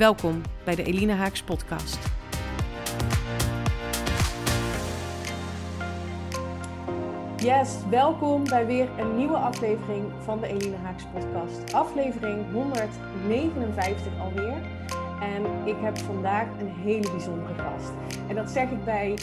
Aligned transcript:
Welkom 0.00 0.42
bij 0.64 0.74
de 0.74 0.82
Elina 0.82 1.14
Haaks 1.14 1.42
podcast. 1.42 1.98
Yes, 7.36 7.88
welkom 7.90 8.44
bij 8.44 8.66
weer 8.66 8.98
een 8.98 9.16
nieuwe 9.16 9.36
aflevering 9.36 10.12
van 10.22 10.40
de 10.40 10.46
Elina 10.46 10.76
Haaks 10.76 11.04
podcast. 11.12 11.74
Aflevering 11.74 12.52
159 12.52 14.18
alweer. 14.20 14.62
En 15.20 15.66
ik 15.66 15.76
heb 15.80 15.98
vandaag 15.98 16.60
een 16.60 16.74
hele 16.74 17.10
bijzondere 17.10 17.54
gast. 17.54 17.92
En 18.28 18.34
dat 18.34 18.50
zeg 18.50 18.70
ik 18.70 18.84
bij 18.84 19.18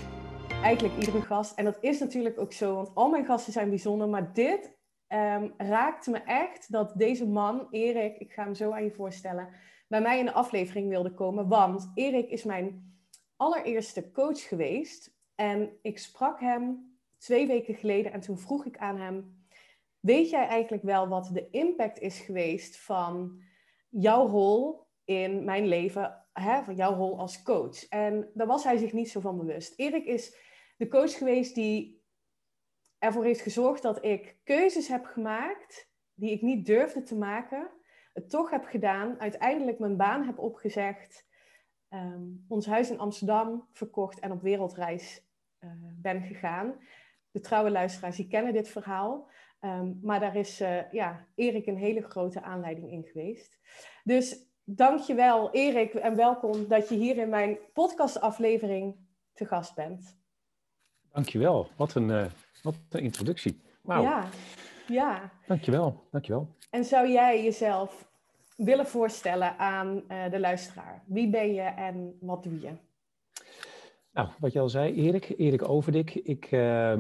eigenlijk 0.64 0.98
iedere 0.98 1.22
gast. 1.22 1.58
En 1.58 1.66
dat 1.66 1.78
is 1.82 2.00
natuurlijk 2.00 2.40
ook 2.40 2.54
zo, 2.54 2.76
want 2.76 2.92
al 2.94 3.10
mijn 3.10 3.26
gasten 3.26 3.54
zijn 3.54 3.70
bijzonder. 3.70 4.10
Maar 4.10 4.34
dit 4.34 4.78
um, 5.08 5.54
raakte 5.58 6.12
me 6.12 6.18
echt 6.18 6.72
dat 6.72 6.94
deze 6.96 7.28
man, 7.28 7.68
Erik, 7.70 8.18
ik 8.18 8.34
ga 8.34 8.44
hem 8.44 8.56
zo 8.56 8.72
aan 8.72 8.84
je 8.84 8.92
voorstellen 8.92 9.50
bij 9.88 10.02
mij 10.02 10.20
in 10.20 10.26
de 10.26 10.34
aflevering 10.34 10.90
wilde 10.90 11.14
komen. 11.14 11.48
Want 11.48 11.92
Erik 11.96 12.30
is 12.30 12.44
mijn 12.44 12.96
allereerste 13.36 14.12
coach 14.12 14.48
geweest. 14.48 15.16
En 15.36 15.78
ik 15.82 16.00
sprak 16.00 16.40
hem 16.40 16.98
twee 17.18 17.48
weken 17.48 17.76
geleden 17.76 18.12
en 18.12 18.20
toen 18.20 18.38
vroeg 18.38 18.66
ik 18.66 18.78
aan 18.78 18.98
hem: 18.98 19.46
Weet 20.00 20.30
jij 20.30 20.48
eigenlijk 20.48 20.84
wel 20.84 21.08
wat 21.08 21.30
de 21.34 21.50
impact 21.50 22.00
is 22.00 22.20
geweest 22.20 22.80
van 22.80 23.42
jouw 23.90 24.28
rol 24.28 24.86
in 25.04 25.44
mijn 25.44 25.68
leven, 25.68 26.26
hè, 26.34 26.64
van 26.64 26.76
jouw 26.76 26.94
rol 26.94 27.20
als 27.20 27.44
coach? 27.44 27.88
En 27.88 28.32
daar 28.34 28.48
was 28.48 28.64
hij 28.64 28.78
zich 28.78 28.94
niet 28.94 29.10
zo 29.10 29.20
van 29.20 29.38
bewust. 29.38 29.80
Erik 29.80 30.06
is 30.06 30.36
de 30.78 30.88
coach 30.88 31.18
geweest 31.18 31.56
die 31.56 32.04
ervoor 32.98 33.24
heeft 33.24 33.42
gezorgd 33.42 33.82
dat 33.82 34.06
ik 34.06 34.38
keuzes 34.44 34.88
heb 34.88 35.06
gemaakt 35.06 35.90
die 36.14 36.32
ik 36.32 36.42
niet 36.42 36.66
durfde 36.66 37.04
te 37.04 37.16
maken, 37.16 37.70
het 38.18 38.30
toch 38.30 38.50
heb 38.50 38.66
gedaan, 38.66 39.20
uiteindelijk 39.20 39.80
mijn 39.80 39.98
baan 39.98 40.24
heb 40.24 40.38
opgezegd, 40.40 41.26
ehm, 41.90 42.24
ons 42.48 42.66
huis 42.66 42.90
in 42.90 43.00
Amsterdam 43.00 43.68
verkocht 43.72 44.20
en 44.20 44.32
op 44.32 44.42
wereldreis 44.42 45.26
uh, 45.60 45.72
ben 46.02 46.22
gegaan. 46.22 46.74
De 47.32 47.40
trouwe 47.40 47.72
luisteraars 47.72 48.16
die 48.16 48.28
kennen 48.28 48.54
dit 48.54 48.70
verhaal. 48.70 49.30
Ehm, 49.60 49.94
maar 50.02 50.20
daar 50.20 50.36
is 50.36 50.62
uh, 50.62 50.92
ja, 50.92 51.26
Erik 51.36 51.66
een 51.66 51.78
hele 51.78 52.02
grote 52.02 52.42
aanleiding 52.42 52.92
in 52.92 53.04
geweest. 53.04 53.60
Dus 54.04 54.50
dankjewel 54.64 55.52
Erik 55.52 55.94
en 55.94 56.16
welkom 56.16 56.68
dat 56.68 56.90
je 56.90 56.96
hier 56.96 57.18
in 57.18 57.30
mijn 57.30 57.58
podcastaflevering 57.74 58.96
te 59.34 59.46
gast 59.46 59.76
bent. 59.76 60.18
Dankjewel, 61.12 61.70
wat 61.76 61.96
een, 61.96 62.10
uh, 62.10 62.26
wat 62.62 62.76
een 62.90 63.02
introductie. 63.02 63.62
Wauw. 63.82 64.02
Ja, 64.02 64.30
ja. 64.88 65.32
Dankjewel, 65.48 66.08
dankjewel. 66.12 66.56
En 66.70 66.86
zou 66.86 67.10
jij 67.10 67.44
jezelf 67.44 68.07
willen 68.58 68.88
voorstellen 68.88 69.58
aan 69.58 70.04
uh, 70.08 70.30
de 70.30 70.40
luisteraar? 70.40 71.04
Wie 71.06 71.30
ben 71.30 71.54
je 71.54 71.62
en 71.62 72.18
wat 72.20 72.44
doe 72.44 72.62
je? 72.62 72.72
Nou, 74.12 74.30
wat 74.40 74.54
je 74.54 74.60
al 74.60 74.70
zei, 74.70 74.94
Erik, 74.94 75.34
Erik 75.38 75.70
Overdik. 75.70 76.16
Ik 76.16 76.46
uh, 76.46 76.94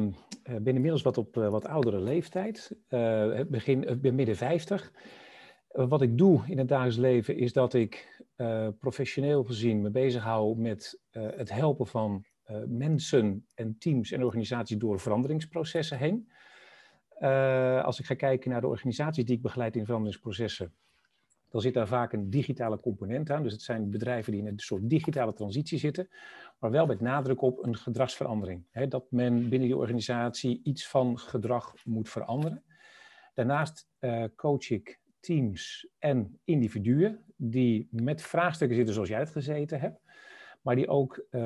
ben 0.43 0.75
inmiddels 0.75 1.01
wat 1.01 1.17
op 1.17 1.37
uh, 1.37 1.49
wat 1.49 1.65
oudere 1.65 1.99
leeftijd. 1.99 2.77
Begin, 3.47 3.99
ben 4.01 4.15
midden 4.15 4.35
50. 4.35 4.91
wat 5.67 6.01
ik 6.01 6.17
doe 6.17 6.43
in 6.47 6.57
het 6.57 6.67
dagelijks 6.67 6.97
leven 6.97 7.37
is 7.37 7.53
dat 7.53 7.73
ik 7.73 8.23
professioneel 8.79 9.43
gezien 9.43 9.81
me 9.81 9.89
bezighoud 9.89 10.57
met 10.57 11.01
het 11.11 11.51
helpen 11.51 11.87
van 11.87 12.25
mensen 12.67 13.47
en 13.53 13.75
teams 13.79 14.11
en 14.11 14.23
organisaties 14.23 14.77
door 14.77 14.99
veranderingsprocessen 14.99 15.97
heen. 15.97 16.31
als 17.83 17.99
ik 17.99 18.05
ga 18.05 18.15
kijken 18.15 18.51
naar 18.51 18.61
de 18.61 18.67
organisaties 18.67 19.25
die 19.25 19.35
ik 19.35 19.41
begeleid 19.41 19.75
in 19.75 19.85
veranderingsprocessen, 19.85 20.73
dan 21.57 21.65
zit 21.65 21.75
daar 21.75 21.87
vaak 21.87 22.13
een 22.13 22.29
digitale 22.29 22.79
component 22.79 23.29
aan. 23.29 23.43
Dus 23.43 23.51
het 23.51 23.61
zijn 23.61 23.89
bedrijven 23.89 24.31
die 24.31 24.41
in 24.41 24.47
een 24.47 24.59
soort 24.59 24.89
digitale 24.89 25.33
transitie 25.33 25.79
zitten, 25.79 26.07
maar 26.59 26.71
wel 26.71 26.85
met 26.85 27.01
nadruk 27.01 27.41
op 27.41 27.65
een 27.65 27.77
gedragsverandering. 27.77 28.89
Dat 28.89 29.11
men 29.11 29.49
binnen 29.49 29.67
die 29.67 29.77
organisatie 29.77 30.59
iets 30.63 30.87
van 30.87 31.19
gedrag 31.19 31.73
moet 31.85 32.09
veranderen. 32.09 32.63
Daarnaast 33.33 33.87
uh, 33.99 34.23
coach 34.35 34.69
ik 34.69 34.99
teams 35.19 35.87
en 35.97 36.39
individuen 36.43 37.23
die 37.35 37.87
met 37.91 38.21
vraagstukken 38.21 38.77
zitten 38.77 38.93
zoals 38.93 39.09
jij 39.09 39.19
het 39.19 39.29
gezeten 39.29 39.79
hebt, 39.79 40.01
maar 40.61 40.75
die 40.75 40.87
ook 40.87 41.25
uh, 41.31 41.41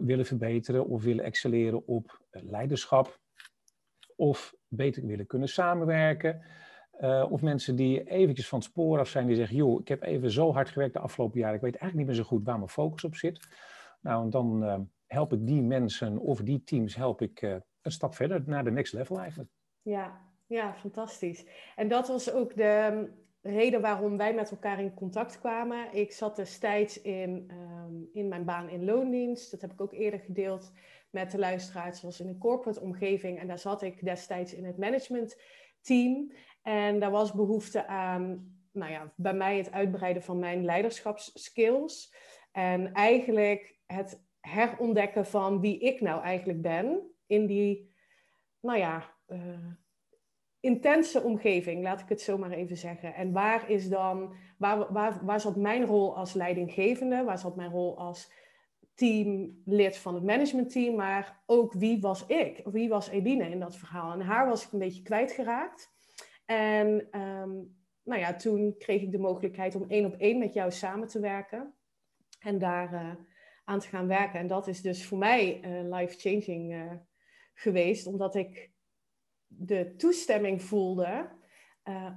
willen 0.00 0.26
verbeteren 0.26 0.86
of 0.86 1.02
willen 1.02 1.24
excelleren 1.24 1.86
op 1.86 2.20
leiderschap 2.30 3.20
of 4.16 4.54
beter 4.68 5.06
willen 5.06 5.26
kunnen 5.26 5.48
samenwerken. 5.48 6.42
Uh, 7.00 7.26
of 7.30 7.42
mensen 7.42 7.76
die 7.76 8.10
eventjes 8.10 8.48
van 8.48 8.58
het 8.58 8.68
spoor 8.68 8.98
af 8.98 9.08
zijn, 9.08 9.26
die 9.26 9.36
zeggen, 9.36 9.56
joh, 9.56 9.80
ik 9.80 9.88
heb 9.88 10.02
even 10.02 10.30
zo 10.30 10.52
hard 10.52 10.68
gewerkt 10.68 10.94
de 10.94 11.00
afgelopen 11.00 11.40
jaren, 11.40 11.54
ik 11.54 11.60
weet 11.60 11.76
eigenlijk 11.76 12.08
niet 12.08 12.16
meer 12.16 12.24
zo 12.24 12.36
goed 12.36 12.44
waar 12.44 12.56
mijn 12.56 12.68
focus 12.68 13.04
op 13.04 13.14
zit. 13.14 13.48
Nou, 14.00 14.30
dan 14.30 14.62
uh, 14.64 14.78
help 15.06 15.32
ik 15.32 15.46
die 15.46 15.62
mensen 15.62 16.18
of 16.18 16.40
die 16.40 16.62
teams 16.64 16.96
help 16.96 17.22
ik 17.22 17.42
uh, 17.42 17.56
een 17.82 17.92
stap 17.92 18.14
verder 18.14 18.42
naar 18.46 18.64
de 18.64 18.70
next 18.70 18.92
level 18.92 19.18
eigenlijk. 19.18 19.50
Ja, 19.82 20.20
ja, 20.46 20.74
fantastisch. 20.74 21.46
En 21.76 21.88
dat 21.88 22.08
was 22.08 22.32
ook 22.32 22.56
de 22.56 22.88
um, 22.92 23.14
reden 23.40 23.80
waarom 23.80 24.16
wij 24.16 24.34
met 24.34 24.50
elkaar 24.50 24.80
in 24.80 24.94
contact 24.94 25.38
kwamen. 25.38 25.94
Ik 25.94 26.12
zat 26.12 26.36
destijds 26.36 27.00
in, 27.02 27.50
um, 27.50 28.08
in 28.12 28.28
mijn 28.28 28.44
baan 28.44 28.68
in 28.68 28.84
loondienst. 28.84 29.50
Dat 29.50 29.60
heb 29.60 29.72
ik 29.72 29.80
ook 29.80 29.92
eerder 29.92 30.20
gedeeld 30.20 30.72
met 31.10 31.30
de 31.30 31.38
luisteraars. 31.38 32.00
zoals 32.00 32.20
in 32.20 32.28
een 32.28 32.38
corporate 32.38 32.80
omgeving. 32.80 33.38
En 33.38 33.46
daar 33.46 33.58
zat 33.58 33.82
ik 33.82 34.04
destijds 34.04 34.54
in 34.54 34.64
het 34.64 34.78
management 34.78 35.40
team. 35.80 36.32
En 36.66 36.98
daar 36.98 37.10
was 37.10 37.32
behoefte 37.32 37.86
aan, 37.86 38.54
nou 38.72 38.92
ja, 38.92 39.12
bij 39.16 39.34
mij 39.34 39.56
het 39.56 39.72
uitbreiden 39.72 40.22
van 40.22 40.38
mijn 40.38 40.64
leiderschapsskills. 40.64 42.14
En 42.52 42.92
eigenlijk 42.92 43.78
het 43.86 44.24
herontdekken 44.40 45.26
van 45.26 45.60
wie 45.60 45.78
ik 45.78 46.00
nou 46.00 46.22
eigenlijk 46.22 46.62
ben 46.62 47.10
in 47.26 47.46
die, 47.46 47.94
nou 48.60 48.78
ja, 48.78 49.14
uh, 49.28 49.38
intense 50.60 51.22
omgeving, 51.22 51.82
laat 51.82 52.00
ik 52.00 52.08
het 52.08 52.20
zo 52.20 52.38
maar 52.38 52.50
even 52.50 52.76
zeggen. 52.76 53.14
En 53.14 53.32
waar 53.32 53.70
is 53.70 53.88
dan, 53.88 54.34
waar, 54.58 54.92
waar, 54.92 55.24
waar 55.24 55.40
zat 55.40 55.56
mijn 55.56 55.84
rol 55.84 56.16
als 56.16 56.32
leidinggevende? 56.32 57.24
Waar 57.24 57.38
zat 57.38 57.56
mijn 57.56 57.70
rol 57.70 57.98
als 57.98 58.32
teamlid 58.94 59.98
van 59.98 60.14
het 60.14 60.24
managementteam? 60.24 60.94
Maar 60.94 61.42
ook 61.46 61.72
wie 61.72 62.00
was 62.00 62.26
ik? 62.26 62.60
Wie 62.64 62.88
was 62.88 63.08
Edine 63.08 63.50
in 63.50 63.60
dat 63.60 63.76
verhaal? 63.76 64.12
En 64.12 64.20
haar 64.20 64.46
was 64.46 64.66
ik 64.66 64.72
een 64.72 64.78
beetje 64.78 65.02
kwijtgeraakt. 65.02 65.94
En 66.46 67.20
um, 67.20 67.76
nou 68.02 68.20
ja, 68.20 68.34
toen 68.34 68.74
kreeg 68.78 69.02
ik 69.02 69.10
de 69.10 69.18
mogelijkheid 69.18 69.74
om 69.74 69.84
één 69.88 70.04
op 70.04 70.14
één 70.14 70.38
met 70.38 70.54
jou 70.54 70.70
samen 70.70 71.08
te 71.08 71.20
werken. 71.20 71.74
En 72.38 72.58
daar 72.58 72.92
uh, 72.92 73.14
aan 73.64 73.80
te 73.80 73.88
gaan 73.88 74.06
werken. 74.06 74.40
En 74.40 74.46
dat 74.46 74.66
is 74.66 74.80
dus 74.80 75.06
voor 75.06 75.18
mij 75.18 75.60
uh, 75.64 75.98
life-changing 75.98 76.72
uh, 76.72 76.92
geweest. 77.54 78.06
Omdat 78.06 78.34
ik 78.34 78.70
de 79.46 79.94
toestemming 79.96 80.62
voelde 80.62 81.34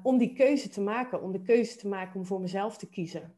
om 0.04 0.18
die 0.18 0.34
keuze 0.34 0.70
te 0.70 0.82
maken. 0.82 1.22
Om 1.22 1.32
de 1.32 1.42
keuze 1.42 1.78
te 1.78 1.88
maken 1.88 2.20
om 2.20 2.26
voor 2.26 2.42
mezelf 2.42 2.78
te 2.78 2.90
kiezen. 2.90 3.36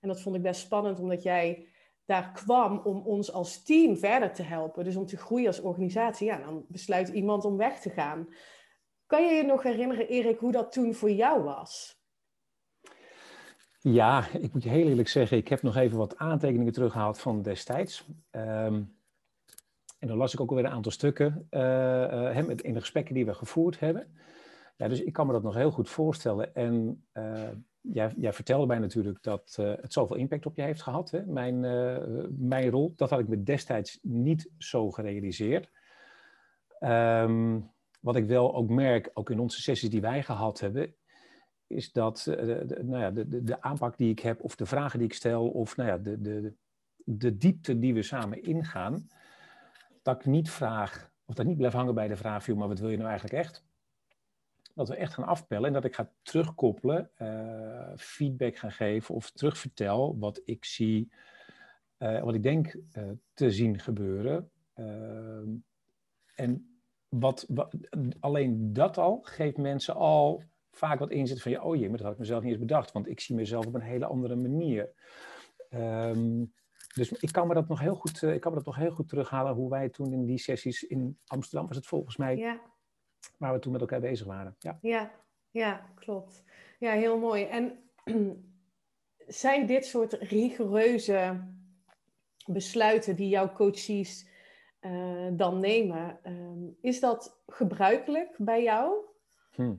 En 0.00 0.08
dat 0.08 0.20
vond 0.20 0.36
ik 0.36 0.42
best 0.42 0.60
spannend, 0.60 1.00
omdat 1.00 1.22
jij 1.22 1.68
daar 2.04 2.32
kwam 2.32 2.78
om 2.78 3.06
ons 3.06 3.32
als 3.32 3.62
team 3.62 3.96
verder 3.96 4.32
te 4.32 4.42
helpen. 4.42 4.84
Dus 4.84 4.96
om 4.96 5.06
te 5.06 5.16
groeien 5.16 5.46
als 5.46 5.60
organisatie. 5.60 6.26
Ja, 6.26 6.38
dan 6.38 6.64
besluit 6.68 7.08
iemand 7.08 7.44
om 7.44 7.56
weg 7.56 7.80
te 7.80 7.90
gaan. 7.90 8.28
Kan 9.06 9.26
je 9.26 9.32
je 9.32 9.42
nog 9.42 9.62
herinneren, 9.62 10.08
Erik, 10.08 10.38
hoe 10.38 10.52
dat 10.52 10.72
toen 10.72 10.94
voor 10.94 11.10
jou 11.10 11.42
was? 11.42 12.02
Ja, 13.80 14.28
ik 14.32 14.52
moet 14.52 14.62
je 14.62 14.68
heel 14.68 14.88
eerlijk 14.88 15.08
zeggen, 15.08 15.36
ik 15.36 15.48
heb 15.48 15.62
nog 15.62 15.76
even 15.76 15.98
wat 15.98 16.16
aantekeningen 16.16 16.72
teruggehaald 16.72 17.18
van 17.18 17.42
destijds. 17.42 18.06
Um, 18.30 18.96
en 19.98 20.08
dan 20.08 20.16
las 20.16 20.32
ik 20.32 20.40
ook 20.40 20.50
alweer 20.50 20.64
een 20.64 20.70
aantal 20.70 20.92
stukken 20.92 21.46
uh, 21.50 22.38
in 22.38 22.74
de 22.74 22.80
gesprekken 22.80 23.14
die 23.14 23.26
we 23.26 23.34
gevoerd 23.34 23.80
hebben. 23.80 24.16
Ja, 24.76 24.88
dus 24.88 25.02
ik 25.02 25.12
kan 25.12 25.26
me 25.26 25.32
dat 25.32 25.42
nog 25.42 25.54
heel 25.54 25.70
goed 25.70 25.88
voorstellen. 25.88 26.54
En 26.54 27.04
uh, 27.12 27.48
jij, 27.80 28.12
jij, 28.16 28.32
vertelde 28.32 28.66
mij 28.66 28.78
natuurlijk 28.78 29.22
dat 29.22 29.54
het 29.56 29.92
zoveel 29.92 30.16
impact 30.16 30.46
op 30.46 30.56
je 30.56 30.62
heeft 30.62 30.82
gehad, 30.82 31.10
hè? 31.10 31.26
Mijn, 31.26 31.60
mijn 32.48 32.70
rol. 32.70 32.92
Dat 32.96 33.10
had 33.10 33.18
ik 33.18 33.28
me 33.28 33.42
destijds 33.42 33.98
niet 34.02 34.50
zo 34.58 34.90
gerealiseerd. 34.90 35.70
Um, 36.80 37.73
wat 38.04 38.16
ik 38.16 38.26
wel 38.26 38.54
ook 38.54 38.68
merk, 38.68 39.10
ook 39.14 39.30
in 39.30 39.38
onze 39.38 39.62
sessies 39.62 39.90
die 39.90 40.00
wij 40.00 40.22
gehad 40.22 40.60
hebben, 40.60 40.94
is 41.66 41.92
dat 41.92 42.22
de, 42.24 42.80
nou 42.82 43.02
ja, 43.02 43.10
de, 43.10 43.28
de, 43.28 43.42
de, 43.42 43.60
aanpak 43.62 43.96
die 43.96 44.10
ik 44.10 44.18
heb, 44.18 44.42
of 44.42 44.56
de 44.56 44.66
vragen 44.66 44.98
die 44.98 45.08
ik 45.08 45.14
stel, 45.14 45.48
of 45.48 45.76
nou 45.76 45.88
ja, 45.88 45.98
de, 45.98 46.20
de, 46.20 46.54
de 46.96 47.36
diepte 47.36 47.78
die 47.78 47.94
we 47.94 48.02
samen 48.02 48.42
ingaan, 48.42 49.08
dat 50.02 50.16
ik 50.16 50.26
niet 50.26 50.50
vraag, 50.50 51.10
of 51.24 51.34
dat 51.34 51.46
niet 51.46 51.56
blijf 51.56 51.72
hangen 51.72 51.94
bij 51.94 52.08
de 52.08 52.16
vraag, 52.16 52.48
maar 52.48 52.68
wat 52.68 52.78
wil 52.78 52.90
je 52.90 52.96
nou 52.96 53.08
eigenlijk 53.08 53.44
echt? 53.44 53.64
Dat 54.74 54.88
we 54.88 54.96
echt 54.96 55.14
gaan 55.14 55.26
afpellen 55.26 55.66
en 55.66 55.72
dat 55.72 55.84
ik 55.84 55.94
ga 55.94 56.10
terugkoppelen, 56.22 57.10
uh, 57.18 57.92
feedback 57.96 58.56
gaan 58.56 58.72
geven 58.72 59.14
of 59.14 59.30
terugvertel 59.30 60.18
wat 60.18 60.40
ik 60.44 60.64
zie, 60.64 61.12
uh, 61.98 62.22
wat 62.22 62.34
ik 62.34 62.42
denk 62.42 62.76
te 63.34 63.50
zien 63.50 63.78
gebeuren. 63.78 64.50
Ehm, 64.74 65.48
en 66.34 66.73
wat, 67.18 67.46
wat, 67.48 67.74
alleen 68.20 68.72
dat 68.72 68.98
al 68.98 69.20
geeft 69.22 69.56
mensen 69.56 69.94
al 69.94 70.42
vaak 70.70 70.98
wat 70.98 71.10
inzet 71.10 71.42
van, 71.42 71.52
ja, 71.52 71.62
oh 71.62 71.76
jee, 71.76 71.88
maar 71.88 71.96
dat 71.96 72.06
had 72.06 72.12
ik 72.12 72.18
mezelf 72.18 72.42
niet 72.42 72.50
eens 72.50 72.60
bedacht, 72.60 72.92
want 72.92 73.08
ik 73.08 73.20
zie 73.20 73.34
mezelf 73.34 73.66
op 73.66 73.74
een 73.74 73.80
hele 73.80 74.06
andere 74.06 74.36
manier. 74.36 74.92
Um, 75.70 76.52
dus 76.94 77.12
ik 77.12 77.32
kan 77.32 77.46
me 77.46 77.54
dat 77.54 77.68
nog 77.68 77.80
heel 77.80 77.94
goed, 77.94 78.22
ik 78.22 78.40
kan 78.40 78.50
me 78.50 78.56
dat 78.56 78.66
nog 78.66 78.76
heel 78.76 78.90
goed 78.90 79.08
terughalen 79.08 79.54
hoe 79.54 79.70
wij 79.70 79.88
toen 79.88 80.12
in 80.12 80.24
die 80.24 80.38
sessies 80.38 80.82
in 80.82 81.18
Amsterdam 81.26 81.66
was 81.66 81.76
het 81.76 81.86
volgens 81.86 82.16
mij, 82.16 82.36
ja. 82.36 82.60
waar 83.38 83.52
we 83.52 83.58
toen 83.58 83.72
met 83.72 83.80
elkaar 83.80 84.00
bezig 84.00 84.26
waren. 84.26 84.56
Ja, 84.58 84.78
ja, 84.80 85.12
ja 85.50 85.92
klopt. 85.94 86.44
Ja, 86.78 86.92
heel 86.92 87.18
mooi. 87.18 87.44
En 87.44 87.90
zijn 89.26 89.66
dit 89.66 89.84
soort 89.84 90.12
rigoureuze 90.12 91.40
besluiten 92.46 93.16
die 93.16 93.28
jouw 93.28 93.52
coaches 93.52 94.26
uh, 94.86 95.28
dan 95.32 95.60
nemen, 95.60 96.18
uh, 96.26 96.68
is 96.80 97.00
dat 97.00 97.42
gebruikelijk 97.46 98.34
bij 98.38 98.62
jou? 98.62 98.94
Hm. 99.50 99.74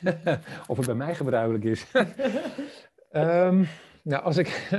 of 0.70 0.76
het 0.76 0.86
bij 0.86 0.94
mij 0.94 1.14
gebruikelijk 1.14 1.64
is. 1.64 1.92
um, 3.12 3.66
nou, 4.02 4.22
als 4.22 4.36
ik, 4.36 4.70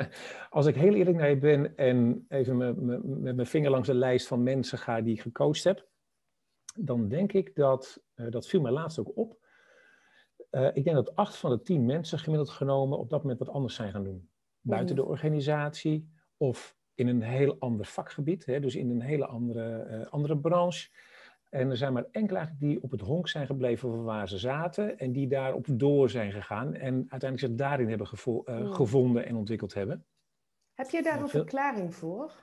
als 0.49 0.65
ik 0.65 0.75
heel 0.75 0.93
eerlijk 0.93 1.17
naar 1.17 1.29
je 1.29 1.37
ben 1.37 1.75
en 1.75 2.25
even 2.27 2.57
met 3.21 3.35
mijn 3.35 3.47
vinger 3.47 3.69
langs 3.69 3.87
de 3.87 3.93
lijst 3.93 4.27
van 4.27 4.43
mensen 4.43 4.77
ga 4.77 5.01
die 5.01 5.13
ik 5.13 5.21
gecoacht 5.21 5.63
heb, 5.63 5.87
dan 6.75 7.07
denk 7.07 7.33
ik 7.33 7.55
dat, 7.55 8.03
uh, 8.15 8.31
dat 8.31 8.47
viel 8.47 8.61
mij 8.61 8.71
laatst 8.71 8.99
ook 8.99 9.17
op. 9.17 9.45
Uh, 10.51 10.67
ik 10.73 10.83
denk 10.83 10.95
dat 10.95 11.15
acht 11.15 11.35
van 11.35 11.49
de 11.49 11.61
tien 11.61 11.85
mensen 11.85 12.19
gemiddeld 12.19 12.49
genomen 12.49 12.97
op 12.97 13.09
dat 13.09 13.21
moment 13.21 13.39
wat 13.39 13.49
anders 13.49 13.75
zijn 13.75 13.91
gaan 13.91 14.03
doen. 14.03 14.29
Buiten 14.61 14.95
mhm. 14.95 15.05
de 15.05 15.11
organisatie 15.11 16.11
of 16.37 16.77
in 16.97 17.07
een 17.07 17.21
heel 17.21 17.55
ander 17.59 17.85
vakgebied, 17.85 18.45
hè, 18.45 18.59
dus 18.59 18.75
in 18.75 18.89
een 18.89 19.01
hele 19.01 19.25
andere, 19.25 19.87
uh, 19.91 20.11
andere 20.11 20.37
branche. 20.37 20.89
En 21.49 21.69
er 21.69 21.77
zijn 21.77 21.93
maar 21.93 22.05
enkele 22.11 22.37
eigenlijk 22.37 22.67
die 22.67 22.83
op 22.83 22.91
het 22.91 23.01
honk 23.01 23.27
zijn 23.27 23.45
gebleven 23.45 23.89
van 23.89 24.03
waar 24.03 24.29
ze 24.29 24.37
zaten 24.37 24.99
en 24.99 25.11
die 25.11 25.27
daarop 25.27 25.65
door 25.69 26.09
zijn 26.09 26.31
gegaan 26.31 26.73
en 26.73 26.93
uiteindelijk 26.93 27.39
zich 27.39 27.55
daarin 27.55 27.89
hebben 27.89 28.07
gevo 28.07 28.43
uh, 28.45 28.73
gevonden 28.73 29.25
en 29.25 29.35
ontwikkeld 29.35 29.73
hebben. 29.73 30.05
Heb 30.73 30.89
je 30.89 31.03
daar 31.03 31.21
een 31.21 31.29
verklaring 31.29 31.95
voor? 31.95 32.33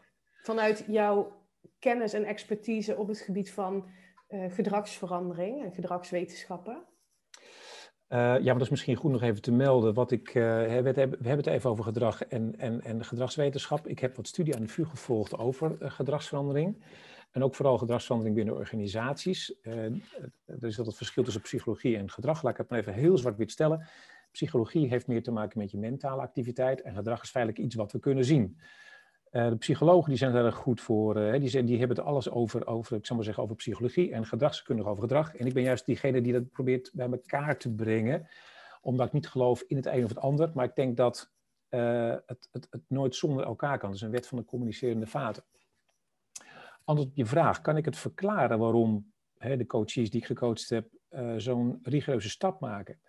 Vanuit 0.42 0.84
jouw 0.86 1.32
kennis 1.78 2.12
en 2.12 2.24
expertise 2.24 2.96
op 2.96 3.08
het 3.08 3.20
gebied 3.20 3.52
van 3.52 3.88
uh, 4.28 4.52
gedragsverandering 4.52 5.64
en 5.64 5.72
gedragswetenschappen? 5.72 6.84
Uh, 8.08 8.18
ja, 8.18 8.44
maar 8.44 8.52
dat 8.52 8.62
is 8.62 8.68
misschien 8.68 8.96
goed 8.96 9.10
nog 9.10 9.22
even 9.22 9.42
te 9.42 9.52
melden. 9.52 9.94
Wat 9.94 10.10
ik, 10.10 10.28
uh, 10.28 10.34
we, 10.34 10.48
hebben, 10.48 10.94
we 10.94 11.00
hebben 11.00 11.36
het 11.36 11.46
even 11.46 11.70
over 11.70 11.84
gedrag 11.84 12.24
en, 12.24 12.58
en, 12.58 12.82
en 12.82 13.04
gedragswetenschap. 13.04 13.86
Ik 13.86 13.98
heb 13.98 14.16
wat 14.16 14.26
studie 14.26 14.54
aan 14.54 14.62
de 14.62 14.68
VU 14.68 14.84
gevolgd 14.84 15.38
over 15.38 15.76
uh, 15.80 15.90
gedragsverandering. 15.90 16.84
En 17.30 17.42
ook 17.42 17.54
vooral 17.54 17.78
gedragsverandering 17.78 18.36
binnen 18.36 18.54
organisaties. 18.54 19.54
er 19.62 20.02
is 20.60 20.76
dat 20.76 20.86
het 20.86 20.96
verschil 20.96 21.22
tussen 21.24 21.42
psychologie 21.42 21.96
en 21.96 22.10
gedrag. 22.10 22.42
Laat 22.42 22.52
ik 22.52 22.58
het 22.58 22.70
maar 22.70 22.78
even 22.78 22.94
heel 22.94 23.18
zwart-wit 23.18 23.50
stellen. 23.50 23.88
Psychologie 24.30 24.88
heeft 24.88 25.06
meer 25.06 25.22
te 25.22 25.30
maken 25.30 25.58
met 25.58 25.70
je 25.70 25.78
mentale 25.78 26.22
activiteit. 26.22 26.82
En 26.82 26.94
gedrag 26.94 27.22
is 27.22 27.30
feitelijk 27.30 27.64
iets 27.64 27.74
wat 27.74 27.92
we 27.92 27.98
kunnen 27.98 28.24
zien. 28.24 28.58
Uh, 29.34 29.48
de 29.48 29.56
psychologen 29.56 30.08
die 30.08 30.18
zijn 30.18 30.32
daar 30.32 30.44
erg 30.44 30.54
goed 30.54 30.80
voor. 30.80 31.16
Uh, 31.16 31.40
die, 31.40 31.48
zijn, 31.48 31.66
die 31.66 31.78
hebben 31.78 31.96
het 31.96 32.06
alles 32.06 32.30
over, 32.30 32.66
over, 32.66 32.96
ik 32.96 33.04
zou 33.04 33.14
maar 33.14 33.24
zeggen, 33.24 33.42
over 33.42 33.56
psychologie 33.56 34.12
en 34.12 34.26
gedragskundig 34.26 34.86
over 34.86 35.02
gedrag. 35.02 35.34
En 35.34 35.46
ik 35.46 35.54
ben 35.54 35.62
juist 35.62 35.86
diegene 35.86 36.20
die 36.20 36.32
dat 36.32 36.50
probeert 36.50 36.90
bij 36.92 37.10
elkaar 37.10 37.58
te 37.58 37.74
brengen. 37.74 38.28
Omdat 38.80 39.06
ik 39.06 39.12
niet 39.12 39.28
geloof 39.28 39.62
in 39.66 39.76
het 39.76 39.86
een 39.86 40.02
of 40.02 40.08
het 40.08 40.18
ander. 40.18 40.50
Maar 40.54 40.64
ik 40.64 40.74
denk 40.74 40.96
dat 40.96 41.32
uh, 41.70 42.14
het, 42.26 42.48
het, 42.52 42.66
het, 42.70 42.82
nooit 42.88 43.14
zonder 43.14 43.44
elkaar 43.44 43.78
kan. 43.78 43.88
Dat 43.88 43.98
is 43.98 44.04
een 44.04 44.10
wet 44.10 44.26
van 44.26 44.38
de 44.38 44.44
communicerende 44.44 45.06
vaten. 45.06 45.44
Antwoord 46.84 47.10
op 47.10 47.16
je 47.16 47.26
vraag. 47.26 47.60
Kan 47.60 47.76
ik 47.76 47.84
het 47.84 47.96
verklaren 47.96 48.58
waarom 48.58 49.12
hè, 49.38 49.56
de 49.56 49.66
coaches 49.66 50.10
die 50.10 50.20
ik 50.20 50.26
gecoacht 50.26 50.68
heb 50.68 50.88
zo'n 51.36 51.78
rigoureuze 51.82 52.30
stap 52.30 52.60
maken? 52.60 53.00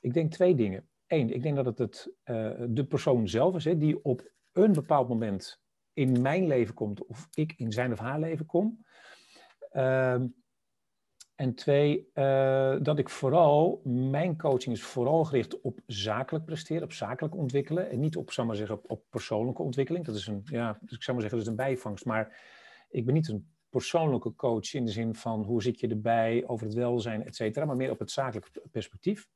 Ik 0.00 0.14
denk 0.14 0.32
twee 0.32 0.54
dingen. 0.54 0.88
Eén, 1.06 1.34
ik 1.34 1.42
denk 1.42 1.56
dat 1.56 1.78
het, 1.78 1.78
het 1.78 2.76
de 2.76 2.84
persoon 2.84 3.28
zelf 3.28 3.54
is 3.54 3.64
hè, 3.64 3.78
die 3.78 4.04
op 4.04 4.30
een 4.52 4.72
bepaald 4.72 5.08
moment 5.08 5.60
in 5.92 6.22
mijn 6.22 6.46
leven 6.46 6.74
komt 6.74 7.06
of 7.06 7.28
ik 7.34 7.52
in 7.56 7.72
zijn 7.72 7.92
of 7.92 7.98
haar 7.98 8.20
leven 8.20 8.46
kom. 8.46 8.84
Ehm, 9.70 10.26
en 11.34 11.54
twee, 11.54 12.10
uh, 12.14 12.76
dat 12.82 12.98
ik 12.98 13.08
vooral, 13.08 13.80
mijn 13.84 14.36
coaching 14.36 14.74
is 14.74 14.82
vooral 14.82 15.24
gericht 15.24 15.60
op 15.60 15.80
zakelijk 15.86 16.44
presteren, 16.44 16.82
op 16.82 16.92
zakelijk 16.92 17.36
ontwikkelen. 17.36 17.90
En 17.90 18.00
niet 18.00 18.16
op, 18.16 18.32
zal 18.32 18.44
maar 18.44 18.56
zeggen, 18.56 18.76
op, 18.76 18.90
op, 18.90 19.04
persoonlijke 19.10 19.62
ontwikkeling. 19.62 20.04
Dat 20.04 20.14
is 20.14 20.26
een, 20.26 20.42
ja, 20.44 20.78
dus 20.80 20.96
ik 20.96 21.02
zou 21.02 21.16
maar 21.16 21.28
zeggen, 21.28 21.30
dat 21.30 21.40
is 21.40 21.46
een 21.46 21.66
bijvangst. 21.66 22.04
Maar 22.04 22.40
ik 22.88 23.04
ben 23.04 23.14
niet 23.14 23.28
een 23.28 23.50
persoonlijke 23.68 24.34
coach 24.34 24.74
in 24.74 24.84
de 24.84 24.90
zin 24.90 25.14
van 25.14 25.44
hoe 25.44 25.62
zit 25.62 25.80
je 25.80 25.88
erbij, 25.88 26.44
over 26.46 26.66
het 26.66 26.74
welzijn, 26.74 27.24
et 27.24 27.36
cetera. 27.36 27.64
Maar 27.64 27.76
meer 27.76 27.90
op 27.90 27.98
het 27.98 28.10
zakelijk 28.10 28.50
perspectief. 28.70 29.28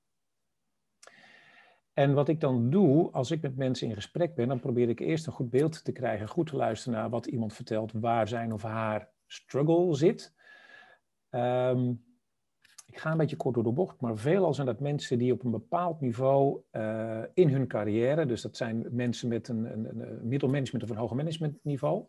En 1.95 2.15
wat 2.15 2.29
ik 2.29 2.41
dan 2.41 2.71
doe, 2.71 3.11
als 3.11 3.31
ik 3.31 3.43
met 3.43 3.57
mensen 3.57 3.89
in 3.89 3.95
gesprek 3.95 4.35
ben, 4.35 4.49
dan 4.49 4.61
probeer 4.61 4.89
ik 4.89 5.01
eerst 5.01 5.27
een 5.27 5.33
goed 5.33 5.51
beeld 5.51 5.85
te 5.85 5.93
krijgen, 5.93 6.29
goed 6.29 6.47
te 6.47 6.57
luisteren 6.57 6.99
naar 6.99 7.11
wat 7.11 7.27
iemand 7.27 7.53
vertelt, 7.53 7.93
waar 7.93 8.29
zijn 8.29 8.53
of 8.53 8.63
haar 8.63 9.09
struggle 9.27 9.95
zit. 9.95 10.35
Um, 11.31 12.05
ik 12.87 12.99
ga 12.99 13.11
een 13.11 13.17
beetje 13.17 13.37
kort 13.37 13.55
door 13.55 13.65
de 13.65 13.73
bocht, 13.73 14.01
maar 14.01 14.17
veelal 14.17 14.55
zijn 14.55 14.67
dat 14.67 14.81
mensen 14.81 15.19
die 15.19 15.33
op 15.33 15.45
een 15.45 15.51
bepaald 15.51 16.01
niveau 16.01 16.61
uh, 16.73 17.23
in 17.35 17.49
hun 17.49 17.67
carrière, 17.67 18.27
dus 18.27 18.43
dat 18.43 18.57
zijn 18.57 18.87
mensen 18.91 19.29
met 19.29 19.49
een, 19.49 19.73
een, 19.73 20.01
een 20.01 20.29
middelmanagement 20.29 20.85
of 20.85 20.91
een 20.91 20.97
hoger 20.97 21.17
managementniveau, 21.17 22.07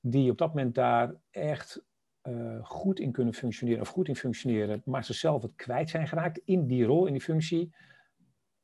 die 0.00 0.30
op 0.30 0.38
dat 0.38 0.48
moment 0.48 0.74
daar 0.74 1.14
echt 1.30 1.84
uh, 2.28 2.64
goed 2.64 3.00
in 3.00 3.12
kunnen 3.12 3.34
functioneren 3.34 3.80
of 3.80 3.88
goed 3.88 4.08
in 4.08 4.16
functioneren, 4.16 4.82
maar 4.84 5.04
ze 5.04 5.12
zelf 5.12 5.42
het 5.42 5.54
kwijt 5.54 5.90
zijn 5.90 6.08
geraakt 6.08 6.40
in 6.44 6.66
die 6.66 6.84
rol, 6.84 7.06
in 7.06 7.12
die 7.12 7.22
functie 7.22 7.74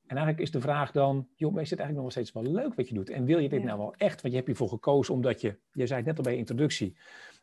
en 0.08 0.16
eigenlijk 0.16 0.40
is 0.40 0.50
de 0.50 0.60
vraag 0.60 0.90
dan, 0.90 1.28
joh, 1.34 1.60
is 1.60 1.70
het 1.70 1.78
eigenlijk 1.78 2.00
nog 2.00 2.10
steeds 2.10 2.32
wel 2.32 2.52
leuk 2.52 2.74
wat 2.74 2.88
je 2.88 2.94
doet? 2.94 3.10
En 3.10 3.24
wil 3.24 3.38
je 3.38 3.48
dit 3.48 3.64
nou 3.64 3.78
wel 3.78 3.94
echt? 3.94 4.20
Want 4.20 4.32
je 4.32 4.34
hebt 4.34 4.46
hiervoor 4.46 4.68
gekozen 4.68 5.14
omdat 5.14 5.40
je, 5.40 5.58
je 5.72 5.86
zei 5.86 5.98
het 5.98 6.08
net 6.08 6.16
al 6.16 6.24
bij 6.24 6.36
introductie, 6.36 6.96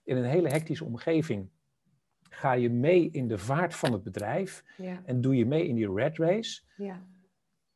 in 0.04 0.18
een 0.18 0.24
hele 0.24 0.50
hectische 0.50 0.86
omgeving 0.86 1.50
ga 2.30 2.54
je 2.54 2.70
mee 2.70 3.10
in 3.12 3.28
de 3.28 3.38
vaart 3.38 3.76
van 3.76 3.92
het 3.92 4.04
bedrijf 4.04 4.64
ja. 4.78 5.02
en 5.06 5.22
doe 5.22 5.36
je 5.36 5.46
mee 5.46 5.68
in 5.68 5.76
die 5.76 5.94
red 5.94 6.18
race. 6.18 6.62
Ja. 6.78 7.06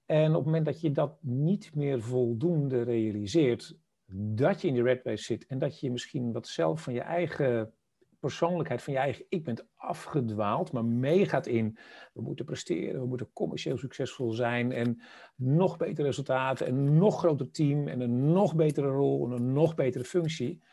En 0.05 0.29
op 0.29 0.36
het 0.36 0.46
moment 0.46 0.65
dat 0.65 0.81
je 0.81 0.91
dat 0.91 1.17
niet 1.22 1.75
meer 1.75 2.01
voldoende 2.01 2.81
realiseert, 2.81 3.77
dat 4.12 4.62
je 4.62 4.67
in 4.67 4.74
die 4.74 4.84
red 4.84 5.03
race 5.03 5.24
zit 5.24 5.46
en 5.46 5.60
dat 5.60 5.79
je 5.79 5.91
misschien 5.91 6.31
wat 6.31 6.48
zelf 6.48 6.81
van 6.81 6.93
je 6.93 7.01
eigen 7.01 7.74
persoonlijkheid 8.19 8.81
van 8.81 8.93
je 8.93 8.99
eigen 8.99 9.25
ik 9.29 9.43
bent 9.43 9.67
afgedwaald, 9.75 10.71
maar 10.71 10.85
meegaat 10.85 11.47
in 11.47 11.77
we 12.13 12.21
moeten 12.21 12.45
presteren, 12.45 13.01
we 13.01 13.07
moeten 13.07 13.33
commercieel 13.33 13.77
succesvol 13.77 14.31
zijn 14.31 14.71
en 14.71 15.01
nog 15.35 15.77
betere 15.77 16.07
resultaten 16.07 16.67
en 16.67 16.97
nog 16.97 17.19
groter 17.19 17.51
team 17.51 17.88
en 17.88 17.99
een 17.99 18.31
nog 18.31 18.55
betere 18.55 18.88
rol 18.88 19.25
en 19.25 19.31
een 19.31 19.53
nog 19.53 19.75
betere 19.75 20.03
functie. 20.03 20.63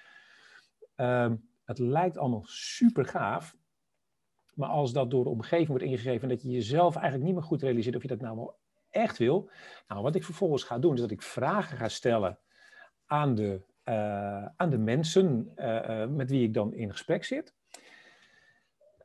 Um, 0.96 1.48
het 1.64 1.78
lijkt 1.78 2.18
allemaal 2.18 2.44
super 2.46 3.04
gaaf, 3.04 3.56
maar 4.54 4.68
als 4.68 4.92
dat 4.92 5.10
door 5.10 5.24
de 5.24 5.30
omgeving 5.30 5.68
wordt 5.68 5.84
ingegeven 5.84 6.22
en 6.22 6.28
dat 6.28 6.42
je 6.42 6.50
jezelf 6.50 6.94
eigenlijk 6.94 7.24
niet 7.24 7.34
meer 7.34 7.44
goed 7.44 7.62
realiseert 7.62 7.96
of 7.96 8.02
je 8.02 8.08
dat 8.08 8.20
nou 8.20 8.36
wel 8.36 8.58
echt 8.90 9.18
wil, 9.18 9.50
nou 9.88 10.02
wat 10.02 10.14
ik 10.14 10.24
vervolgens 10.24 10.62
ga 10.64 10.78
doen 10.78 10.94
is 10.94 11.00
dat 11.00 11.10
ik 11.10 11.22
vragen 11.22 11.76
ga 11.76 11.88
stellen 11.88 12.38
aan 13.06 13.34
de 13.34 13.62
aan 14.57 14.71
de 14.71 14.78
mensen 14.78 15.52
uh, 15.57 16.07
met 16.07 16.31
wie 16.31 16.43
ik 16.43 16.55
dan 16.55 16.75
in 16.75 16.90
gesprek 16.90 17.25
zit. 17.25 17.55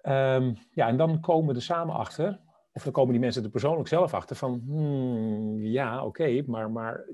Um, 0.04 0.58
ja, 0.72 0.88
en 0.88 0.98
dan 0.98 1.20
komen 1.20 1.56
er 1.56 1.62
samen 1.62 1.96
achter, 1.96 2.40
of 2.72 2.84
dan 2.84 2.94
komen 2.94 3.12
die 3.12 3.20
mensen 3.20 3.44
er 3.44 3.50
persoonlijk 3.50 3.88
zelf 3.88 4.14
achter 4.14 4.36
van, 4.36 4.62
hmm, 4.66 5.62
ja, 5.62 5.98
oké, 5.98 6.08
okay, 6.08 6.44
maar, 6.48 6.72
maar 6.72 7.06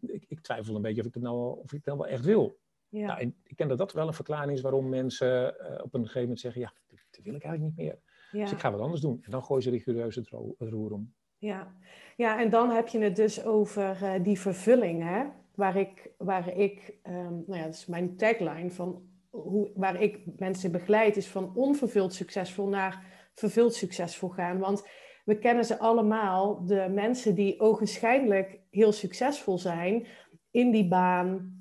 ik, 0.00 0.24
ik, 0.28 0.40
twijfel 0.40 0.74
een 0.74 0.82
beetje 0.82 1.00
of 1.00 1.06
ik 1.06 1.14
het 1.14 1.22
nou, 1.22 1.58
of 1.58 1.72
ik 1.72 1.76
het 1.76 1.84
nou 1.84 1.98
wel 1.98 2.06
echt 2.06 2.24
wil. 2.24 2.58
Ja. 2.88 3.06
Nou, 3.06 3.32
ik 3.42 3.56
denk 3.56 3.70
dat 3.70 3.78
dat 3.78 3.92
wel 3.92 4.06
een 4.06 4.14
verklaring 4.14 4.52
is 4.52 4.60
waarom 4.60 4.88
mensen 4.88 5.48
op 5.82 5.94
een 5.94 6.00
gegeven 6.00 6.20
moment 6.20 6.40
zeggen, 6.40 6.60
ja, 6.60 6.72
dat 7.10 7.24
wil 7.24 7.34
ik 7.34 7.42
eigenlijk 7.42 7.76
niet 7.76 7.86
meer. 7.86 7.98
Ja. 8.30 8.42
Dus 8.42 8.52
ik 8.52 8.58
ga 8.58 8.70
wat 8.70 8.80
anders 8.80 9.00
doen. 9.00 9.18
En 9.22 9.30
dan 9.30 9.44
gooien 9.44 9.62
ze 9.62 9.70
rigoureus 9.70 10.14
het, 10.14 10.30
het 10.58 10.68
roer 10.68 10.92
om. 10.92 11.14
Ja. 11.38 11.74
ja, 12.16 12.40
en 12.40 12.50
dan 12.50 12.70
heb 12.70 12.88
je 12.88 12.98
het 12.98 13.16
dus 13.16 13.44
over 13.44 14.02
uh, 14.02 14.12
die 14.22 14.40
vervulling, 14.40 15.02
hè? 15.02 15.24
Waar 15.56 15.76
ik, 15.76 16.10
waar 16.18 16.56
ik 16.56 16.94
um, 17.08 17.44
nou 17.46 17.58
ja, 17.58 17.64
dat 17.64 17.74
is 17.74 17.86
mijn 17.86 18.16
tagline 18.16 18.70
van 18.70 19.02
hoe, 19.30 19.70
waar 19.74 20.02
ik 20.02 20.20
mensen 20.36 20.72
begeleid, 20.72 21.16
is 21.16 21.26
van 21.26 21.52
onvervuld 21.54 22.14
succesvol 22.14 22.68
naar 22.68 23.04
vervuld 23.34 23.74
succesvol 23.74 24.28
gaan. 24.28 24.58
Want 24.58 24.86
we 25.24 25.38
kennen 25.38 25.64
ze 25.64 25.78
allemaal, 25.78 26.66
de 26.66 26.88
mensen 26.94 27.34
die 27.34 27.60
ogenschijnlijk 27.60 28.60
heel 28.70 28.92
succesvol 28.92 29.58
zijn 29.58 30.06
in 30.50 30.70
die 30.70 30.88
baan, 30.88 31.54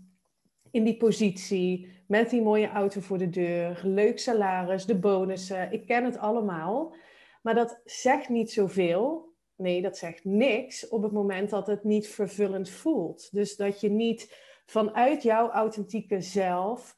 in 0.72 0.84
die 0.84 0.98
positie, 0.98 1.94
met 2.08 2.30
die 2.30 2.42
mooie 2.42 2.70
auto 2.70 3.02
voor 3.02 3.18
de 3.18 3.30
deur, 3.30 3.82
leuk 3.84 4.20
salaris, 4.20 4.86
de 4.86 5.00
bonussen. 5.00 5.72
Ik 5.72 5.86
ken 5.86 6.04
het 6.04 6.18
allemaal. 6.18 6.96
Maar 7.42 7.56
dat 7.56 7.82
zegt 7.86 8.30
niet 8.30 8.52
zoveel. 8.52 9.34
Nee, 9.56 9.82
dat 9.82 9.98
zegt 9.98 10.26
niks 10.26 10.88
op 10.88 11.04
het 11.04 11.12
moment 11.12 11.50
dat 11.50 11.68
het 11.68 11.84
niet 11.84 12.08
vervullend 12.08 12.70
voelt. 12.70 13.32
Dus 13.32 13.56
dat 13.56 13.82
je 13.82 13.90
niet 13.90 14.44
vanuit 14.66 15.24
jouw 15.24 15.50
authentieke 15.50 16.22
zelf 16.22 16.98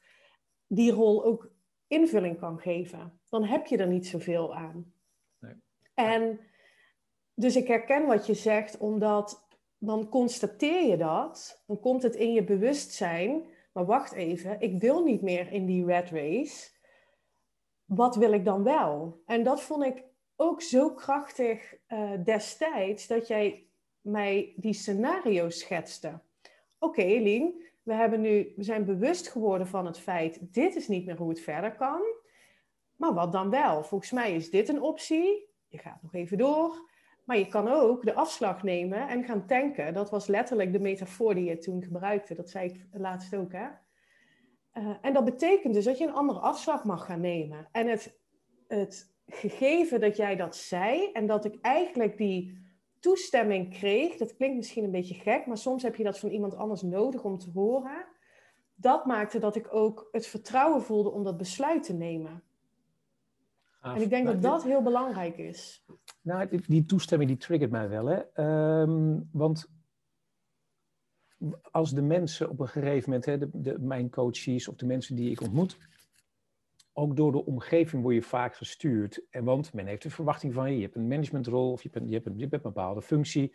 die 0.66 0.92
rol 0.92 1.24
ook 1.24 1.50
invulling 1.86 2.38
kan 2.38 2.58
geven. 2.58 3.20
Dan 3.28 3.44
heb 3.44 3.66
je 3.66 3.76
er 3.76 3.88
niet 3.88 4.06
zoveel 4.06 4.54
aan. 4.54 4.92
Nee. 5.38 5.54
En 5.94 6.40
dus 7.34 7.56
ik 7.56 7.68
herken 7.68 8.06
wat 8.06 8.26
je 8.26 8.34
zegt, 8.34 8.78
omdat 8.78 9.46
dan 9.78 10.08
constateer 10.08 10.86
je 10.86 10.96
dat, 10.96 11.62
dan 11.66 11.80
komt 11.80 12.02
het 12.02 12.14
in 12.14 12.32
je 12.32 12.44
bewustzijn, 12.44 13.42
maar 13.72 13.86
wacht 13.86 14.12
even, 14.12 14.60
ik 14.60 14.80
wil 14.80 15.04
niet 15.04 15.22
meer 15.22 15.52
in 15.52 15.66
die 15.66 15.84
red 15.84 16.10
race. 16.10 16.70
Wat 17.84 18.16
wil 18.16 18.32
ik 18.32 18.44
dan 18.44 18.62
wel? 18.62 19.22
En 19.26 19.42
dat 19.42 19.62
vond 19.62 19.84
ik 19.84 20.04
ook 20.40 20.62
zo 20.62 20.94
krachtig 20.94 21.74
uh, 21.88 22.10
destijds, 22.24 23.06
dat 23.06 23.26
jij 23.26 23.66
mij 24.00 24.52
die 24.56 24.72
scenario's 24.72 25.58
schetste. 25.58 26.20
Oké, 26.78 27.00
okay, 27.00 27.54
we, 27.82 27.92
hebben 27.92 28.20
nu, 28.20 28.52
we 28.56 28.62
zijn 28.62 28.84
bewust 28.84 29.28
geworden 29.28 29.66
van 29.66 29.86
het 29.86 29.98
feit, 29.98 30.38
dit 30.54 30.76
is 30.76 30.88
niet 30.88 31.06
meer 31.06 31.16
hoe 31.16 31.28
het 31.28 31.40
verder 31.40 31.76
kan. 31.76 32.00
Maar 32.96 33.14
wat 33.14 33.32
dan 33.32 33.50
wel? 33.50 33.84
Volgens 33.84 34.10
mij 34.10 34.34
is 34.34 34.50
dit 34.50 34.68
een 34.68 34.82
optie. 34.82 35.48
Je 35.68 35.78
gaat 35.78 36.02
nog 36.02 36.14
even 36.14 36.38
door. 36.38 36.90
Maar 37.24 37.38
je 37.38 37.48
kan 37.48 37.68
ook 37.68 38.04
de 38.04 38.14
afslag 38.14 38.62
nemen 38.62 39.08
en 39.08 39.24
gaan 39.24 39.46
tanken. 39.46 39.94
Dat 39.94 40.10
was 40.10 40.26
letterlijk 40.26 40.72
de 40.72 40.80
metafoor 40.80 41.34
die 41.34 41.44
je 41.44 41.58
toen 41.58 41.82
gebruikte. 41.82 42.34
Dat 42.34 42.50
zei 42.50 42.68
ik 42.68 42.86
laatst 42.92 43.34
ook, 43.34 43.52
hè? 43.52 43.66
Uh, 44.74 44.96
en 45.00 45.12
dat 45.12 45.24
betekent 45.24 45.74
dus 45.74 45.84
dat 45.84 45.98
je 45.98 46.06
een 46.06 46.14
andere 46.14 46.38
afslag 46.38 46.84
mag 46.84 47.04
gaan 47.04 47.20
nemen. 47.20 47.68
En 47.72 47.86
het, 47.86 48.18
het 48.68 49.16
gegeven 49.28 50.00
dat 50.00 50.16
jij 50.16 50.36
dat 50.36 50.56
zei 50.56 51.12
en 51.12 51.26
dat 51.26 51.44
ik 51.44 51.58
eigenlijk 51.60 52.16
die 52.16 52.66
toestemming 53.00 53.70
kreeg, 53.70 54.16
dat 54.16 54.36
klinkt 54.36 54.56
misschien 54.56 54.84
een 54.84 54.90
beetje 54.90 55.14
gek, 55.14 55.46
maar 55.46 55.58
soms 55.58 55.82
heb 55.82 55.96
je 55.96 56.04
dat 56.04 56.18
van 56.18 56.30
iemand 56.30 56.54
anders 56.54 56.82
nodig 56.82 57.24
om 57.24 57.38
te 57.38 57.50
horen. 57.50 58.06
Dat 58.74 59.04
maakte 59.06 59.38
dat 59.38 59.56
ik 59.56 59.74
ook 59.74 60.08
het 60.10 60.26
vertrouwen 60.26 60.82
voelde 60.82 61.10
om 61.10 61.24
dat 61.24 61.36
besluit 61.36 61.82
te 61.82 61.94
nemen. 61.94 62.42
en 63.80 64.02
ik 64.02 64.10
denk 64.10 64.26
dat 64.26 64.42
dat 64.42 64.64
heel 64.64 64.82
belangrijk 64.82 65.38
is. 65.38 65.84
Nou, 66.20 66.60
die, 66.66 66.84
toestemming 66.84 67.30
die 67.30 67.38
triggert 67.38 67.70
mij 67.70 67.88
wel. 67.88 68.06
Hè? 68.06 68.20
Ehm, 68.32 69.20
want 69.32 69.70
als 71.70 71.90
de 71.90 72.02
mensen 72.02 72.50
op 72.50 72.60
een 72.60 72.68
gegeven 72.68 73.10
moment, 73.10 73.24
hè, 73.24 73.38
de, 73.38 73.48
de, 73.52 73.78
mijn 73.78 74.10
coaches 74.10 74.68
of 74.68 74.74
de 74.74 74.86
mensen 74.86 75.16
die 75.16 75.30
ik 75.30 75.40
ontmoet, 75.40 75.78
ook 76.98 77.16
door 77.16 77.32
de 77.32 77.44
omgeving 77.44 78.02
word 78.02 78.14
je 78.14 78.22
vaak 78.22 78.56
gestuurd. 78.56 79.20
En 79.30 79.44
want 79.44 79.72
men 79.72 79.86
heeft 79.86 80.04
een 80.04 80.10
verwachting 80.10 80.54
van 80.54 80.70
je. 80.70 80.76
Je 80.76 80.82
hebt 80.82 80.96
een 80.96 81.08
managementrol 81.08 81.72
of 81.72 81.82
je 81.82 81.88
hebt 81.92 82.02
een, 82.02 82.08
je 82.08 82.14
hebt 82.14 82.26
een, 82.26 82.38
je 82.38 82.48
een 82.50 82.60
bepaalde 82.62 83.02
functie. 83.02 83.54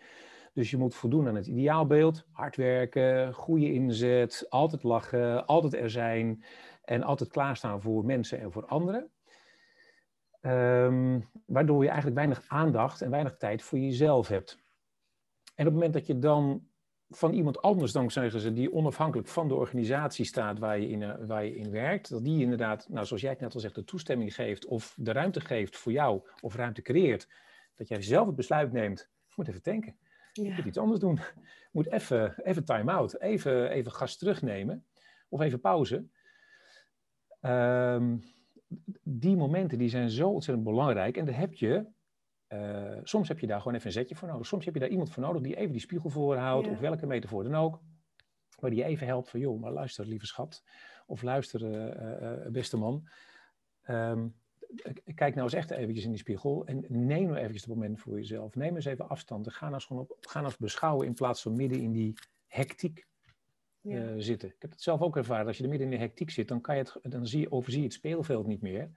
Dus 0.54 0.70
je 0.70 0.78
moet 0.78 0.96
voldoen 0.96 1.28
aan 1.28 1.36
het 1.36 1.48
ideaalbeeld. 1.48 2.26
Hard 2.32 2.56
werken, 2.56 3.34
goede 3.34 3.74
inzet, 3.74 4.46
altijd 4.50 4.84
lachen, 4.84 5.46
altijd 5.46 5.74
er 5.74 5.90
zijn. 5.90 6.44
En 6.84 7.04
altijd 7.04 7.30
klaarstaan 7.30 7.82
voor 7.82 8.06
mensen 8.06 8.40
en 8.40 8.52
voor 8.52 8.66
anderen. 8.66 9.12
Um, 10.42 11.30
waardoor 11.46 11.82
je 11.82 11.88
eigenlijk 11.88 12.18
weinig 12.18 12.44
aandacht 12.48 13.02
en 13.02 13.10
weinig 13.10 13.38
tijd 13.38 13.62
voor 13.62 13.80
jezelf 13.80 14.28
hebt. 14.28 14.58
En 15.56 15.68
op 15.68 15.72
het 15.72 15.74
moment 15.74 15.94
dat 15.94 16.08
je 16.08 16.20
dan 16.20 16.68
van 17.16 17.34
iemand 17.34 17.62
anders, 17.62 17.92
dan 17.92 18.12
zeggen 18.12 18.40
ze, 18.40 18.54
die 18.54 18.74
onafhankelijk 18.74 19.28
van 19.28 19.48
de 19.48 19.54
organisatie 19.54 20.26
staat 20.26 20.60
waar 20.60 20.80
je, 20.80 20.90
in, 20.90 21.04
eh, 21.04 21.16
waar 21.28 21.46
je 21.46 21.56
in 21.56 21.72
werkt, 21.72 22.10
dat 22.10 22.24
die 22.24 22.42
inderdaad, 22.42 22.90
nou, 22.90 23.06
zoals 23.06 23.22
jij 23.22 23.32
het 23.32 23.40
net 23.40 23.54
al 23.54 23.60
zegt, 23.60 23.76
de 23.76 23.84
toestemming 23.84 24.36
geeft 24.36 24.66
of 24.66 24.94
de 24.98 25.12
ruimte 25.12 25.42
geeft 25.42 25.78
voor 25.78 25.92
jou 25.92 26.22
of 26.42 26.56
ruimte 26.56 26.82
creëert, 26.82 27.28
dat 27.76 27.88
jij 27.88 28.02
zelf 28.02 28.28
het 28.28 28.36
besluit 28.36 28.72
neemt, 28.72 29.10
moet 29.36 29.48
even 29.48 29.64
denken, 29.64 29.96
ja. 30.34 30.56
moet 30.56 30.66
iets 30.66 30.78
anders 30.78 31.00
doen, 31.00 31.20
moet 31.72 31.92
even, 31.92 32.44
even 32.44 32.66
time-out, 32.66 33.20
even, 33.20 33.70
even 33.70 33.92
gas 33.92 34.18
terugnemen 34.18 34.86
of 35.30 35.42
even 35.42 35.60
pauze. 35.60 36.06
Um, 37.42 38.24
die 39.04 39.36
momenten 39.36 39.78
die 39.78 39.90
zijn 39.90 40.10
zo 40.10 40.30
ontzettend 40.30 40.66
belangrijk 40.68 41.18
en 41.18 41.26
daar 41.26 41.38
heb 41.38 41.54
je 41.54 41.86
uh, 42.54 43.00
soms 43.04 43.28
heb 43.28 43.40
je 43.40 43.48
daar 43.48 43.58
gewoon 43.58 43.74
even 43.74 43.88
een 43.88 43.94
zetje 43.94 44.16
voor 44.16 44.28
nodig. 44.28 44.48
Soms 44.48 44.66
heb 44.66 44.74
je 44.74 44.80
daar 44.80 44.90
iemand 44.90 45.12
voor 45.12 45.24
nodig 45.24 45.42
die 45.42 45.56
even 45.56 45.72
die 45.72 45.82
spiegel 45.82 46.10
voorhoudt, 46.10 46.68
of 46.68 46.80
welke 46.80 47.06
metafoor 47.06 47.44
dan 47.44 47.56
ook. 47.56 47.82
Maar 48.60 48.70
die 48.70 48.84
even 48.84 49.08
helpt 49.08 49.30
van, 49.30 49.40
joh, 49.40 49.62
maar 49.62 49.72
luister, 49.72 50.06
lieve 50.06 50.26
schat. 50.26 50.64
Of 51.06 51.22
luister, 51.22 51.62
uh, 51.62 52.46
uh, 52.46 52.52
beste 52.52 52.78
man. 52.78 53.08
Um, 53.88 54.36
kijk 55.16 55.36
nou 55.36 55.44
eens 55.44 55.54
echt 55.54 55.72
eventjes 55.72 56.04
in 56.06 56.10
die 56.10 56.20
spiegel 56.20 56.66
en 56.66 56.86
neem 56.88 57.26
nou 57.26 57.38
eventjes 57.38 57.62
het 57.62 57.74
moment 57.74 58.00
voor 58.00 58.18
jezelf. 58.18 58.56
Neem 58.56 58.76
eens 58.76 58.86
even 58.86 59.10
afstand 59.10 59.46
en 59.46 59.52
ga 59.52 59.64
nou 59.64 59.74
eens, 59.74 59.86
gewoon 59.86 60.02
op, 60.02 60.18
ga 60.20 60.40
nou 60.40 60.46
eens 60.46 60.58
beschouwen 60.58 61.08
in 61.08 61.14
plaats 61.14 61.42
van 61.42 61.56
midden 61.56 61.80
in 61.80 61.92
die 61.92 62.14
hectiek 62.48 63.06
ja. 63.82 64.20
zitten. 64.20 64.50
Ik 64.50 64.62
heb 64.62 64.72
het 64.72 64.82
zelf 64.82 65.02
ook 65.02 65.18
ervaren. 65.18 65.48
Als 65.48 65.58
je 65.58 65.64
er 65.64 65.70
midden 65.70 65.92
in 65.92 65.98
de 65.98 66.04
hectiek 66.04 66.30
zit, 66.30 66.48
dan, 66.48 66.62
kan 66.62 66.76
je 66.76 66.82
het, 66.82 67.12
dan 67.12 67.28
zie 67.28 67.40
je, 67.40 67.52
overzie 67.52 67.82
je 67.82 67.88
het 67.88 67.96
speelveld 67.96 68.48
niet 68.48 68.62
meer. 68.62 68.92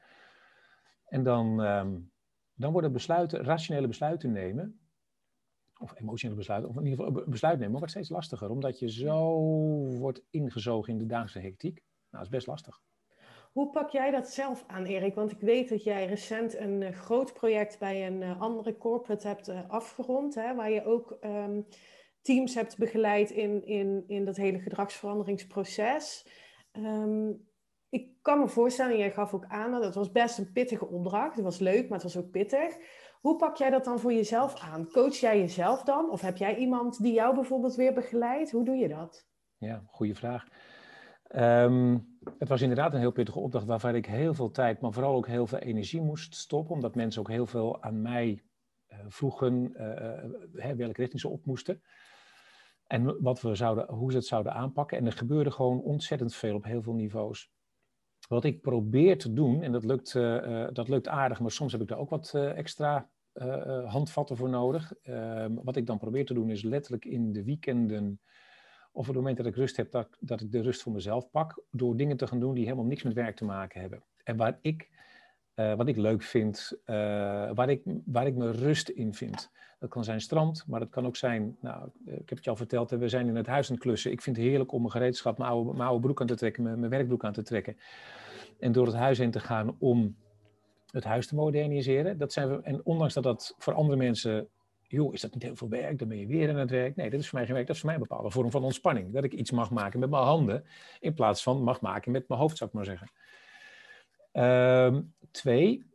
En 1.06 1.22
dan, 1.22 1.60
um, 1.60 2.10
dan 2.56 2.72
worden 2.72 2.92
besluiten, 2.92 3.44
rationele 3.44 3.86
besluiten 3.86 4.32
nemen, 4.32 4.80
of 5.78 6.00
emotionele 6.00 6.38
besluiten, 6.38 6.70
of 6.70 6.76
in 6.76 6.86
ieder 6.86 7.04
geval 7.04 7.24
besluit 7.26 7.58
nemen, 7.58 7.76
wordt 7.76 7.90
steeds 7.90 8.08
lastiger, 8.08 8.50
omdat 8.50 8.78
je 8.78 8.90
zo 8.90 9.38
wordt 9.98 10.22
ingezogen 10.30 10.92
in 10.92 10.98
de 10.98 11.06
dagelijkse 11.06 11.40
hectiek. 11.40 11.74
Nou, 11.74 11.84
dat 12.10 12.22
is 12.22 12.28
best 12.28 12.46
lastig. 12.46 12.80
Hoe 13.52 13.70
pak 13.70 13.90
jij 13.90 14.10
dat 14.10 14.28
zelf 14.28 14.64
aan, 14.66 14.84
Erik? 14.84 15.14
Want 15.14 15.32
ik 15.32 15.40
weet 15.40 15.68
dat 15.68 15.84
jij 15.84 16.06
recent 16.06 16.58
een 16.58 16.80
uh, 16.80 16.90
groot 16.90 17.32
project 17.32 17.78
bij 17.78 18.06
een 18.06 18.20
uh, 18.22 18.40
andere 18.40 18.76
corporate 18.76 19.26
hebt 19.26 19.48
uh, 19.48 19.70
afgerond, 19.70 20.34
hè, 20.34 20.54
waar 20.54 20.70
je 20.70 20.84
ook 20.84 21.16
um, 21.20 21.66
teams 22.20 22.54
hebt 22.54 22.78
begeleid 22.78 23.30
in, 23.30 23.66
in, 23.66 24.04
in 24.06 24.24
dat 24.24 24.36
hele 24.36 24.58
gedragsveranderingsproces. 24.58 26.26
Um, 26.72 27.48
ik 27.96 28.22
kan 28.22 28.38
me 28.38 28.48
voorstellen, 28.48 28.98
jij 28.98 29.12
gaf 29.12 29.34
ook 29.34 29.44
aan 29.48 29.70
dat 29.70 29.84
het 29.84 29.94
was 29.94 30.12
best 30.12 30.38
een 30.38 30.52
pittige 30.52 30.86
opdracht. 30.86 31.34
Het 31.34 31.44
was 31.44 31.58
leuk, 31.58 31.88
maar 31.88 31.98
het 31.98 32.12
was 32.12 32.16
ook 32.16 32.30
pittig. 32.30 32.76
Hoe 33.20 33.36
pak 33.36 33.56
jij 33.56 33.70
dat 33.70 33.84
dan 33.84 33.98
voor 33.98 34.12
jezelf 34.12 34.60
aan? 34.60 34.90
Coach 34.90 35.14
jij 35.14 35.38
jezelf 35.38 35.82
dan? 35.82 36.10
Of 36.10 36.20
heb 36.20 36.36
jij 36.36 36.56
iemand 36.56 37.02
die 37.02 37.12
jou 37.12 37.34
bijvoorbeeld 37.34 37.74
weer 37.74 37.92
begeleidt? 37.94 38.50
Hoe 38.50 38.64
doe 38.64 38.76
je 38.76 38.88
dat? 38.88 39.26
Ja, 39.56 39.82
goede 39.86 40.14
vraag. 40.14 40.44
Ehm, 41.22 41.98
het 42.38 42.48
was 42.48 42.60
inderdaad 42.60 42.92
een 42.92 43.00
heel 43.00 43.12
pittige 43.12 43.38
opdracht 43.38 43.66
waarvan 43.66 43.94
ik 43.94 44.06
heel 44.06 44.34
veel 44.34 44.50
tijd, 44.50 44.80
maar 44.80 44.92
vooral 44.92 45.14
ook 45.14 45.26
heel 45.26 45.46
veel 45.46 45.58
energie 45.58 46.02
moest 46.02 46.34
stoppen. 46.34 46.74
Omdat 46.74 46.94
mensen 46.94 47.20
ook 47.20 47.30
heel 47.30 47.46
veel 47.46 47.82
aan 47.82 48.02
mij 48.02 48.42
uh, 48.88 48.98
vroegen 49.06 49.72
uh, 50.52 50.70
welke 50.76 51.00
richting 51.00 51.20
ze 51.20 51.28
op 51.28 51.44
moesten. 51.44 51.82
En 52.86 53.22
wat 53.22 53.40
we 53.40 53.54
zouden, 53.54 53.94
hoe 53.94 54.10
ze 54.10 54.16
het 54.16 54.26
zouden 54.26 54.52
aanpakken. 54.52 54.98
En 54.98 55.06
er 55.06 55.12
gebeurde 55.12 55.50
gewoon 55.50 55.80
ontzettend 55.80 56.34
veel 56.34 56.54
op 56.54 56.64
heel 56.64 56.82
veel 56.82 56.94
niveaus. 56.94 57.50
Wat 58.28 58.44
ik 58.44 58.60
probeer 58.60 59.18
te 59.18 59.32
doen, 59.32 59.62
en 59.62 59.72
dat 59.72 59.84
lukt, 59.84 60.14
uh, 60.14 60.66
dat 60.72 60.88
lukt 60.88 61.08
aardig, 61.08 61.40
maar 61.40 61.50
soms 61.50 61.72
heb 61.72 61.80
ik 61.80 61.88
daar 61.88 61.98
ook 61.98 62.10
wat 62.10 62.32
uh, 62.36 62.56
extra 62.56 63.10
handvatten 63.84 64.36
voor 64.36 64.48
nodig. 64.48 64.92
Ehm, 65.02 65.54
wat 65.54 65.76
ik 65.76 65.86
dan 65.86 65.98
probeer 65.98 66.26
te 66.26 66.34
doen 66.34 66.50
is 66.50 66.62
letterlijk 66.62 67.04
in 67.04 67.32
de 67.32 67.44
weekenden, 67.44 68.20
of 68.92 69.02
op 69.02 69.06
het 69.06 69.16
moment 69.16 69.36
dat 69.36 69.46
ik 69.46 69.54
rust 69.54 69.76
heb, 69.76 69.90
dat, 69.90 70.16
dat 70.20 70.40
ik 70.40 70.52
de 70.52 70.60
rust 70.60 70.82
voor 70.82 70.92
mezelf 70.92 71.30
pak, 71.30 71.62
door 71.70 71.96
dingen 71.96 72.16
te 72.16 72.26
gaan 72.26 72.40
doen 72.40 72.54
die 72.54 72.64
helemaal 72.64 72.84
niks 72.84 73.02
met 73.02 73.12
werk 73.12 73.36
te 73.36 73.44
maken 73.44 73.80
hebben. 73.80 74.04
En 74.24 74.36
waar 74.36 74.58
ik, 74.60 74.88
wat 75.56 75.88
ik 75.88 75.96
leuk 75.96 76.22
vind, 76.22 76.72
waar, 77.54 77.68
ik, 77.68 77.82
waar 78.04 78.26
ik 78.26 78.34
me 78.34 78.50
rust 78.50 78.88
in 78.88 79.14
vind. 79.14 79.50
Dat 79.78 79.90
kan 79.90 80.04
zijn 80.04 80.20
strand, 80.20 80.64
maar 80.66 80.80
dat 80.80 80.88
kan 80.88 81.06
ook 81.06 81.16
zijn, 81.16 81.56
nou, 81.60 81.88
ik 82.04 82.28
heb 82.28 82.28
het 82.28 82.44
je 82.44 82.50
al 82.50 82.56
verteld, 82.56 82.90
we 82.90 83.08
zijn 83.08 83.28
in 83.28 83.36
het 83.36 83.46
huis 83.46 83.68
aan 83.68 83.74
het 83.74 83.84
klussen. 83.84 84.10
Ik 84.10 84.22
vind 84.22 84.36
het 84.36 84.46
heerlijk 84.46 84.72
om 84.72 84.80
mijn 84.80 84.92
gereedschap, 84.92 85.38
mijn 85.38 85.50
oude, 85.50 85.72
mijn 85.72 85.88
oude 85.88 86.00
broek 86.00 86.20
aan 86.20 86.26
te 86.26 86.34
trekken, 86.34 86.62
mijn, 86.62 86.78
mijn 86.78 86.90
werkbroek 86.90 87.24
aan 87.24 87.32
te 87.32 87.42
trekken. 87.42 87.76
En 88.58 88.72
door 88.72 88.86
het 88.86 88.94
huis 88.94 89.18
heen 89.18 89.30
te 89.30 89.40
gaan 89.40 89.76
om 89.78 90.16
het 90.90 91.04
huis 91.04 91.26
te 91.26 91.34
moderniseren. 91.34 92.18
Dat 92.18 92.32
zijn 92.32 92.48
we, 92.48 92.62
en 92.62 92.84
ondanks 92.84 93.14
dat 93.14 93.22
dat 93.22 93.54
voor 93.58 93.74
andere 93.74 93.98
mensen, 93.98 94.48
joh, 94.82 95.14
is 95.14 95.20
dat 95.20 95.34
niet 95.34 95.42
heel 95.42 95.56
veel 95.56 95.68
werk, 95.68 95.98
dan 95.98 96.08
ben 96.08 96.18
je 96.18 96.26
weer 96.26 96.48
aan 96.48 96.56
het 96.56 96.70
werk. 96.70 96.96
Nee, 96.96 97.10
dat 97.10 97.20
is 97.20 97.28
voor 97.28 97.38
mij 97.38 97.46
geen 97.46 97.54
werk, 97.54 97.66
dat 97.66 97.76
is 97.76 97.82
voor 97.82 97.90
mij 97.90 98.00
een 98.00 98.06
bepaalde 98.08 98.30
vorm 98.30 98.50
van 98.50 98.64
ontspanning. 98.64 99.12
Dat 99.12 99.24
ik 99.24 99.32
iets 99.32 99.50
mag 99.50 99.70
maken 99.70 100.00
met 100.00 100.10
mijn 100.10 100.22
handen, 100.22 100.64
in 101.00 101.14
plaats 101.14 101.42
van 101.42 101.62
mag 101.62 101.80
maken 101.80 102.12
met 102.12 102.28
mijn 102.28 102.40
hoofd, 102.40 102.56
zou 102.56 102.70
ik 102.70 102.76
maar 102.76 102.84
zeggen. 102.84 103.10
Ehm, 104.36 105.02
twee, 105.30 105.86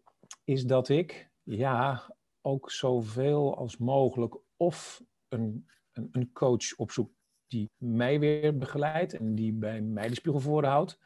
is 0.44 0.64
dat 0.64 0.90
ik, 0.90 1.30
ja, 1.44 2.14
ook 2.42 2.72
zoveel 2.72 3.58
als 3.58 3.78
mogelijk 3.78 4.38
of 4.58 5.02
een, 5.28 5.68
een, 5.92 6.10
een 6.12 6.32
coach 6.32 6.76
opzoek 6.76 7.12
die 7.48 7.72
mij 7.78 8.20
weer 8.20 8.58
begeleidt 8.58 9.14
en 9.14 9.36
die 9.36 9.54
bij 9.54 9.82
mij 9.82 10.08
de 10.08 10.16
spiegel 10.16 10.40
voorhoudt. 10.40 11.00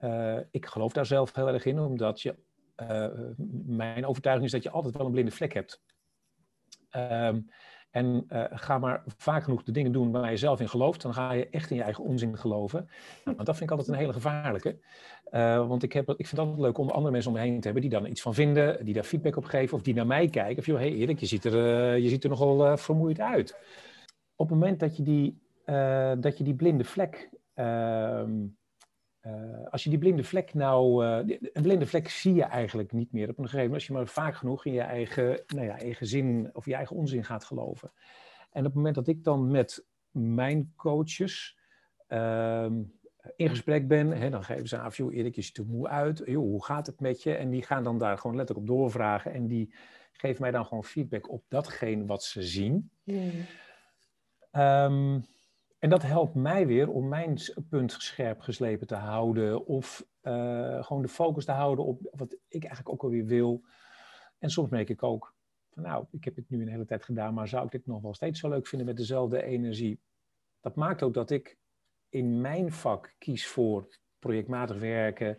Uh, 0.00 0.38
ik 0.50 0.66
geloof 0.66 0.92
daar 0.92 1.06
zelf 1.06 1.34
heel 1.34 1.48
erg 1.48 1.64
in, 1.64 1.78
omdat 1.78 2.20
je, 2.20 2.36
uh, 2.76 3.30
mijn 3.66 4.06
overtuiging 4.06 4.46
is 4.46 4.52
dat 4.52 4.62
je 4.62 4.70
altijd 4.70 4.96
wel 4.96 5.06
een 5.06 5.12
blinde 5.12 5.30
vlek 5.30 5.52
hebt. 5.52 5.82
Ehm, 6.90 7.40
en 7.90 8.26
uh, 8.28 8.44
ga 8.50 8.78
maar 8.78 9.02
vaak 9.16 9.42
genoeg 9.42 9.62
de 9.62 9.72
dingen 9.72 9.92
doen 9.92 10.10
waar 10.10 10.30
je 10.30 10.36
zelf 10.36 10.60
in 10.60 10.68
gelooft. 10.68 11.02
Dan 11.02 11.14
ga 11.14 11.32
je 11.32 11.48
echt 11.48 11.70
in 11.70 11.76
je 11.76 11.82
eigen 11.82 12.04
onzin 12.04 12.38
geloven. 12.38 12.88
Nou, 13.24 13.36
dat 13.36 13.56
vind 13.56 13.70
ik 13.70 13.70
altijd 13.70 13.88
een 13.88 14.02
hele 14.02 14.12
gevaarlijke. 14.12 14.78
Uh, 15.30 15.68
want 15.68 15.82
ik, 15.82 15.92
heb, 15.92 16.08
ik 16.08 16.26
vind 16.26 16.30
het 16.30 16.40
altijd 16.40 16.58
leuk 16.58 16.78
om 16.78 16.88
andere 16.88 17.12
mensen 17.12 17.30
om 17.30 17.36
me 17.36 17.42
heen 17.44 17.60
te 17.60 17.64
hebben 17.64 17.82
die 17.82 18.00
dan 18.00 18.06
iets 18.06 18.22
van 18.22 18.34
vinden, 18.34 18.84
die 18.84 18.94
daar 18.94 19.04
feedback 19.04 19.36
op 19.36 19.44
geven 19.44 19.76
of 19.76 19.82
die 19.82 19.94
naar 19.94 20.06
mij 20.06 20.28
kijken. 20.28 20.58
Of 20.58 20.66
joh, 20.66 20.78
hey 20.78 20.92
Erik, 20.92 21.18
je 21.20 21.26
ziet 21.26 21.44
er, 21.44 21.54
uh, 21.54 22.02
je 22.02 22.08
ziet 22.08 22.24
er 22.24 22.30
nogal 22.30 22.76
vermoeid 22.76 23.20
uit. 23.20 23.56
Op 24.36 24.48
het 24.48 24.58
moment 24.58 24.80
dat 24.80 24.96
je 24.96 25.02
die, 25.02 25.40
dat 26.20 26.38
je 26.38 26.44
die 26.44 26.54
blinde 26.54 26.84
vlek 26.84 27.30
ehm, 27.54 28.46
uh, 29.26 29.66
als 29.70 29.84
je 29.84 29.90
die 29.90 29.98
blinde 29.98 30.24
vlek 30.24 30.54
nou, 30.54 31.04
uh, 31.04 31.38
een 31.52 31.62
blinde 31.62 31.86
vlek 31.86 32.08
zie 32.08 32.34
je 32.34 32.44
eigenlijk 32.44 32.92
niet 32.92 33.12
meer 33.12 33.28
op 33.28 33.38
een 33.38 33.44
gegeven 33.44 33.64
moment, 33.64 33.74
als 33.74 33.86
je 33.86 33.92
maar 33.92 34.06
vaak 34.06 34.34
genoeg 34.34 34.64
in 34.64 34.72
je 34.72 34.80
eigen, 34.80 35.42
nou 35.46 35.66
ja, 35.66 35.78
eigen 35.78 36.06
zin 36.06 36.50
of 36.52 36.64
je 36.64 36.74
eigen 36.74 36.96
onzin 36.96 37.24
gaat 37.24 37.44
geloven. 37.44 37.92
En 38.50 38.60
op 38.60 38.66
het 38.66 38.74
moment 38.74 38.94
dat 38.94 39.08
ik 39.08 39.24
dan 39.24 39.50
met 39.50 39.86
mijn 40.10 40.72
coaches 40.76 41.58
uh, 42.08 42.66
in 43.36 43.48
gesprek 43.48 43.88
ben, 43.88 44.10
hè, 44.10 44.30
dan 44.30 44.44
geven 44.44 44.68
ze 44.68 44.78
aan, 44.78 44.90
joh 44.90 45.14
Erik, 45.14 45.34
je 45.34 45.42
ziet 45.42 45.56
er 45.56 45.66
moe 45.66 45.88
uit, 45.88 46.22
joh, 46.24 46.42
hoe 46.42 46.64
gaat 46.64 46.86
het 46.86 47.00
met 47.00 47.22
je? 47.22 47.34
En 47.34 47.50
die 47.50 47.62
gaan 47.62 47.82
dan 47.82 47.98
daar 47.98 48.18
gewoon 48.18 48.36
letterlijk 48.36 48.68
op 48.68 48.76
doorvragen 48.76 49.32
en 49.32 49.46
die 49.46 49.74
geven 50.12 50.42
mij 50.42 50.50
dan 50.50 50.66
gewoon 50.66 50.84
feedback 50.84 51.30
op 51.30 51.44
datgene 51.48 52.06
wat 52.06 52.24
ze 52.24 52.42
zien. 52.42 52.90
Mm. 53.04 53.30
Um, 54.52 55.24
en 55.78 55.90
dat 55.90 56.02
helpt 56.02 56.34
mij 56.34 56.66
weer 56.66 56.88
om 56.88 57.08
mijn 57.08 57.38
punt 57.68 57.92
scherp 57.92 58.40
geslepen 58.40 58.86
te 58.86 58.94
houden. 58.94 59.66
Of 59.66 60.06
uh, 60.22 60.84
gewoon 60.84 61.02
de 61.02 61.08
focus 61.08 61.44
te 61.44 61.52
houden 61.52 61.84
op 61.84 62.08
wat 62.10 62.36
ik 62.48 62.64
eigenlijk 62.64 62.88
ook 62.88 63.02
alweer 63.02 63.24
wil. 63.24 63.64
En 64.38 64.50
soms 64.50 64.70
merk 64.70 64.88
ik 64.88 65.02
ook 65.02 65.34
van 65.70 65.82
nou, 65.82 66.06
ik 66.10 66.24
heb 66.24 66.36
het 66.36 66.50
nu 66.50 66.62
een 66.62 66.68
hele 66.68 66.84
tijd 66.84 67.04
gedaan, 67.04 67.34
maar 67.34 67.48
zou 67.48 67.64
ik 67.64 67.70
dit 67.70 67.86
nog 67.86 68.02
wel 68.02 68.14
steeds 68.14 68.40
zo 68.40 68.48
leuk 68.48 68.66
vinden 68.66 68.86
met 68.86 68.96
dezelfde 68.96 69.42
energie? 69.42 70.00
Dat 70.60 70.74
maakt 70.74 71.02
ook 71.02 71.14
dat 71.14 71.30
ik 71.30 71.58
in 72.08 72.40
mijn 72.40 72.72
vak 72.72 73.14
kies 73.18 73.46
voor 73.46 73.88
projectmatig 74.18 74.78
werken 74.78 75.38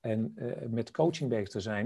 en 0.00 0.32
uh, 0.36 0.68
met 0.68 0.90
coaching 0.90 1.30
bezig 1.30 1.48
te 1.48 1.60
zijn. 1.60 1.84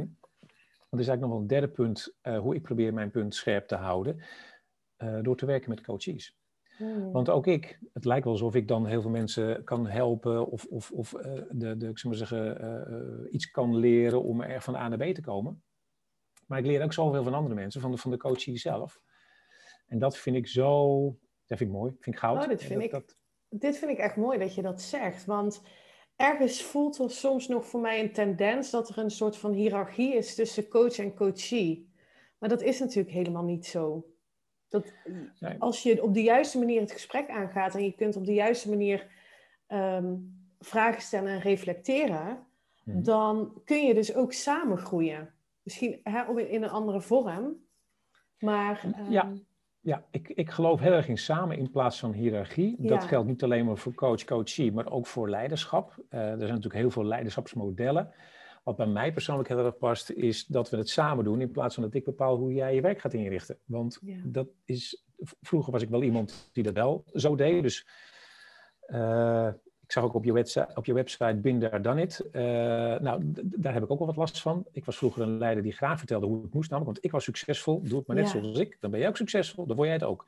Want 0.78 0.90
er 0.90 0.98
is 0.98 1.08
eigenlijk 1.08 1.20
nog 1.20 1.30
wel 1.30 1.40
een 1.40 1.46
derde 1.46 1.68
punt 1.68 2.16
uh, 2.22 2.38
hoe 2.38 2.54
ik 2.54 2.62
probeer 2.62 2.94
mijn 2.94 3.10
punt 3.10 3.34
scherp 3.34 3.68
te 3.68 3.76
houden. 3.76 4.24
door 5.22 5.36
te 5.36 5.46
werken 5.46 5.70
met 5.70 5.80
coaches. 5.80 6.36
Hmm. 6.76 7.12
Want 7.12 7.30
ook 7.30 7.46
ik, 7.46 7.78
het 7.92 8.04
lijkt 8.04 8.24
wel 8.24 8.32
alsof 8.32 8.54
ik 8.54 8.68
dan 8.68 8.86
heel 8.86 9.00
veel 9.00 9.10
mensen 9.10 9.64
kan 9.64 9.86
helpen 9.86 10.46
of, 10.50 10.64
of, 10.64 10.90
of 10.90 11.12
uh, 11.12 11.22
de, 11.50 11.76
de, 11.76 11.88
ik 11.88 11.98
zou 11.98 12.14
maar 12.14 12.26
zeggen, 12.26 12.64
uh, 12.92 13.32
iets 13.32 13.50
kan 13.50 13.76
leren 13.76 14.22
om 14.22 14.40
er 14.40 14.62
van 14.62 14.76
A 14.76 14.88
naar 14.88 15.08
B 15.10 15.14
te 15.14 15.20
komen. 15.20 15.62
Maar 16.46 16.58
ik 16.58 16.66
leer 16.66 16.82
ook 16.82 16.92
zoveel 16.92 17.22
van 17.22 17.34
andere 17.34 17.54
mensen, 17.54 17.80
van 17.80 17.90
de, 17.90 17.96
van 17.96 18.10
de 18.10 18.16
coachie 18.16 18.58
zelf. 18.58 19.00
En 19.86 19.98
dat 19.98 20.16
vind 20.16 20.36
ik 20.36 20.46
zo, 20.46 21.02
dat 21.46 21.58
vind 21.58 21.70
ik 21.70 21.76
mooi, 21.76 21.90
vind 22.00 22.16
ik 22.16 22.20
goud. 22.20 22.42
Oh, 22.42 22.48
dit, 22.48 22.62
vind 22.62 22.82
ik, 22.82 22.90
dat... 22.90 23.16
dit 23.48 23.78
vind 23.78 23.90
ik 23.90 23.98
echt 23.98 24.16
mooi 24.16 24.38
dat 24.38 24.54
je 24.54 24.62
dat 24.62 24.82
zegt, 24.82 25.24
want 25.24 25.62
ergens 26.16 26.62
voelt 26.62 26.98
er 26.98 27.10
soms 27.10 27.48
nog 27.48 27.66
voor 27.66 27.80
mij 27.80 28.00
een 28.00 28.12
tendens 28.12 28.70
dat 28.70 28.88
er 28.88 28.98
een 28.98 29.10
soort 29.10 29.36
van 29.36 29.52
hiërarchie 29.52 30.14
is 30.14 30.34
tussen 30.34 30.68
coach 30.68 30.98
en 30.98 31.14
coachie. 31.14 31.92
Maar 32.38 32.48
dat 32.48 32.62
is 32.62 32.80
natuurlijk 32.80 33.14
helemaal 33.14 33.44
niet 33.44 33.66
zo. 33.66 34.13
Dat, 34.74 34.92
Als 35.58 35.82
je 35.82 36.02
op 36.02 36.14
de 36.14 36.22
juiste 36.22 36.58
manier 36.58 36.80
het 36.80 36.92
gesprek 36.92 37.28
aangaat 37.28 37.74
en 37.74 37.84
je 37.84 37.92
kunt 37.92 38.16
op 38.16 38.26
de 38.26 38.34
juiste 38.34 38.68
manier 38.68 39.06
ehm, 39.66 40.14
vragen 40.58 41.02
stellen 41.02 41.32
en 41.32 41.40
reflecteren, 41.40 42.46
mhm. 42.84 43.02
dan 43.02 43.60
kun 43.64 43.86
je 43.86 43.94
dus 43.94 44.14
ook 44.14 44.32
samen 44.32 44.78
groeien. 44.78 45.34
Misschien 45.62 46.00
hè, 46.02 46.40
in 46.40 46.62
een 46.62 46.70
andere 46.70 47.00
vorm, 47.00 47.56
maar... 48.38 48.86
Ja, 49.08 49.22
ehm, 49.22 49.36
ja 49.80 50.04
ik, 50.10 50.28
ik 50.28 50.50
geloof 50.50 50.80
heel 50.80 50.92
erg 50.92 51.08
in 51.08 51.18
samen 51.18 51.58
in 51.58 51.70
plaats 51.70 51.98
van 51.98 52.12
hiërarchie. 52.12 52.76
Dat 52.78 53.04
geldt 53.04 53.28
niet 53.28 53.42
alleen 53.42 53.64
maar 53.64 53.76
voor 53.78 53.94
coach, 53.94 54.24
coachie, 54.24 54.72
maar 54.72 54.90
ook 54.90 55.06
voor 55.06 55.30
leiderschap. 55.30 56.04
Uh, 56.10 56.20
er 56.20 56.26
zijn 56.26 56.38
natuurlijk 56.38 56.74
heel 56.74 56.90
veel 56.90 57.04
leiderschapsmodellen. 57.04 58.12
Wat 58.64 58.76
bij 58.76 58.86
mij 58.86 59.12
persoonlijk 59.12 59.48
heel 59.48 59.64
erg 59.64 59.76
past, 59.76 60.10
is 60.10 60.46
dat 60.46 60.70
we 60.70 60.76
het 60.76 60.88
samen 60.88 61.24
doen 61.24 61.40
in 61.40 61.50
plaats 61.50 61.74
van 61.74 61.82
dat 61.82 61.94
ik 61.94 62.04
bepaal 62.04 62.36
hoe 62.36 62.52
jij 62.52 62.74
je 62.74 62.80
werk 62.80 63.00
gaat 63.00 63.12
inrichten. 63.12 63.58
Want 63.64 63.98
dat 64.24 64.48
is, 64.64 65.04
vroeger 65.40 65.72
was 65.72 65.82
ik 65.82 65.88
wel 65.88 66.02
iemand 66.02 66.50
die 66.52 66.62
dat 66.62 66.74
wel 66.74 67.04
zo 67.12 67.36
deed. 67.36 67.62
Dus 67.62 67.86
uh, 68.86 69.48
ik 69.80 69.92
zag 69.92 70.04
ook 70.04 70.14
op 70.14 70.24
je, 70.24 70.32
website, 70.32 70.68
op 70.74 70.84
je 70.84 70.92
website 70.92 71.34
Bin 71.34 71.58
There 71.58 71.80
Done 71.80 72.02
It. 72.02 72.24
Uh, 72.32 72.42
nou, 72.98 73.20
daar 73.42 73.72
heb 73.72 73.82
ik 73.82 73.90
ook 73.90 73.98
wel 73.98 74.06
wat 74.06 74.16
last 74.16 74.40
van. 74.40 74.66
Ik 74.72 74.84
was 74.84 74.96
vroeger 74.96 75.22
een 75.22 75.38
leider 75.38 75.62
die 75.62 75.72
graag 75.72 75.98
vertelde 75.98 76.26
hoe 76.26 76.42
het 76.42 76.54
moest 76.54 76.70
namelijk. 76.70 76.94
Want 76.94 77.04
ik 77.04 77.12
was 77.12 77.24
succesvol, 77.24 77.82
doe 77.82 77.98
het 77.98 78.06
maar 78.06 78.16
net 78.16 78.28
zoals 78.28 78.58
ik. 78.58 78.76
Dan 78.80 78.90
ben 78.90 79.00
jij 79.00 79.08
ook 79.08 79.16
succesvol, 79.16 79.66
dan 79.66 79.76
word 79.76 79.88
jij 79.88 79.96
het 79.96 80.06
ook. 80.06 80.26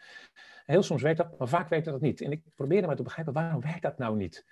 Heel 0.66 0.83
soms 0.83 1.03
werkt 1.03 1.18
dat, 1.18 1.38
maar 1.38 1.49
vaak 1.49 1.68
werkt 1.68 1.85
dat 1.85 2.01
niet. 2.01 2.20
En 2.20 2.33
ik 2.33 2.42
probeerde 2.55 2.87
maar 2.87 2.96
te 2.96 3.03
begrijpen, 3.03 3.33
waarom 3.33 3.61
werkt 3.61 3.83
dat 3.83 3.99
nou 3.99 4.16
niet? 4.16 4.46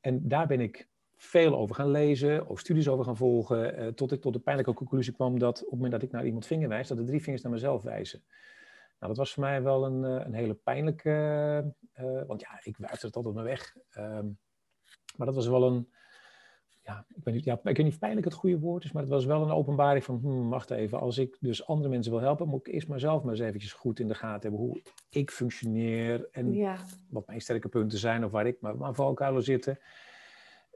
En 0.00 0.28
daar 0.28 0.46
ben 0.46 0.60
ik 0.60 0.88
veel 1.22 1.56
over 1.56 1.74
gaan 1.74 1.90
lezen, 1.90 2.48
ook 2.48 2.60
studies 2.60 2.88
over 2.88 3.04
gaan 3.04 3.16
volgen, 3.16 3.80
uh, 3.80 3.86
tot 3.86 4.12
ik 4.12 4.20
tot 4.20 4.32
de 4.32 4.38
pijnlijke 4.38 4.74
conclusie 4.74 5.12
kwam 5.12 5.38
dat 5.38 5.58
op 5.58 5.64
het 5.64 5.70
moment 5.70 5.92
dat 5.92 6.02
ik 6.02 6.10
naar 6.10 6.24
iemand 6.24 6.46
vinger 6.46 6.68
wijs, 6.68 6.88
dat 6.88 6.96
de 6.96 7.04
drie 7.04 7.22
vingers 7.22 7.42
naar 7.42 7.52
mezelf 7.52 7.82
wijzen. 7.82 8.22
Nou, 8.98 9.12
dat 9.12 9.16
was 9.16 9.32
voor 9.32 9.42
mij 9.42 9.62
wel 9.62 9.84
een, 9.84 10.02
uh, 10.02 10.26
een 10.26 10.34
hele 10.34 10.54
pijnlijke, 10.54 11.10
uh, 12.00 12.22
want 12.26 12.40
ja, 12.40 12.60
ik 12.62 12.76
wuifde 12.76 13.06
het 13.06 13.16
altijd 13.16 13.34
maar 13.34 13.44
weg. 13.44 13.76
Um, 13.98 14.38
maar 15.16 15.26
dat 15.26 15.34
was 15.34 15.46
wel 15.46 15.66
een, 15.66 15.88
ja, 16.82 17.04
ik 17.08 17.24
weet 17.24 17.34
niet, 17.34 17.44
ja, 17.44 17.54
ik 17.54 17.62
weet 17.62 17.78
niet 17.78 17.92
of 17.92 17.98
pijnlijk 17.98 18.26
het 18.26 18.34
goede 18.34 18.58
woord 18.58 18.84
is, 18.84 18.92
maar 18.92 19.02
het 19.02 19.10
was 19.10 19.24
wel 19.24 19.42
een 19.42 19.50
openbaring 19.50 20.04
van, 20.04 20.18
hmm, 20.18 20.48
wacht 20.48 20.70
even, 20.70 21.00
als 21.00 21.18
ik 21.18 21.36
dus 21.40 21.66
andere 21.66 21.90
mensen 21.90 22.12
wil 22.12 22.20
helpen, 22.20 22.48
moet 22.48 22.66
ik 22.66 22.74
eerst 22.74 22.88
maar 22.88 23.00
zelf 23.00 23.22
maar 23.22 23.32
eens 23.32 23.42
eventjes 23.42 23.72
goed 23.72 24.00
in 24.00 24.08
de 24.08 24.14
gaten 24.14 24.42
hebben 24.42 24.60
hoe 24.60 24.82
ik 25.08 25.30
functioneer 25.30 26.28
en 26.32 26.52
ja. 26.52 26.76
wat 27.08 27.26
mijn 27.26 27.40
sterke 27.40 27.68
punten 27.68 27.98
zijn 27.98 28.24
of 28.24 28.30
waar 28.30 28.46
ik 28.46 28.60
maar, 28.60 28.76
maar 28.76 28.94
valkuilen 28.94 29.42
zitten. 29.42 29.78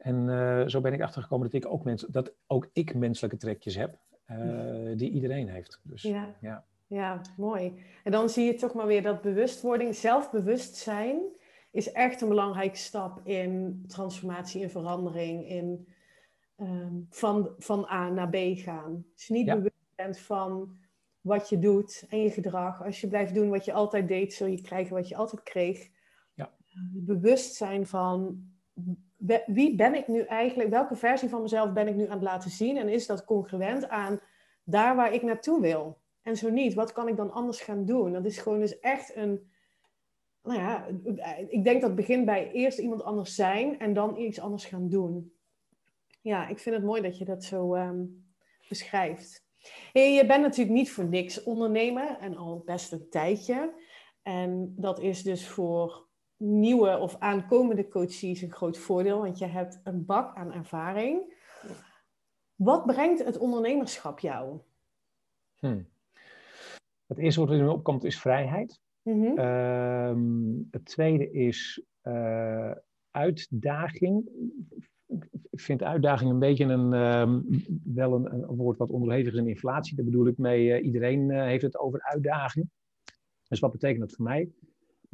En 0.05 0.29
uh, 0.29 0.67
zo 0.67 0.81
ben 0.81 0.93
ik 0.93 1.03
achtergekomen 1.03 1.51
dat 1.51 1.63
ik 1.63 1.73
ook, 1.73 1.85
mens, 1.85 2.03
dat 2.03 2.35
ook 2.47 2.71
ik 2.73 2.95
menselijke 2.95 3.37
trekjes 3.37 3.75
heb, 3.75 3.99
uh, 4.27 4.97
die 4.97 5.11
iedereen 5.11 5.49
heeft. 5.49 5.81
Dus, 5.83 6.03
ja. 6.03 6.35
ja. 6.41 6.65
Ja. 6.87 7.21
mooi. 7.37 7.83
En 8.03 8.13
dan 8.13 8.29
zie 8.29 8.45
je 8.45 8.55
toch 8.55 8.75
maar 8.75 8.87
weer 8.87 9.03
dat 9.03 9.23
bewustwording, 9.23 9.95
zelfbewustzijn, 9.95 11.21
is 11.71 11.93
echt 11.93 12.21
een 12.21 12.29
belangrijke 12.29 12.77
stap 12.77 13.21
in 13.27 13.85
transformatie 13.87 14.63
en 14.63 14.71
verandering, 14.71 15.49
in 15.49 15.89
um, 16.57 17.07
van, 17.11 17.55
van 17.59 17.87
A 17.91 18.09
naar 18.11 18.29
B 18.29 18.37
gaan. 18.37 19.07
Als 19.15 19.27
je 19.27 19.33
niet 19.35 19.47
ja. 19.47 19.55
bewust 19.55 19.95
bent 19.95 20.19
van 20.19 20.77
wat 21.21 21.49
je 21.49 21.59
doet 21.59 22.07
en 22.09 22.23
je 22.23 22.31
gedrag, 22.31 22.85
als 22.85 23.01
je 23.01 23.09
blijft 23.09 23.35
doen 23.35 23.51
wat 23.51 23.65
je 23.65 23.73
altijd 23.73 24.09
deed, 24.09 24.33
zul 24.33 24.47
je 24.47 24.61
krijgen 24.61 24.95
wat 24.95 25.09
je 25.09 25.17
altijd 25.17 25.43
kreeg. 25.43 25.89
Ja. 26.35 26.51
Bewustzijn 26.93 27.87
van 27.87 28.43
wie 29.47 29.75
ben 29.75 29.95
ik 29.95 30.09
nu 30.09 30.21
eigenlijk, 30.21 30.71
welke 30.71 30.97
versie 30.97 31.29
van 31.29 31.43
mezelf 31.43 31.73
ben 31.73 31.89
ik 31.89 31.95
nu 31.95 32.05
aan 32.05 32.11
het 32.11 32.23
laten 32.23 32.51
zien 32.51 32.77
en 32.77 32.89
is 32.89 33.07
dat 33.07 33.25
congruent 33.25 33.89
aan 33.89 34.21
daar 34.65 34.97
waar 34.97 35.13
ik 35.13 35.23
naartoe 35.23 35.61
wil? 35.61 35.99
En 36.23 36.37
zo 36.37 36.51
niet, 36.51 36.75
wat 36.75 36.93
kan 36.93 37.09
ik 37.09 37.17
dan 37.17 37.33
anders 37.33 37.61
gaan 37.61 37.85
doen? 37.85 38.13
Dat 38.13 38.25
is 38.25 38.39
gewoon 38.39 38.61
dus 38.61 38.81
echt 38.81 39.17
een, 39.17 39.51
nou 40.43 40.61
ja, 40.61 40.87
ik 41.49 41.65
denk 41.65 41.81
dat 41.81 41.91
het 41.91 41.95
begint 41.95 42.25
bij 42.25 42.51
eerst 42.53 42.79
iemand 42.79 43.03
anders 43.03 43.35
zijn 43.35 43.79
en 43.79 43.93
dan 43.93 44.17
iets 44.17 44.41
anders 44.41 44.65
gaan 44.65 44.89
doen. 44.89 45.33
Ja, 46.21 46.49
ik 46.49 46.59
vind 46.59 46.77
het 46.77 46.85
mooi 46.85 47.03
dat 47.03 47.19
je 47.19 47.25
dat 47.25 47.45
zo 47.45 47.75
um, 47.75 48.27
beschrijft. 48.69 49.47
Je 49.93 50.25
bent 50.27 50.43
natuurlijk 50.43 50.77
niet 50.77 50.91
voor 50.91 51.05
niks 51.05 51.43
ondernemer 51.43 52.19
en 52.21 52.37
al 52.37 52.63
best 52.65 52.93
een 52.93 53.09
tijdje. 53.11 53.75
En 54.23 54.75
dat 54.77 55.01
is 55.01 55.23
dus 55.23 55.49
voor 55.49 56.07
nieuwe 56.37 56.99
of 56.99 57.17
aankomende 57.19 57.89
coaches 57.89 58.43
een 58.43 58.53
groot 58.53 58.79
voordeel, 58.79 59.19
want 59.19 59.39
je 59.39 59.47
hebt 59.47 59.81
een 59.85 60.05
bak 60.05 60.37
aan 60.37 60.53
ervaring. 60.53 61.35
Wat 62.55 62.87
brengt 62.87 63.25
het 63.25 63.39
ondernemerschap 63.39 64.19
jou? 64.19 64.59
Hmm. 65.59 65.87
Het 67.07 67.19
eerste 67.19 67.41
wat 67.41 67.51
er 67.51 67.57
in 67.57 67.65
me 67.65 67.73
opkomt 67.73 68.05
is 68.05 68.21
vrijheid. 68.21 68.81
Mm 69.03 70.69
het 70.71 70.85
tweede 70.85 71.31
is 71.31 71.83
uh, 72.03 72.73
uitdaging. 73.11 74.29
Ik 75.51 75.61
vind 75.61 75.83
uitdaging 75.83 76.31
een 76.31 76.39
beetje 76.39 76.65
een, 76.65 76.93
um, 76.93 77.47
wel 77.85 78.15
een, 78.15 78.33
een, 78.33 78.57
woord 78.57 78.79
wat 78.79 78.91
onderhevig 78.91 79.33
is 79.33 79.39
in 79.39 79.49
inflatie. 79.49 79.97
Daar 79.97 80.05
bedoel 80.05 80.27
ik 80.27 80.39
mee, 80.39 80.67
uh, 80.67 80.85
iedereen 80.85 81.31
uh, 81.31 81.43
heeft 81.43 81.63
het 81.63 81.79
over 81.79 82.03
uitdaging. 82.03 82.71
Dus 83.49 83.61
wat 83.61 83.73
betekent 83.73 84.01
dat 84.01 84.13
voor 84.13 84.25
mij? 84.25 84.51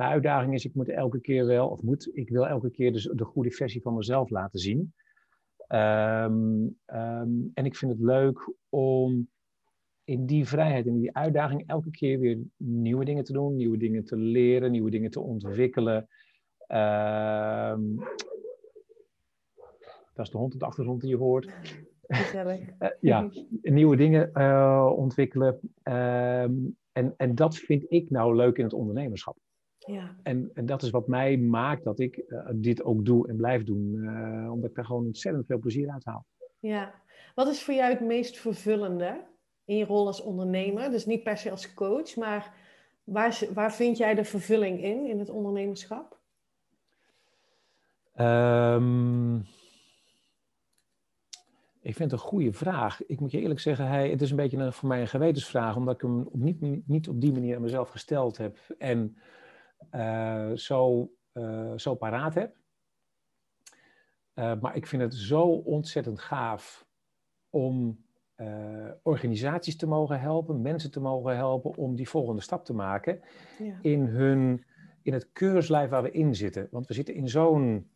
Mijn 0.01 0.13
uitdaging 0.13 0.55
is, 0.55 0.65
ik 0.65 0.75
moet 0.75 0.89
elke 0.89 1.21
keer 1.21 1.47
wel, 1.47 1.69
of 1.69 1.83
moet, 1.83 2.11
ik 2.13 2.29
wil 2.29 2.47
elke 2.47 2.71
keer 2.71 2.93
dus 2.93 3.11
de 3.15 3.25
goede 3.25 3.51
versie 3.51 3.83
van 3.83 3.95
mezelf 3.95 4.31
laten 4.31 4.59
zien. 4.59 4.95
Um, 5.69 6.79
um, 6.87 7.51
en 7.55 7.65
ik 7.65 7.77
vind 7.77 7.93
het 7.93 8.01
leuk 8.01 8.53
om 8.69 9.29
in 10.05 10.27
die 10.27 10.49
vrijheid, 10.49 10.87
in 10.87 10.99
die 10.99 11.17
uitdaging, 11.17 11.67
elke 11.67 11.91
keer 11.91 12.19
weer 12.19 12.39
nieuwe 12.57 13.05
dingen 13.05 13.25
te 13.25 13.33
doen, 13.33 13.57
nieuwe 13.57 13.77
dingen 13.77 14.05
te 14.05 14.17
leren, 14.17 14.71
nieuwe 14.71 14.91
dingen 14.91 15.11
te 15.11 15.21
ontwikkelen. 15.21 16.09
Um, 16.69 17.99
dat 20.15 20.27
is 20.27 20.31
de 20.31 20.39
hond 20.39 20.55
op 20.55 20.61
de 20.61 20.67
achtergrond 20.67 21.01
die 21.01 21.11
je 21.11 21.17
hoort. 21.17 21.49
uh, 22.79 22.89
ja, 23.01 23.31
nieuwe 23.63 23.97
dingen 23.97 24.31
uh, 24.35 24.93
ontwikkelen. 24.97 25.61
en, 25.83 27.15
en 27.17 27.35
dat 27.35 27.57
vind 27.57 27.85
ik 27.89 28.11
nou 28.11 28.37
leuk 28.37 28.59
in 28.59 28.65
het 28.65 28.73
ondernemerschap. 28.73 29.37
Ja. 29.93 30.17
En, 30.23 30.51
en 30.55 30.67
dat 30.67 30.83
is 30.83 30.91
wat 30.91 31.09
mij 31.09 31.37
maakt 31.37 31.85
dat 31.85 31.99
ik 31.99 32.17
eh, 32.17 32.47
dit 32.55 32.83
ook 32.83 33.05
doe 33.05 33.29
en 33.29 33.37
blijf 33.37 33.65
doen. 33.65 33.93
Uh, 33.95 34.53
omdat 34.53 34.71
ik 34.71 34.77
daar 34.77 34.85
gewoon 34.85 35.07
ontzettend 35.07 35.47
veel 35.47 35.59
plezier 35.59 35.91
uit 35.91 36.05
haal. 36.05 36.27
Ja. 36.59 36.95
Wat 37.35 37.49
is 37.49 37.63
voor 37.63 37.75
jou 37.75 37.91
het 37.91 38.01
meest 38.01 38.39
vervullende 38.39 39.21
in 39.65 39.77
je 39.77 39.85
rol 39.85 40.07
als 40.07 40.23
ondernemer? 40.23 40.91
Dus 40.91 41.07
niet 41.07 41.23
per 41.23 41.37
se 41.37 41.51
als 41.51 41.75
coach, 41.75 42.17
maar 42.17 42.55
waar, 43.05 43.41
waar 43.55 43.73
vind 43.73 43.97
jij 43.97 44.15
de 44.15 44.25
vervulling 44.25 44.83
in, 44.83 45.07
in 45.07 45.19
het 45.19 45.31
ondernemerschap? 45.31 46.19
Um, 48.17 49.37
ik 51.81 51.95
vind 51.97 52.11
het 52.11 52.21
een 52.21 52.27
goede 52.27 52.53
vraag. 52.53 53.07
Ik 53.07 53.21
moet 53.21 53.31
je 53.31 53.41
eerlijk 53.41 53.61
zeggen, 53.61 53.87
hij, 53.87 54.11
het 54.11 54.23
is 54.23 54.31
een 54.31 54.37
beetje 54.37 54.57
een, 54.57 54.73
voor 54.73 54.89
mij 54.89 55.01
een 55.01 55.09
gewetensvraag, 55.09 55.77
omdat 55.77 55.95
ik 55.95 56.01
hem 56.01 56.21
op 56.21 56.41
niet, 56.41 56.89
niet 56.89 57.09
op 57.09 57.21
die 57.21 57.33
manier 57.33 57.57
aan 57.57 57.63
mezelf 57.63 57.89
gesteld 57.89 58.37
heb 58.37 58.59
en 58.79 59.17
uh, 59.95 60.51
zo, 60.55 61.13
uh, 61.33 61.73
zo 61.77 61.95
paraat 61.95 62.35
heb. 62.35 62.57
Uh, 64.35 64.61
maar 64.61 64.77
ik 64.77 64.87
vind 64.87 65.03
het 65.03 65.15
zo 65.15 65.43
ontzettend 65.43 66.21
gaaf 66.21 66.87
om 67.51 68.09
organisaties 69.03 69.77
te 69.77 69.87
mogen 69.87 70.21
helpen, 70.21 70.63
mensen 70.63 70.91
te 70.91 71.01
mogen 71.01 71.37
helpen 71.37 71.77
om 71.77 71.97
die 71.97 72.09
volgende 72.09 72.41
stap 72.41 72.65
te 72.65 72.75
maken 72.75 73.21
ja. 73.59 73.79
in, 73.83 74.07
hun, 74.07 74.65
in 75.03 75.13
het 75.13 75.33
keurslijf 75.33 75.91
waar 75.91 76.03
we 76.03 76.11
in 76.11 76.35
zitten. 76.35 76.69
Want 76.71 76.87
we 76.87 76.95
zitten 76.95 77.15
in 77.15 77.29
zo'n 77.29 77.91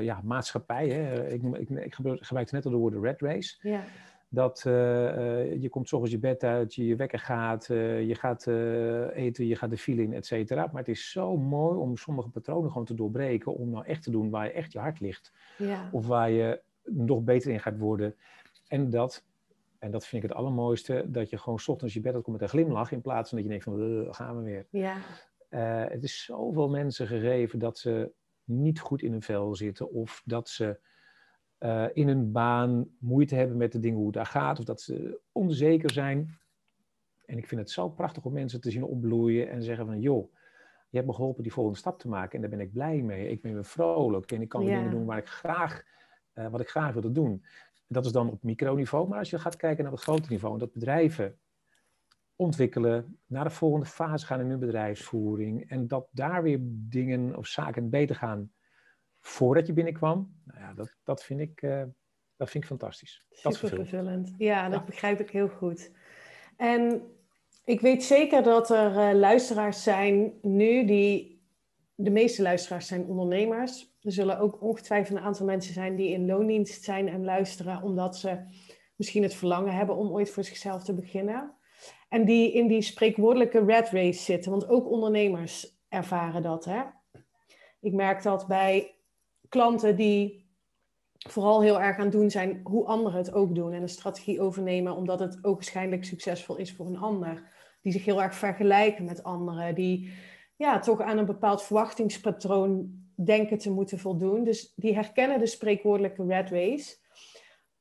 ja, 0.00 0.20
maatschappij. 0.24 0.88
Hè. 0.88 1.28
Ik, 1.28 1.42
ik, 1.42 1.70
ik 1.70 1.94
gebruikte 1.94 2.54
net 2.54 2.64
al 2.64 2.70
de 2.70 2.76
woorden 2.76 3.00
red 3.00 3.20
race. 3.20 3.68
Ja. 3.68 3.84
Dat 4.28 4.64
uh, 4.66 4.72
uh, 4.72 5.62
je 5.62 5.68
komt 5.68 5.88
s'ochtends 5.88 6.14
je 6.14 6.20
bed 6.20 6.44
uit, 6.44 6.74
je 6.74 6.86
je 6.86 6.96
wekker 6.96 7.18
gaat, 7.18 7.66
je 7.66 8.14
gaat 8.14 8.46
eten, 9.14 9.46
je 9.46 9.56
gaat 9.56 9.70
de 9.70 9.78
file 9.78 10.02
in, 10.02 10.12
et 10.12 10.26
cetera. 10.26 10.68
Maar 10.72 10.80
het 10.82 10.88
is 10.88 11.10
zo 11.10 11.36
mooi 11.36 11.78
om 11.78 11.96
sommige 11.96 12.28
patronen 12.28 12.70
gewoon 12.70 12.86
te 12.86 12.94
doorbreken. 12.94 13.54
Om 13.54 13.70
nou 13.70 13.84
echt 13.84 14.02
te 14.02 14.10
doen 14.10 14.30
waar 14.30 14.44
je 14.44 14.52
echt 14.52 14.72
je 14.72 14.78
hart 14.78 15.00
ligt. 15.00 15.32
Ja. 15.58 15.88
Of 15.92 16.06
waar 16.06 16.30
je 16.30 16.60
nog 16.84 17.22
beter 17.22 17.50
in 17.50 17.60
gaat 17.60 17.78
worden. 17.78 18.14
En 18.68 18.90
dat, 18.90 19.24
en 19.78 19.90
dat 19.90 20.06
vind 20.06 20.22
ik 20.22 20.28
het 20.28 20.38
allermooiste, 20.38 21.04
dat 21.06 21.30
je 21.30 21.38
gewoon 21.38 21.58
s 21.58 21.68
ochtends 21.68 21.94
je 21.94 22.00
bed 22.00 22.14
uitkomt 22.14 22.40
met 22.40 22.44
een 22.44 22.58
glimlach. 22.58 22.92
In 22.92 23.00
plaats 23.00 23.28
van 23.28 23.38
dat 23.38 23.46
je 23.46 23.52
denkt 23.52 23.64
van, 23.64 24.14
gaan 24.14 24.36
we 24.36 24.42
weer. 24.42 24.66
Ja. 24.70 24.96
het 25.88 26.04
is 26.04 26.24
zoveel 26.24 26.68
mensen 26.68 27.06
gegeven 27.06 27.58
dat 27.58 27.78
ze 27.78 28.10
niet 28.44 28.80
goed 28.80 29.02
in 29.02 29.12
hun 29.12 29.22
vel 29.22 29.54
zitten 29.54 29.90
of 29.90 30.22
dat 30.24 30.48
ze 30.48 30.78
uh, 31.60 31.86
in 31.92 32.08
hun 32.08 32.32
baan 32.32 32.86
moeite 32.98 33.34
hebben 33.34 33.56
met 33.56 33.72
de 33.72 33.80
dingen 33.80 33.96
hoe 33.96 34.06
het 34.06 34.14
daar 34.14 34.26
gaat 34.26 34.58
of 34.58 34.64
dat 34.64 34.80
ze 34.80 35.20
onzeker 35.32 35.90
zijn. 35.92 36.38
En 37.26 37.38
ik 37.38 37.46
vind 37.46 37.60
het 37.60 37.70
zo 37.70 37.88
prachtig 37.88 38.24
om 38.24 38.32
mensen 38.32 38.60
te 38.60 38.70
zien 38.70 38.84
opbloeien 38.84 39.50
en 39.50 39.62
zeggen 39.62 39.86
van 39.86 40.00
joh, 40.00 40.32
je 40.88 40.96
hebt 40.96 41.06
me 41.06 41.14
geholpen 41.14 41.42
die 41.42 41.52
volgende 41.52 41.78
stap 41.78 41.98
te 41.98 42.08
maken 42.08 42.34
en 42.34 42.40
daar 42.40 42.50
ben 42.58 42.66
ik 42.66 42.72
blij 42.72 43.02
mee. 43.02 43.28
Ik 43.28 43.42
ben 43.42 43.52
weer 43.54 43.64
vrolijk 43.64 44.32
en 44.32 44.40
ik 44.40 44.48
kan 44.48 44.64
Ja. 44.64 44.76
dingen 44.76 44.90
doen 44.90 45.04
waar 45.04 45.18
ik 45.18 45.28
graag, 45.28 45.82
uh, 46.34 46.48
wat 46.48 46.60
ik 46.60 46.68
graag 46.68 46.92
wilde 46.92 47.12
doen. 47.12 47.44
Dat 47.88 48.04
is 48.04 48.12
dan 48.12 48.30
op 48.30 48.42
microniveau, 48.42 49.08
maar 49.08 49.18
als 49.18 49.30
je 49.30 49.38
gaat 49.38 49.56
kijken 49.56 49.82
naar 49.84 49.92
het 49.92 50.02
grote 50.02 50.28
niveau, 50.30 50.58
dat 50.58 50.72
bedrijven 50.72 51.38
ontwikkelen, 52.36 53.18
naar 53.26 53.44
de 53.44 53.50
volgende 53.50 53.86
fase 53.86 54.26
gaan 54.26 54.40
in 54.40 54.50
hun 54.50 54.58
bedrijfsvoering 54.58 55.70
en 55.70 55.88
dat 55.88 56.08
daar 56.10 56.42
weer 56.42 56.58
dingen 56.62 57.36
of 57.36 57.46
zaken 57.46 57.90
beter 57.90 58.16
gaan 58.16 58.50
voordat 59.26 59.66
je 59.66 59.72
binnenkwam. 59.72 60.34
Nou 60.44 60.60
ja, 60.60 60.74
dat, 60.74 60.96
dat, 61.04 61.24
vind, 61.24 61.40
ik, 61.40 61.62
uh, 61.62 61.82
dat 62.36 62.50
vind 62.50 62.64
ik 62.64 62.68
fantastisch. 62.70 63.24
Super 63.30 63.68
vervullend. 63.68 64.34
Ja, 64.38 64.68
dat 64.68 64.80
ja. 64.80 64.84
begrijp 64.84 65.20
ik 65.20 65.30
heel 65.30 65.48
goed. 65.48 65.90
En 66.56 67.02
ik 67.64 67.80
weet 67.80 68.04
zeker 68.04 68.42
dat 68.42 68.70
er 68.70 68.90
uh, 68.90 69.18
luisteraars 69.18 69.82
zijn 69.82 70.32
nu 70.42 70.84
die... 70.84 71.34
De 71.98 72.10
meeste 72.10 72.42
luisteraars 72.42 72.86
zijn 72.86 73.04
ondernemers. 73.04 73.94
Er 74.00 74.12
zullen 74.12 74.38
ook 74.38 74.62
ongetwijfeld 74.62 75.18
een 75.18 75.24
aantal 75.24 75.46
mensen 75.46 75.74
zijn 75.74 75.96
die 75.96 76.10
in 76.10 76.26
loondienst 76.26 76.84
zijn 76.84 77.08
en 77.08 77.24
luisteren... 77.24 77.82
omdat 77.82 78.16
ze 78.16 78.38
misschien 78.96 79.22
het 79.22 79.34
verlangen 79.34 79.74
hebben 79.74 79.96
om 79.96 80.10
ooit 80.10 80.30
voor 80.30 80.44
zichzelf 80.44 80.84
te 80.84 80.94
beginnen... 80.94 81.54
En 82.08 82.24
die 82.24 82.52
in 82.52 82.66
die 82.66 82.82
spreekwoordelijke 82.82 83.64
red 83.64 83.88
race 83.88 84.22
zitten. 84.22 84.50
Want 84.50 84.68
ook 84.68 84.90
ondernemers 84.90 85.78
ervaren 85.88 86.42
dat. 86.42 86.64
Hè? 86.64 86.82
Ik 87.80 87.92
merk 87.92 88.22
dat 88.22 88.46
bij 88.46 88.95
klanten 89.48 89.96
die 89.96 90.46
vooral 91.28 91.62
heel 91.62 91.80
erg 91.80 91.96
aan 91.96 92.02
het 92.02 92.12
doen 92.12 92.30
zijn 92.30 92.60
hoe 92.64 92.86
anderen 92.86 93.18
het 93.18 93.32
ook 93.32 93.54
doen. 93.54 93.72
En 93.72 93.82
een 93.82 93.88
strategie 93.88 94.40
overnemen 94.40 94.96
omdat 94.96 95.20
het 95.20 95.38
ook 95.44 95.54
waarschijnlijk 95.54 96.04
succesvol 96.04 96.56
is 96.56 96.72
voor 96.72 96.86
een 96.86 96.98
ander. 96.98 97.54
Die 97.82 97.92
zich 97.92 98.04
heel 98.04 98.22
erg 98.22 98.34
vergelijken 98.34 99.04
met 99.04 99.22
anderen. 99.22 99.74
Die 99.74 100.12
ja, 100.56 100.78
toch 100.78 101.00
aan 101.00 101.18
een 101.18 101.26
bepaald 101.26 101.62
verwachtingspatroon 101.62 103.04
denken 103.14 103.58
te 103.58 103.70
moeten 103.70 103.98
voldoen. 103.98 104.44
Dus 104.44 104.72
die 104.76 104.94
herkennen 104.94 105.38
de 105.38 105.46
spreekwoordelijke 105.46 106.24
red 106.24 106.50
race. 106.50 106.96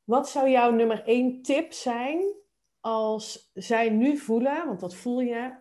Wat 0.04 0.30
zou 0.30 0.49
jouw 0.49 0.71
nummer 0.71 1.04
één 1.04 1.41
tip 1.41 1.73
zijn 1.73 2.34
als 2.80 3.51
zij 3.54 3.89
nu 3.89 4.17
voelen, 4.17 4.65
want 4.65 4.80
dat 4.80 4.95
voel 4.95 5.19
je, 5.19 5.54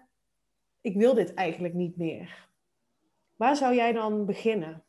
ik 0.81 0.97
wil 0.97 1.14
dit 1.14 1.35
eigenlijk 1.35 1.75
niet 1.75 1.97
meer. 1.97 2.49
Waar 3.37 3.57
zou 3.57 3.75
jij 3.75 3.93
dan 3.93 4.27
beginnen? 4.27 4.84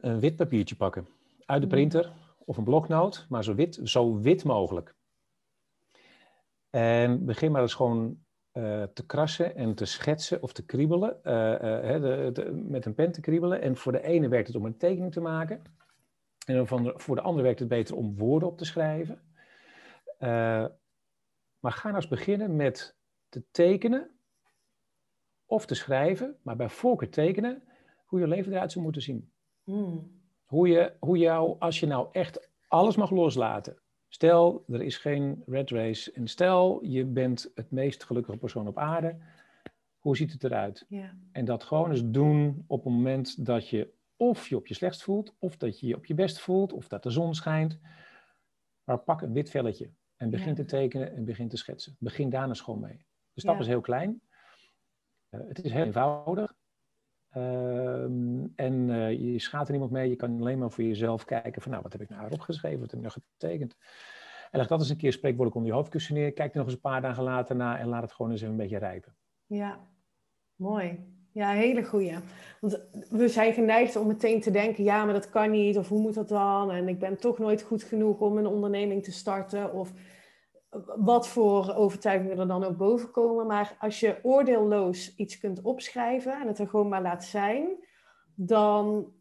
Een 0.00 0.20
wit 0.20 0.36
papiertje 0.36 0.76
pakken. 0.76 1.08
Uit 1.46 1.62
de 1.62 1.68
printer 1.68 2.12
of 2.38 2.56
een 2.56 2.64
bloknoot, 2.64 3.26
maar 3.28 3.44
zo 3.44 3.54
wit, 3.54 3.80
zo 3.84 4.20
wit 4.20 4.44
mogelijk. 4.44 4.94
En 6.70 7.24
begin 7.24 7.52
maar 7.52 7.62
eens 7.62 7.74
gewoon 7.74 8.18
uh, 8.52 8.82
te 8.82 9.06
krassen 9.06 9.56
en 9.56 9.74
te 9.74 9.84
schetsen 9.84 10.42
of 10.42 10.52
te 10.52 10.64
kriebelen. 10.64 11.20
Uh, 11.22 11.32
uh, 11.32 12.02
de, 12.02 12.30
de, 12.32 12.52
met 12.52 12.86
een 12.86 12.94
pen 12.94 13.12
te 13.12 13.20
kriebelen. 13.20 13.60
En 13.60 13.76
voor 13.76 13.92
de 13.92 14.02
ene 14.02 14.28
werkt 14.28 14.46
het 14.46 14.56
om 14.56 14.64
een 14.64 14.76
tekening 14.76 15.12
te 15.12 15.20
maken. 15.20 15.62
En 16.46 16.66
voor 16.96 17.14
de 17.14 17.20
andere 17.20 17.42
werkt 17.42 17.58
het 17.58 17.68
beter 17.68 17.96
om 17.96 18.16
woorden 18.16 18.48
op 18.48 18.58
te 18.58 18.64
schrijven. 18.64 19.22
Maar 21.58 21.72
ga 21.72 21.82
nou 21.82 21.96
eens 21.96 22.08
beginnen 22.08 22.56
met 22.56 22.96
te 23.28 23.44
tekenen 23.50 24.10
of 25.46 25.66
te 25.66 25.74
schrijven, 25.74 26.36
maar 26.42 26.56
bij 26.56 26.68
voorkeur 26.68 27.10
tekenen, 27.10 27.62
hoe 28.04 28.20
je 28.20 28.26
leven 28.26 28.52
eruit 28.52 28.72
zou 28.72 28.84
moeten 28.84 29.02
zien. 29.02 29.29
Hmm. 29.70 30.20
Hoe, 30.44 30.68
je, 30.68 30.92
hoe 30.98 31.18
jou, 31.18 31.56
als 31.58 31.80
je 31.80 31.86
nou 31.86 32.08
echt 32.12 32.50
alles 32.68 32.96
mag 32.96 33.10
loslaten. 33.10 33.78
Stel, 34.08 34.64
er 34.68 34.82
is 34.82 34.96
geen 34.96 35.42
red 35.46 35.70
race 35.70 36.12
en 36.12 36.28
stel, 36.28 36.84
je 36.84 37.04
bent 37.04 37.50
het 37.54 37.70
meest 37.70 38.04
gelukkige 38.04 38.38
persoon 38.38 38.66
op 38.68 38.78
aarde. 38.78 39.18
Hoe 39.98 40.16
ziet 40.16 40.32
het 40.32 40.44
eruit? 40.44 40.84
Yeah. 40.88 41.10
En 41.32 41.44
dat 41.44 41.64
gewoon 41.64 41.90
eens 41.90 42.02
doen 42.04 42.64
op 42.66 42.84
het 42.84 42.92
moment 42.92 43.46
dat 43.46 43.68
je 43.68 43.92
of 44.16 44.48
je 44.48 44.56
op 44.56 44.66
je 44.66 44.74
slechtst 44.74 45.02
voelt, 45.02 45.34
of 45.38 45.56
dat 45.56 45.80
je 45.80 45.86
je 45.86 45.96
op 45.96 46.06
je 46.06 46.14
best 46.14 46.40
voelt, 46.40 46.72
of 46.72 46.88
dat 46.88 47.02
de 47.02 47.10
zon 47.10 47.34
schijnt. 47.34 47.78
Maar 48.84 48.98
pak 48.98 49.22
een 49.22 49.32
wit 49.32 49.50
velletje. 49.50 49.90
En 50.16 50.30
begin 50.30 50.48
Ja. 50.48 50.54
te 50.54 50.64
tekenen 50.64 51.14
en 51.16 51.24
begin 51.24 51.48
te 51.48 51.56
schetsen. 51.56 51.96
Begin 51.98 52.30
daar 52.30 52.48
eens 52.48 52.60
gewoon 52.60 52.80
mee. 52.80 53.04
De 53.32 53.40
stap 53.40 53.54
Ja. 53.54 53.60
is 53.60 53.66
heel 53.66 53.80
klein. 53.80 54.22
Eh, 55.28 55.40
het 55.48 55.64
is 55.64 55.72
heel 55.72 55.84
eenvoudig. 55.84 56.54
Ehm, 57.30 58.46
en 58.54 58.90
eh, 58.90 59.32
je 59.32 59.38
schaadt 59.38 59.66
er 59.66 59.70
niemand 59.70 59.92
mee. 59.92 60.08
Je 60.08 60.16
kan 60.16 60.40
alleen 60.40 60.58
maar 60.58 60.70
voor 60.70 60.84
jezelf 60.84 61.24
kijken 61.24 61.62
van 61.62 61.70
nou, 61.70 61.82
wat 61.82 61.92
heb 61.92 62.02
ik 62.02 62.08
nou 62.08 62.30
opgeschreven? 62.30 62.80
Wat 62.80 62.90
heb 62.90 63.00
ik 63.00 63.06
nou 63.06 63.20
getekend? 63.36 63.76
En 64.50 64.58
leg 64.58 64.68
dat 64.68 64.80
eens 64.80 64.88
een 64.88 64.96
keer 64.96 65.12
spreekwoordelijk 65.12 65.56
onder 65.56 65.70
je 65.70 65.76
hoofdkussen 65.76 66.14
neer. 66.14 66.32
Kijk 66.32 66.50
er 66.50 66.56
nog 66.56 66.66
eens 66.66 66.74
een 66.74 66.80
paar 66.80 67.00
dagen 67.00 67.22
later 67.22 67.56
naar 67.56 67.78
en 67.78 67.88
laat 67.88 68.02
het 68.02 68.12
gewoon 68.12 68.30
eens 68.30 68.40
even 68.40 68.52
een 68.52 68.60
beetje 68.60 68.78
rijpen. 68.78 69.14
Ja, 69.46 69.78
mooi. 70.56 70.98
Ja, 71.32 71.50
hele 71.50 71.84
goeie. 71.84 72.14
Want 72.60 72.80
we 73.10 73.28
zijn 73.28 73.52
geneigd 73.52 73.96
om 73.96 74.06
meteen 74.06 74.40
te 74.40 74.50
denken, 74.50 74.84
ja, 74.84 75.04
maar 75.04 75.14
dat 75.14 75.30
kan 75.30 75.50
niet, 75.50 75.78
of 75.78 75.88
hoe 75.88 76.00
moet 76.00 76.14
dat 76.14 76.28
dan? 76.28 76.70
En 76.70 76.88
ik 76.88 76.98
ben 76.98 77.16
toch 77.16 77.38
nooit 77.38 77.62
goed 77.62 77.82
genoeg 77.82 78.20
om 78.20 78.36
een 78.36 78.46
onderneming 78.46 79.04
te 79.04 79.12
starten, 79.12 79.72
of 79.72 79.92
wat 80.96 81.28
voor 81.28 81.74
overtuigingen 81.74 82.38
er 82.38 82.46
dan 82.46 82.64
ook 82.64 82.76
boven 82.76 83.10
komen. 83.10 83.46
Maar 83.46 83.76
als 83.78 84.00
je 84.00 84.18
oordeelloos 84.22 85.14
iets 85.14 85.38
kunt 85.38 85.62
opschrijven 85.62 86.40
en 86.40 86.46
het 86.46 86.58
er 86.58 86.68
gewoon 86.68 86.88
maar 86.88 87.02
laat 87.02 87.24
zijn, 87.24 87.68
dan 88.34 89.12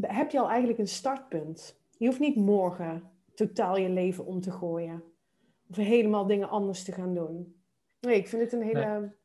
heb 0.00 0.30
je 0.30 0.40
al 0.40 0.48
eigenlijk 0.48 0.78
een 0.78 0.88
startpunt. 0.88 1.80
Je 1.98 2.06
hoeft 2.06 2.20
niet 2.20 2.36
morgen 2.36 3.10
totaal 3.34 3.76
je 3.76 3.88
leven 3.88 4.26
om 4.26 4.40
te 4.40 4.50
gooien. 4.50 5.02
Of 5.70 5.76
helemaal 5.76 6.26
dingen 6.26 6.48
anders 6.48 6.84
te 6.84 6.92
gaan 6.92 7.14
doen. 7.14 7.62
Nee, 8.00 8.16
ik 8.16 8.28
vind 8.28 8.42
het 8.42 8.52
een 8.52 8.62
hele... 8.62 9.18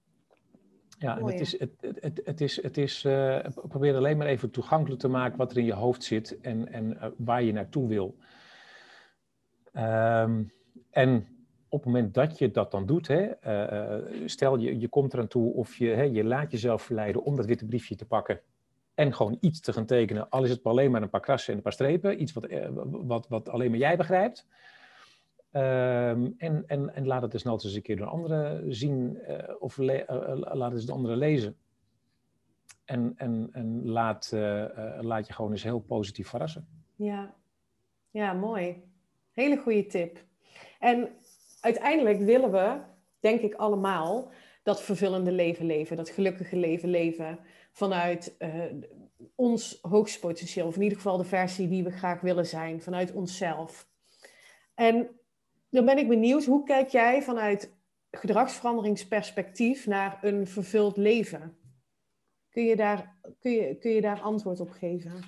Ja, 0.99 1.17
en 1.17 1.25
het 1.25 1.39
is, 1.39 1.59
het, 1.59 1.71
het, 1.79 2.21
het, 2.23 2.41
is, 2.41 2.61
het 2.61 2.77
is 2.77 3.05
eh, 3.05 3.39
probeer 3.67 3.95
alleen 3.95 4.17
maar 4.17 4.27
even 4.27 4.51
toegankelijk 4.51 5.01
te 5.01 5.07
maken 5.07 5.37
wat 5.37 5.51
er 5.51 5.57
in 5.57 5.65
je 5.65 5.73
hoofd 5.73 6.03
zit 6.03 6.39
en, 6.41 6.71
en 6.71 6.99
eh, 6.99 7.09
waar 7.17 7.43
je 7.43 7.51
naartoe 7.51 7.87
wil. 7.87 8.17
Ehm, 9.71 10.43
en 10.95 11.27
op 11.69 11.83
het 11.83 11.93
moment 11.93 12.13
dat 12.13 12.37
je 12.37 12.51
dat 12.51 12.71
dan 12.71 12.85
doet, 12.85 13.07
hè, 13.07 13.21
eh, 13.21 13.95
eh, 13.95 14.03
stel 14.25 14.57
je, 14.57 14.79
je 14.79 14.87
komt 14.87 15.13
eraan 15.13 15.27
toe 15.27 15.53
of 15.53 15.75
je, 15.75 15.87
hè, 15.87 16.03
je 16.03 16.23
laat 16.23 16.51
jezelf 16.51 16.81
verleiden 16.81 17.23
om 17.23 17.35
dat 17.35 17.45
witte 17.45 17.65
briefje 17.65 17.95
te 17.95 18.05
pakken 18.05 18.41
en 18.93 19.13
gewoon 19.13 19.37
iets 19.39 19.59
te 19.59 19.73
gaan 19.73 19.85
tekenen, 19.85 20.29
al 20.29 20.43
is 20.43 20.49
het 20.49 20.63
maar 20.63 20.73
alleen 20.73 20.91
maar 20.91 21.01
een 21.01 21.09
paar 21.09 21.21
krassen 21.21 21.49
en 21.49 21.57
een 21.57 21.63
paar 21.63 21.73
strepen, 21.73 22.21
iets 22.21 22.33
wat, 22.33 22.45
eh, 22.45 22.69
wat, 22.85 23.27
wat 23.27 23.49
alleen 23.49 23.69
maar 23.69 23.79
jij 23.79 23.97
begrijpt. 23.97 24.47
Ehm, 25.51 26.31
en, 26.37 26.63
en, 26.67 26.95
en 26.95 27.07
laat 27.07 27.21
het 27.21 27.31
desnoods 27.31 27.65
eens 27.65 27.73
een 27.73 27.81
keer 27.81 27.97
door 27.97 28.07
anderen 28.07 28.75
zien 28.75 29.19
of 29.59 29.77
laat 29.77 30.61
het 30.61 30.73
eens 30.73 30.85
de 30.85 30.91
anderen 30.91 31.17
lezen. 31.17 31.55
En, 32.85 33.13
en, 33.17 33.49
en 33.51 33.87
laat, 33.87 34.29
laat 34.99 35.27
je 35.27 35.33
gewoon 35.33 35.51
eens 35.51 35.63
heel 35.63 35.79
positief 35.79 36.29
verrassen. 36.29 36.67
Ja, 36.95 37.33
ja 38.11 38.33
mooi. 38.33 38.83
Hele 39.31 39.57
goede 39.57 39.85
tip. 39.85 40.23
En 40.85 41.09
uiteindelijk 41.59 42.19
willen 42.19 42.51
we, 42.51 42.79
denk 43.19 43.41
ik 43.41 43.53
allemaal, 43.53 44.31
dat 44.63 44.81
vervullende 44.81 45.31
leven 45.31 45.65
leven, 45.65 45.97
dat 45.97 46.09
gelukkige 46.09 46.55
leven 46.55 46.89
leven 46.89 47.39
vanuit 47.71 48.37
ons 49.35 49.79
hoogste 49.81 50.19
potentieel, 50.19 50.67
of 50.67 50.75
in 50.75 50.81
ieder 50.81 50.97
geval 50.97 51.17
de 51.17 51.23
versie 51.23 51.67
die 51.67 51.83
we 51.83 51.91
graag 51.91 52.21
willen 52.21 52.45
zijn, 52.45 52.81
vanuit 52.81 53.13
onszelf. 53.13 53.87
En 54.75 55.19
dan 55.69 55.85
ben 55.85 55.97
ik 55.97 56.07
benieuwd, 56.07 56.45
hoe 56.45 56.63
kijk 56.63 56.89
jij 56.89 57.21
vanuit 57.21 57.73
gedragsveranderingsperspectief 58.11 59.87
naar 59.87 60.19
een 60.21 60.47
vervuld 60.47 60.97
leven? 60.97 61.57
Kun 62.49 62.63
je 62.63 62.75
daar, 62.75 63.15
kun 63.39 63.51
je, 63.51 63.77
kun 63.77 63.91
je 63.91 64.01
daar 64.01 64.21
antwoord 64.21 64.59
op 64.59 64.69
geven? 64.69 65.23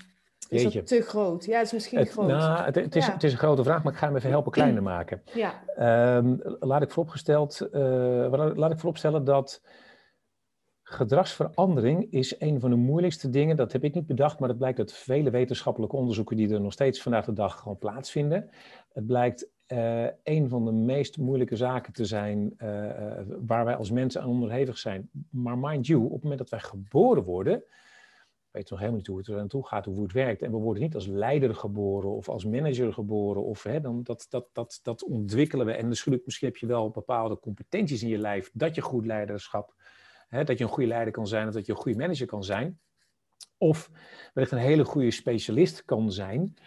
Is 0.49 0.61
Jeetje. 0.61 0.79
dat 0.79 0.87
te 0.87 1.01
groot? 1.01 1.45
Ja, 1.45 1.57
het 1.57 1.65
is 1.65 1.73
misschien 1.73 1.97
het, 1.97 2.09
groot. 2.09 2.27
Nou, 2.27 2.65
het, 2.65 2.75
het, 2.75 2.95
is, 2.95 3.07
het 3.07 3.23
is 3.23 3.31
een 3.31 3.37
grote 3.37 3.63
vraag, 3.63 3.83
maar 3.83 3.93
ik 3.93 3.99
ga 3.99 4.07
hem 4.07 4.15
even 4.15 4.29
helpen 4.29 4.51
kleiner 4.51 4.83
maken. 4.83 5.21
Ja. 5.33 6.17
Um, 6.17 6.41
laat, 6.59 6.81
ik 6.81 6.91
vooropgesteld, 6.91 7.67
uh, 7.71 8.51
laat 8.55 8.71
ik 8.71 8.77
vooropstellen 8.77 9.23
dat 9.23 9.61
Gedragsverandering 10.89 12.11
is 12.11 12.39
een 12.39 12.59
van 12.59 12.69
de 12.69 12.75
moeilijkste 12.75 13.29
dingen. 13.29 13.55
Dat 13.55 13.71
heb 13.71 13.83
ik 13.83 13.93
niet 13.93 14.07
bedacht, 14.07 14.39
maar 14.39 14.49
het 14.49 14.57
blijkt 14.57 14.79
uit 14.79 14.93
vele 14.93 15.29
wetenschappelijke 15.29 15.95
onderzoeken 15.95 16.37
die 16.37 16.53
er 16.53 16.61
nog 16.61 16.73
steeds 16.73 17.01
vandaag 17.01 17.25
de 17.25 17.33
dag 17.33 17.59
gewoon 17.59 17.77
plaatsvinden. 17.77 18.49
Het 18.93 19.07
blijkt 19.07 19.49
uh, 19.67 20.05
een 20.23 20.49
van 20.49 20.65
de 20.65 20.71
meest 20.71 21.17
moeilijke 21.17 21.55
zaken 21.55 21.93
te 21.93 22.05
zijn 22.05 22.53
uh, 22.57 22.69
waar 23.45 23.65
wij 23.65 23.75
als 23.75 23.91
mensen 23.91 24.21
aan 24.21 24.29
onderhevig 24.29 24.77
zijn. 24.77 25.09
Maar 25.29 25.57
mind 25.57 25.87
you, 25.87 26.03
op 26.03 26.11
het 26.11 26.21
moment 26.21 26.39
dat 26.39 26.49
wij 26.49 26.59
geboren 26.59 27.23
worden, 27.23 27.63
weten 28.51 28.67
we 28.67 28.69
nog 28.69 28.79
helemaal 28.79 28.97
niet 28.97 29.07
hoe 29.07 29.17
het 29.17 29.27
er 29.27 29.35
naartoe 29.35 29.67
gaat, 29.67 29.85
hoe 29.85 30.03
het 30.03 30.11
werkt. 30.11 30.41
En 30.41 30.51
we 30.51 30.57
worden 30.57 30.83
niet 30.83 30.95
als 30.95 31.07
leider 31.07 31.55
geboren 31.55 32.09
of 32.09 32.29
als 32.29 32.45
manager 32.45 32.93
geboren. 32.93 33.43
Of, 33.43 33.63
hè, 33.63 33.81
dan, 33.81 34.03
dat, 34.03 34.25
dat, 34.29 34.49
dat, 34.53 34.79
dat 34.83 35.03
ontwikkelen 35.03 35.65
we. 35.65 35.71
En 35.71 35.87
misschien 35.87 36.21
heb 36.39 36.57
je 36.57 36.65
wel 36.65 36.89
bepaalde 36.89 37.39
competenties 37.39 38.03
in 38.03 38.09
je 38.09 38.17
lijf 38.17 38.51
dat 38.53 38.75
je 38.75 38.81
goed 38.81 39.05
leiderschap 39.05 39.75
Hè, 40.27 40.43
dat 40.43 40.57
je 40.57 40.63
een 40.63 40.69
goede 40.69 40.89
leider 40.89 41.13
kan 41.13 41.27
zijn 41.27 41.47
of 41.47 41.53
dat 41.53 41.65
je 41.65 41.71
een 41.71 41.77
goede 41.77 41.97
manager 41.97 42.25
kan 42.25 42.43
zijn. 42.43 42.79
Of 43.57 43.91
wellicht 44.33 44.53
een 44.53 44.59
hele 44.59 44.85
goede 44.85 45.11
specialist 45.11 45.85
kan 45.85 46.11
zijn. 46.11 46.57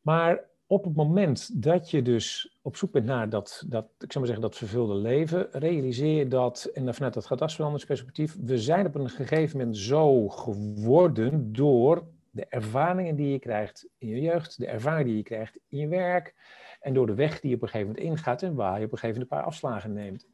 Maar 0.00 0.48
op 0.66 0.84
het 0.84 0.94
moment 0.94 1.62
dat 1.62 1.90
je 1.90 2.02
dus 2.02 2.53
op 2.64 2.76
zoek 2.76 2.92
bent 2.92 3.04
naar 3.04 3.28
dat, 3.28 3.64
dat, 3.68 3.84
ik 3.84 4.12
zou 4.12 4.24
maar 4.24 4.34
zeggen, 4.34 4.40
dat 4.40 4.56
vervulde 4.56 4.94
leven, 4.94 5.48
realiseer 5.50 6.18
je 6.18 6.28
dat, 6.28 6.64
en 6.64 6.94
vanuit 6.94 7.14
dat 7.14 7.26
gedragsveranderingsperspectief, 7.26 8.36
we 8.40 8.58
zijn 8.58 8.86
op 8.86 8.94
een 8.94 9.10
gegeven 9.10 9.58
moment 9.58 9.76
zo 9.76 10.28
geworden 10.28 11.52
door 11.52 12.06
de 12.30 12.46
ervaringen 12.48 13.16
die 13.16 13.28
je 13.28 13.38
krijgt 13.38 13.88
in 13.98 14.08
je 14.08 14.20
jeugd, 14.20 14.58
de 14.58 14.66
ervaringen 14.66 15.06
die 15.06 15.16
je 15.16 15.22
krijgt 15.22 15.58
in 15.68 15.78
je 15.78 15.88
werk, 15.88 16.34
en 16.80 16.94
door 16.94 17.06
de 17.06 17.14
weg 17.14 17.40
die 17.40 17.50
je 17.50 17.56
op 17.56 17.62
een 17.62 17.68
gegeven 17.68 17.92
moment 17.92 18.06
ingaat 18.06 18.42
en 18.42 18.54
waar 18.54 18.78
je 18.78 18.86
op 18.86 18.92
een 18.92 18.98
gegeven 18.98 19.20
moment 19.20 19.32
een 19.32 19.38
paar 19.38 19.46
afslagen 19.46 19.92
neemt 19.92 20.26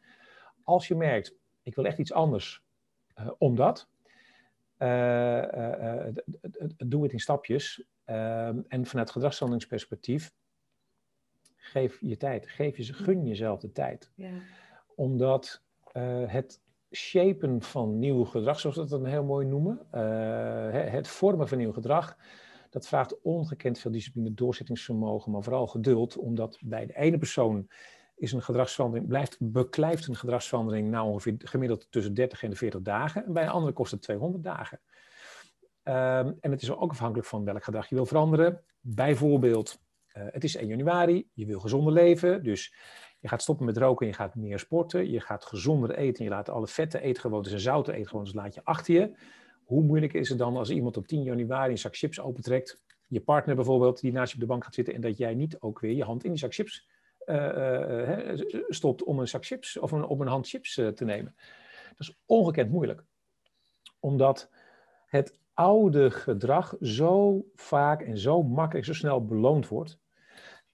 als 0.71 0.88
je 0.88 0.95
merkt, 0.95 1.35
ik 1.62 1.75
wil 1.75 1.85
echt 1.85 1.99
iets 1.99 2.12
anders, 2.12 2.62
uh, 3.21 3.31
omdat, 3.38 3.88
uh, 4.79 6.07
doe 6.77 7.03
het 7.03 7.12
in 7.12 7.21
stapjes. 7.21 7.85
Ehm, 8.05 8.61
en 8.69 8.87
vanuit 8.87 9.11
gedragsveranderingsperspectief, 9.11 10.33
geef 11.61 11.99
je 12.01 12.16
tijd, 12.16 12.49
geef 12.49 12.77
je, 12.77 12.92
gun 12.92 13.27
jezelf 13.27 13.61
de 13.61 13.73
tijd. 13.73 14.11
Ja. 14.14 14.31
Omdat 14.94 15.62
het 16.27 16.61
shapen 16.92 17.62
van 17.62 17.99
nieuw 17.99 18.25
gedrag, 18.25 18.61
zoals 18.61 18.77
we 18.77 18.83
dat 18.83 18.90
dan 18.90 19.05
heel 19.05 19.25
mooi 19.25 19.46
noemen, 19.46 19.87
het 20.90 21.09
vormen 21.09 21.49
van 21.49 21.59
nieuw 21.59 21.73
gedrag, 21.73 22.16
dat 22.70 22.88
vraagt 22.88 23.20
ongekend 23.23 23.79
veel 23.79 23.90
discipline, 23.90 24.35
doorzettingsvermogen, 24.35 25.33
maar 25.33 25.42
vooral 25.42 25.66
geduld, 25.66 26.16
omdat 26.16 26.59
bij 26.64 26.87
de 26.87 26.96
ene 26.96 27.18
persoon 27.18 27.68
is 28.16 28.33
een 28.33 28.42
gedragsverandering, 28.42 29.09
blijft, 29.09 29.37
beklijft 29.40 30.07
een 30.07 30.16
gedragsverandering 30.16 30.88
nou 30.88 31.09
ongeveer 31.09 31.35
gemiddeld 31.38 31.87
tussen 31.90 32.14
30 32.14 32.42
en 32.42 32.57
40 32.57 32.81
dagen. 32.81 33.27
En 33.27 33.33
bij 33.33 33.42
een 33.42 33.49
andere 33.49 33.73
kost 33.73 33.90
het 33.90 34.03
200 34.03 34.44
dagen. 34.44 34.81
Um, 35.85 36.37
en 36.40 36.51
het 36.51 36.62
is 36.62 36.70
ook 36.70 36.90
afhankelijk 36.90 37.29
van 37.29 37.44
welk 37.44 37.64
gedrag 37.64 37.88
je 37.88 37.94
wil 37.94 38.07
veranderen. 38.07 38.62
Bijvoorbeeld, 38.81 39.81
uh, 40.16 40.23
het 40.27 40.44
is 40.44 40.57
1 40.57 40.68
januari, 40.68 41.29
je 41.33 41.46
wil 41.46 41.61
gezonder 41.61 41.92
leven, 41.92 42.42
dus 42.42 42.75
je 43.20 43.29
gaat 43.29 43.42
stoppen 43.42 43.66
met 43.66 43.77
roken 43.77 44.07
en 44.07 44.12
je 44.12 44.18
gaat 44.18 44.35
meer 44.35 44.59
sporten. 44.59 45.11
Je 45.11 45.20
gaat 45.20 45.44
gezonder 45.44 45.94
eten, 45.94 46.25
je 46.25 46.31
laat 46.31 46.49
alle 46.49 46.66
vette 46.66 47.01
eetgewoontes 47.01 47.53
en 47.53 47.61
zoute 47.61 47.92
eetgewoontes 47.92 48.35
laat 48.35 48.55
je 48.55 48.61
achter 48.64 48.94
je. 48.94 49.16
Hoe 49.64 49.83
moeilijk 49.83 50.12
is 50.12 50.29
het 50.29 50.38
dan 50.38 50.57
als 50.57 50.70
iemand 50.70 50.96
op 50.96 51.07
10 51.07 51.23
januari 51.23 51.70
een 51.70 51.79
zak 51.79 51.96
chips 51.96 52.20
opentrekt, 52.20 52.83
je 53.07 53.20
partner 53.20 53.55
bijvoorbeeld, 53.55 54.01
die 54.01 54.12
naast 54.12 54.29
je 54.29 54.35
op 54.35 54.40
de 54.40 54.46
bank 54.46 54.64
gaat 54.64 54.75
zitten 54.75 54.94
en 54.94 55.01
dat 55.01 55.16
jij 55.16 55.35
niet 55.35 55.61
ook 55.61 55.81
weer 55.81 55.92
je 55.92 56.05
hand 56.05 56.25
in 56.25 56.31
die 56.31 56.38
zak 56.38 56.55
chips 56.55 56.88
uh, 57.27 58.38
stopt 58.68 59.05
om 59.05 59.18
een 59.18 59.29
zak 59.29 59.44
chips 59.44 59.79
of 59.79 59.92
een, 59.92 60.05
om 60.05 60.20
een 60.20 60.27
hand 60.27 60.49
chips 60.49 60.75
te 60.75 61.05
nemen. 61.05 61.35
Dat 61.88 62.09
is 62.09 62.18
ongekend 62.27 62.70
moeilijk. 62.70 63.05
Omdat 63.99 64.51
het 65.07 65.38
oude 65.55 66.11
gedrag 66.11 66.77
zo 66.81 67.44
vaak 67.55 68.03
en 68.03 68.18
zo 68.18 68.42
makkelijk, 68.42 68.87
zo 68.87 68.92
snel 68.92 69.25
beloond 69.25 69.68
wordt. 69.68 70.00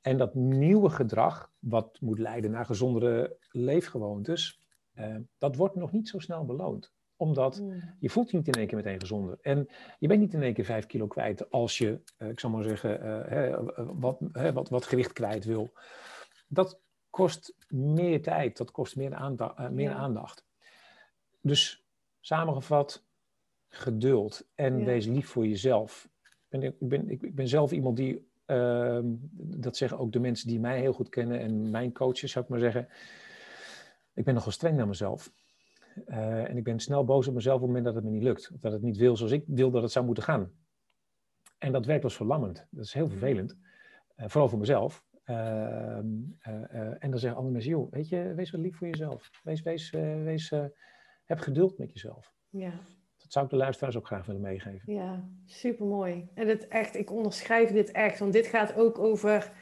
En 0.07 0.17
dat 0.17 0.35
nieuwe 0.35 0.91
gedrag, 0.91 1.53
wat 1.59 2.01
moet 2.01 2.19
leiden 2.19 2.51
naar 2.51 2.67
gezondere 2.67 3.37
leefgewoontes, 3.51 4.61
dat 5.39 5.57
wordt 5.57 5.75
nog 5.75 5.93
niet 5.93 6.09
zo 6.09 6.19
snel 6.19 6.45
beloond 6.45 6.95
omdat 7.19 7.57
hmm. 7.57 7.95
je 7.99 8.11
voelt 8.11 8.31
je 8.31 8.37
niet 8.37 8.47
in 8.47 8.53
één 8.53 8.67
keer 8.67 8.77
meteen 8.77 9.01
gezonder. 9.01 9.39
En 9.41 9.69
je 9.99 10.09
bent 10.09 10.21
niet 10.21 10.35
in 10.35 10.43
één 10.43 10.55
keer 10.55 10.65
vijf 10.65 10.87
kilo 10.87 11.07
kwijt 11.07 11.51
als 11.51 11.79
je, 11.79 12.01
ik 12.19 12.41
zal 12.41 12.51
maar 12.51 12.63
zeggen, 12.63 14.01
wat, 14.01 14.19
wat, 14.53 14.69
wat 14.69 14.87
gewicht 14.87 15.13
kwijt 15.13 15.45
wil 15.45 15.73
dat 16.49 16.81
kost 17.11 17.57
meer 17.69 18.23
tijd, 18.23 18.57
dat 18.57 18.71
kost 18.71 18.97
meer, 18.97 19.15
aandacht. 19.15 19.71
Meer 19.71 19.93
aandacht. 19.93 20.45
Dus 21.41 21.87
samengevat, 22.21 23.05
geduld 23.69 24.49
en 24.55 24.85
wees 24.85 25.07
lief 25.07 25.29
voor 25.29 25.47
jezelf. 25.47 26.09
Ik 26.23 26.61
ben, 26.61 26.63
ik 26.63 26.77
ben, 26.79 27.11
ik 27.11 27.35
ben 27.35 27.49
zelf 27.49 27.73
iemand 27.73 27.97
die, 27.97 28.29
uh, 28.47 28.99
dat 29.33 29.77
zeggen 29.77 29.99
ook 29.99 30.13
de 30.13 30.21
mensen 30.21 30.49
die 30.49 30.61
mij 30.61 30.81
heel 30.81 30.93
goed 30.93 31.09
kennen 31.09 31.41
en 31.41 31.71
mijn 31.71 31.93
coaches, 31.93 32.33
zou 32.33 32.45
ik 32.45 32.51
maar 32.51 32.61
zeggen. 32.61 32.89
Ik 34.15 34.25
ben 34.25 34.35
nogal 34.35 34.53
streng 34.53 34.77
naar 34.77 34.89
mezelf. 34.89 35.33
Uh, 36.07 36.49
en 36.49 36.57
ik 36.57 36.65
ben 36.65 36.81
snel 36.81 37.05
boos 37.05 37.29
op 37.29 37.35
mezelf 37.35 37.55
op 37.55 37.61
het 37.61 37.69
moment 37.69 37.87
dat 37.87 37.95
het 37.95 38.05
me 38.05 38.11
niet 38.11 38.23
lukt. 38.23 38.51
Of 38.55 38.61
dat 38.61 38.73
het 38.73 38.83
niet 38.83 38.97
wil 38.97 39.17
zoals 39.17 39.33
ik 39.33 39.45
wil 39.47 39.71
dat 39.71 39.83
het 39.83 39.93
zou 39.93 40.05
moeten 40.05 40.25
gaan. 40.25 40.51
En 41.59 41.73
dat 41.73 41.87
werkt 41.87 42.05
als 42.05 42.17
verlammend. 42.17 42.67
Dat 42.71 42.85
is 42.85 42.93
heel 42.93 43.09
vervelend. 43.09 43.57
Uh, 44.17 44.27
vooral 44.29 44.49
voor 44.49 44.59
mezelf. 44.59 45.05
Ehm, 45.27 46.07
eh, 46.39 46.63
eh, 46.75 46.95
en 46.99 47.11
dan 47.11 47.19
zeggen 47.19 47.39
andere 47.39 47.53
mensen, 47.53 47.71
joh, 47.71 47.91
weet 47.93 48.09
je, 48.09 48.35
wees 48.35 48.51
wel 48.51 48.61
lief 48.61 48.77
voor 48.77 48.87
jezelf. 48.87 49.31
Wees, 49.43 49.63
wees, 49.63 49.91
eh, 49.91 50.23
wees, 50.23 50.53
heb 51.25 51.39
geduld 51.39 51.79
met 51.79 51.93
jezelf. 51.93 52.35
Ja. 52.49 52.73
Dat 53.27 53.35
zou 53.35 53.45
ik 53.45 53.51
de 53.51 53.57
luisteraars 53.57 53.97
ook 53.97 54.07
graag 54.07 54.27
willen 54.27 54.41
meegeven. 54.41 54.93
Ja, 54.93 55.25
supermooi. 55.45 56.29
En 56.35 56.49
het 56.49 56.69
echt, 56.69 56.97
ik 56.97 57.13
onderschrijf 57.13 57.71
dit 57.71 57.91
echt, 57.91 58.19
want 58.19 58.33
dit 58.33 58.47
gaat 58.47 58.77
ook 58.77 58.99
over, 58.99 59.53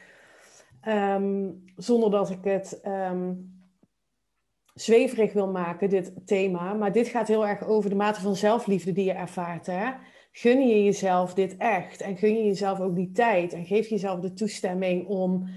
ehm, 0.81 1.49
zonder 1.75 2.11
dat 2.11 2.29
ik 2.29 2.43
het 2.43 2.81
um, 2.85 3.53
zweverig 4.73 5.33
wil 5.33 5.51
maken, 5.51 5.89
dit 5.89 6.13
thema, 6.25 6.73
maar 6.73 6.91
dit 6.91 7.07
gaat 7.07 7.27
heel 7.27 7.47
erg 7.47 7.63
over 7.63 7.89
de 7.89 7.95
mate 7.95 8.21
van 8.21 8.35
zelfliefde 8.35 8.91
die 8.91 9.05
je 9.05 9.13
ervaart. 9.13 9.65
Hè? 9.65 9.91
gun 10.37 10.67
je 10.67 10.83
jezelf 10.83 11.33
dit 11.33 11.57
echt? 11.57 12.01
En 12.01 12.17
gun 12.17 12.37
je 12.37 12.45
jezelf 12.45 12.79
ook 12.79 12.95
die 12.95 13.11
tijd? 13.11 13.53
En 13.53 13.65
geef 13.65 13.87
jezelf 13.87 14.19
de 14.19 14.33
toestemming 14.33 15.07
om, 15.07 15.47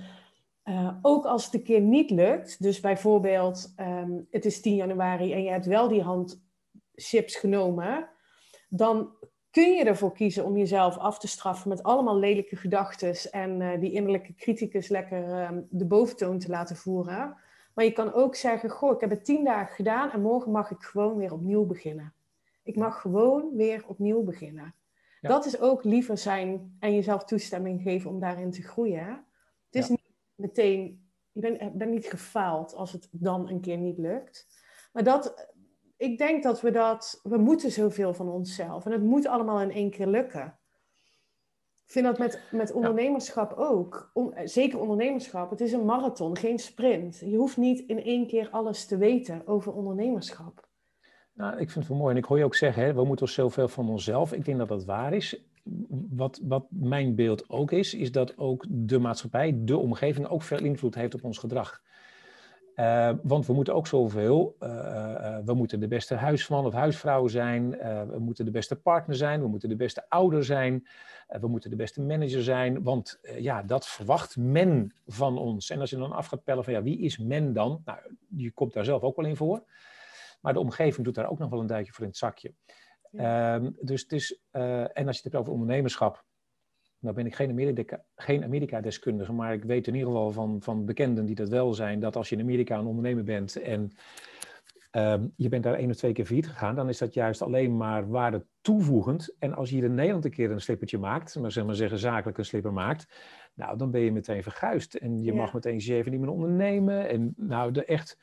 uh, 0.64 0.90
ook 1.02 1.24
als 1.24 1.44
het 1.44 1.54
een 1.54 1.62
keer 1.62 1.80
niet 1.80 2.10
lukt, 2.10 2.62
dus 2.62 2.80
bijvoorbeeld 2.80 3.74
um, 3.80 4.26
het 4.30 4.44
is 4.44 4.60
10 4.60 4.74
januari 4.74 5.32
en 5.32 5.42
je 5.42 5.50
hebt 5.50 5.66
wel 5.66 5.88
die 5.88 6.02
handchips 6.98 7.36
genomen, 7.36 8.08
dan 8.68 9.12
kun 9.50 9.72
je 9.72 9.84
ervoor 9.84 10.12
kiezen 10.12 10.44
om 10.44 10.56
jezelf 10.56 10.96
af 10.96 11.18
te 11.18 11.28
straffen 11.28 11.68
met 11.68 11.82
allemaal 11.82 12.18
lelijke 12.18 12.56
gedachten 12.56 13.32
en 13.32 13.60
uh, 13.60 13.80
die 13.80 13.92
innerlijke 13.92 14.34
criticus 14.34 14.88
lekker 14.88 15.48
um, 15.48 15.66
de 15.70 15.86
boventoon 15.86 16.38
te 16.38 16.48
laten 16.48 16.76
voeren. 16.76 17.36
Maar 17.74 17.84
je 17.84 17.92
kan 17.92 18.12
ook 18.12 18.34
zeggen, 18.34 18.70
goh, 18.70 18.94
ik 18.94 19.00
heb 19.00 19.10
het 19.10 19.24
tien 19.24 19.44
dagen 19.44 19.74
gedaan 19.74 20.10
en 20.10 20.22
morgen 20.22 20.52
mag 20.52 20.70
ik 20.70 20.82
gewoon 20.82 21.16
weer 21.16 21.32
opnieuw 21.32 21.64
beginnen. 21.64 22.14
Ik 22.62 22.76
mag 22.76 23.00
gewoon 23.00 23.56
weer 23.56 23.84
opnieuw 23.86 24.22
beginnen. 24.22 24.74
Dat 25.20 25.46
is 25.46 25.60
ook 25.60 25.84
liever 25.84 26.18
zijn 26.18 26.76
en 26.80 26.94
jezelf 26.94 27.24
toestemming 27.24 27.82
geven 27.82 28.10
om 28.10 28.20
daarin 28.20 28.50
te 28.50 28.62
groeien. 28.62 29.24
Het 29.70 29.82
is 29.82 29.88
niet 29.88 30.00
meteen, 30.34 31.08
je 31.32 31.40
bent, 31.40 31.78
bent 31.78 31.90
niet 31.90 32.06
gefaald 32.06 32.74
als 32.74 32.92
het 32.92 33.08
dan 33.10 33.48
een 33.48 33.60
keer 33.60 33.76
niet 33.76 33.98
lukt. 33.98 34.46
Maar 34.92 35.04
dat, 35.04 35.52
ik 35.98 36.18
denk 36.18 36.42
dat 36.42 36.60
we 36.60 36.70
dat, 36.70 37.20
we 37.22 37.38
moeten 37.38 37.70
zoveel 37.70 38.14
van 38.14 38.28
onszelf. 38.28 38.86
En 38.86 38.92
het 38.92 39.02
moet 39.02 39.26
allemaal 39.26 39.60
in 39.60 39.70
één 39.70 39.90
keer 39.90 40.06
lukken. 40.06 40.58
Ik 41.84 41.94
vind 41.94 42.06
dat 42.06 42.18
met, 42.18 42.42
met 42.50 42.72
ondernemerschap 42.72 43.52
ook. 43.52 44.10
zeker 44.44 44.80
ondernemerschap. 44.80 45.50
Het 45.50 45.60
is 45.60 45.72
een 45.72 45.84
marathon, 45.84 46.36
geen 46.36 46.58
sprint. 46.58 47.18
Je 47.18 47.36
hoeft 47.36 47.56
niet 47.56 47.80
in 47.80 48.02
één 48.02 48.26
keer 48.26 48.48
alles 48.50 48.86
te 48.86 48.96
weten 48.96 49.42
over 49.46 49.72
ondernemerschap. 49.72 50.68
Nou, 51.34 51.52
ik 51.52 51.70
vind 51.70 51.74
het 51.74 51.88
wel 51.88 51.96
mooi. 51.96 52.12
En 52.12 52.18
ik 52.18 52.24
hoor 52.24 52.38
je 52.38 52.44
ook 52.44 52.54
zeggen, 52.54 52.82
hè, 52.82 52.94
we 52.94 53.04
moeten 53.04 53.28
zoveel 53.28 53.68
van 53.68 53.88
onszelf. 53.88 54.32
Ik 54.32 54.44
denk 54.44 54.58
dat 54.58 54.68
dat 54.68 54.84
waar 54.84 55.12
is. 55.12 55.42
Wat, 56.10 56.40
wat 56.42 56.66
mijn 56.68 57.14
beeld 57.14 57.50
ook 57.50 57.72
is, 57.72 57.94
is 57.94 58.12
dat 58.12 58.38
ook 58.38 58.64
de 58.68 58.98
maatschappij, 58.98 59.54
de 59.56 59.76
omgeving, 59.76 60.26
ook 60.26 60.42
veel 60.42 60.64
invloed 60.64 60.94
heeft 60.94 61.14
op 61.14 61.24
ons 61.24 61.38
gedrag. 61.38 61.82
Uh, 62.78 63.10
want 63.22 63.46
we 63.46 63.52
moeten 63.52 63.74
ook 63.74 63.86
zoveel. 63.86 64.56
Uh, 64.60 64.68
uh, 64.68 65.38
we 65.44 65.54
moeten 65.54 65.80
de 65.80 65.88
beste 65.88 66.14
huisman 66.14 66.66
of 66.66 66.72
huisvrouw 66.72 67.26
zijn. 67.26 67.70
we 68.08 68.18
moeten 68.18 68.44
de 68.44 68.50
beste 68.50 68.76
partner 68.76 69.16
zijn. 69.16 69.40
We 69.40 69.48
moeten 69.48 69.68
de 69.68 69.76
beste 69.76 70.04
ouder 70.08 70.44
zijn. 70.44 70.86
we 71.26 71.48
moeten 71.48 71.70
de 71.70 71.76
beste 71.76 72.02
manager 72.02 72.42
zijn. 72.42 72.82
Want 72.82 73.20
ja, 73.38 73.62
dat 73.62 73.86
verwacht 73.86 74.36
men 74.36 74.94
van 75.06 75.38
ons. 75.38 75.70
En 75.70 75.80
als 75.80 75.90
je 75.90 75.96
dan 75.96 76.12
af 76.12 76.26
gaat 76.26 76.44
pellen 76.44 76.64
van 76.64 76.72
ja, 76.72 76.82
wie 76.82 76.98
is 76.98 77.18
men 77.18 77.52
dan? 77.52 77.82
Nou, 77.84 77.98
je 78.36 78.50
komt 78.50 78.72
daar 78.72 78.84
zelf 78.84 79.02
ook 79.02 79.16
wel 79.16 79.26
in 79.26 79.36
voor. 79.36 79.62
Maar 80.40 80.52
de 80.52 80.60
omgeving 80.60 81.04
doet 81.04 81.14
daar 81.14 81.30
ook 81.30 81.38
nog 81.38 81.50
wel 81.50 81.60
een 81.60 81.66
duitje 81.66 81.92
voor 81.92 82.02
in 82.02 82.10
het 82.10 82.18
zakje. 82.18 82.54
Ehm, 83.12 83.70
dus 83.80 84.02
het 84.02 84.12
is, 84.12 84.40
en 84.50 85.06
als 85.06 85.16
je 85.16 85.22
het 85.22 85.22
hebt 85.22 85.36
over 85.36 85.52
ondernemerschap. 85.52 86.24
Nou 86.98 87.14
ben 87.14 87.26
ik 87.26 87.34
geen, 87.34 87.50
Amerika, 87.50 88.04
geen 88.16 88.44
Amerika-deskundige, 88.44 89.32
maar 89.32 89.52
ik 89.52 89.64
weet 89.64 89.86
in 89.86 89.94
ieder 89.94 90.08
geval 90.08 90.30
van, 90.30 90.62
van 90.62 90.84
bekenden 90.84 91.24
die 91.24 91.34
dat 91.34 91.48
wel 91.48 91.74
zijn, 91.74 92.00
dat 92.00 92.16
als 92.16 92.28
je 92.28 92.36
in 92.36 92.42
Amerika 92.42 92.78
een 92.78 92.86
ondernemer 92.86 93.24
bent 93.24 93.56
en 93.56 93.90
ehm, 94.90 95.26
je 95.36 95.48
bent 95.48 95.62
daar 95.62 95.74
één 95.74 95.90
of 95.90 95.96
twee 95.96 96.12
keer 96.12 96.26
failliet 96.26 96.48
gegaan, 96.48 96.74
dan 96.74 96.88
is 96.88 96.98
dat 96.98 97.14
juist 97.14 97.42
alleen 97.42 97.76
maar 97.76 98.08
waarde 98.08 98.46
toevoegend. 98.60 99.34
En 99.38 99.54
als 99.54 99.68
je 99.68 99.74
hier 99.74 99.84
in 99.84 99.94
Nederland 99.94 100.24
een 100.24 100.30
keer 100.30 100.50
een 100.50 100.60
slippertje 100.60 100.98
maakt, 100.98 101.38
maar 101.38 101.52
zeg 101.52 101.64
maar 101.64 101.74
zeggen 101.74 101.98
zakelijk 101.98 102.38
een 102.38 102.44
slipper 102.44 102.72
maakt, 102.72 103.06
nou 103.54 103.78
dan 103.78 103.90
ben 103.90 104.00
je 104.00 104.12
meteen 104.12 104.42
verguisd. 104.42 104.94
En 104.94 105.22
je 105.22 105.32
mag 105.32 105.54
meteen 105.54 105.80
zeven 105.80 106.10
niet 106.10 106.20
meer 106.20 106.30
ondernemen. 106.30 107.08
En 107.08 107.34
nou, 107.36 107.72
de, 107.72 107.84
echt, 107.84 108.18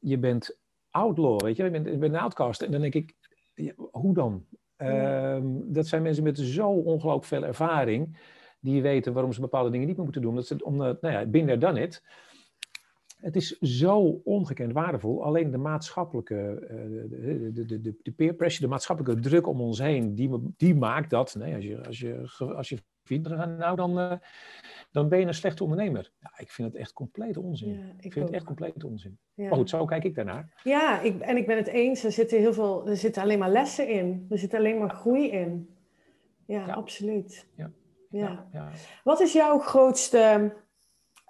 je 0.00 0.18
bent 0.18 0.58
outlaw, 0.90 1.40
weet 1.40 1.56
je, 1.56 1.64
je 1.64 1.70
bent, 1.70 1.86
je 1.86 1.98
bent 1.98 2.14
een 2.14 2.20
outcast. 2.20 2.62
En 2.62 2.70
dan 2.70 2.80
denk 2.80 2.94
ik, 2.94 3.14
hoe 3.90 4.14
dan? 4.14 4.46
Ehm, 4.78 5.44
dat 5.64 5.86
zijn 5.86 6.02
mensen 6.02 6.24
met 6.24 6.38
zo 6.38 6.68
ongelooflijk 6.68 7.24
veel 7.24 7.44
ervaring, 7.44 8.18
die 8.60 8.82
weten 8.82 9.12
waarom 9.12 9.32
ze 9.32 9.40
bepaalde 9.40 9.70
dingen 9.70 9.86
niet 9.86 9.96
meer 9.96 10.04
moeten 10.04 10.22
doen. 10.22 10.34
Dat 10.34 10.46
ze, 10.46 10.64
omdat, 10.64 11.00
nou 11.02 11.14
ja, 11.14 11.26
binnen 11.26 11.60
dan 11.60 11.76
it. 11.76 12.02
Het 13.20 13.36
is 13.36 13.58
zo 13.58 14.20
ongekend 14.24 14.72
waardevol. 14.72 15.24
Alleen 15.24 15.50
de 15.50 15.58
maatschappelijke, 15.58 16.58
uh, 16.62 16.68
de, 17.52 17.66
de, 17.66 17.80
de, 17.80 17.94
de, 18.02 18.12
peer 18.12 18.34
pressure, 18.34 18.64
de 18.64 18.70
maatschappelijke 18.70 19.22
druk 19.22 19.46
om 19.46 19.60
ons 19.60 19.78
heen, 19.78 20.14
die, 20.14 20.30
die 20.56 20.74
maakt 20.74 21.10
dat, 21.10 21.34
nee, 21.34 21.54
als 21.54 21.64
je, 21.64 21.86
als 21.86 21.98
je, 21.98 22.30
als 22.54 22.68
je 22.68 22.78
vindt, 23.04 23.28
nou 23.28 23.76
dan, 23.76 23.98
uh, 23.98 24.12
dan 24.90 25.08
ben 25.08 25.18
je 25.18 25.26
een 25.26 25.34
slechte 25.34 25.62
ondernemer. 25.62 26.12
Ja, 26.20 26.32
ik 26.36 26.50
vind 26.50 26.72
het 26.72 26.80
echt 26.80 26.92
compleet 26.92 27.36
onzin. 27.36 27.72
Ja, 27.72 27.92
ik, 28.00 28.12
vind 28.12 28.24
het 28.24 28.34
echt 28.34 28.44
compleet 28.44 28.84
onzin. 28.84 29.18
Maar 29.34 29.52
goed, 29.52 29.70
zo 29.70 29.84
kijk 29.84 30.04
ik 30.04 30.14
daarnaar. 30.14 30.60
Ja, 30.64 31.00
ik, 31.00 31.20
en 31.20 31.36
ik 31.36 31.46
ben 31.46 31.56
het 31.56 31.66
eens. 31.66 32.04
Er 32.04 32.12
zitten 32.12 32.38
heel 32.38 32.52
veel, 32.52 32.88
er 32.88 32.96
zitten 32.96 33.22
alleen 33.22 33.38
maar 33.38 33.50
lessen 33.50 33.88
in. 33.88 34.26
Er 34.30 34.38
zit 34.38 34.54
alleen 34.54 34.78
maar 34.78 34.90
groei 34.90 35.30
in. 35.30 35.68
Ja, 36.46 36.66
absoluut. 36.66 37.46
Ja. 37.54 37.70
Ja. 38.10 38.46
Wat 39.04 39.20
is 39.20 39.32
jouw 39.32 39.58
grootste 39.58 40.52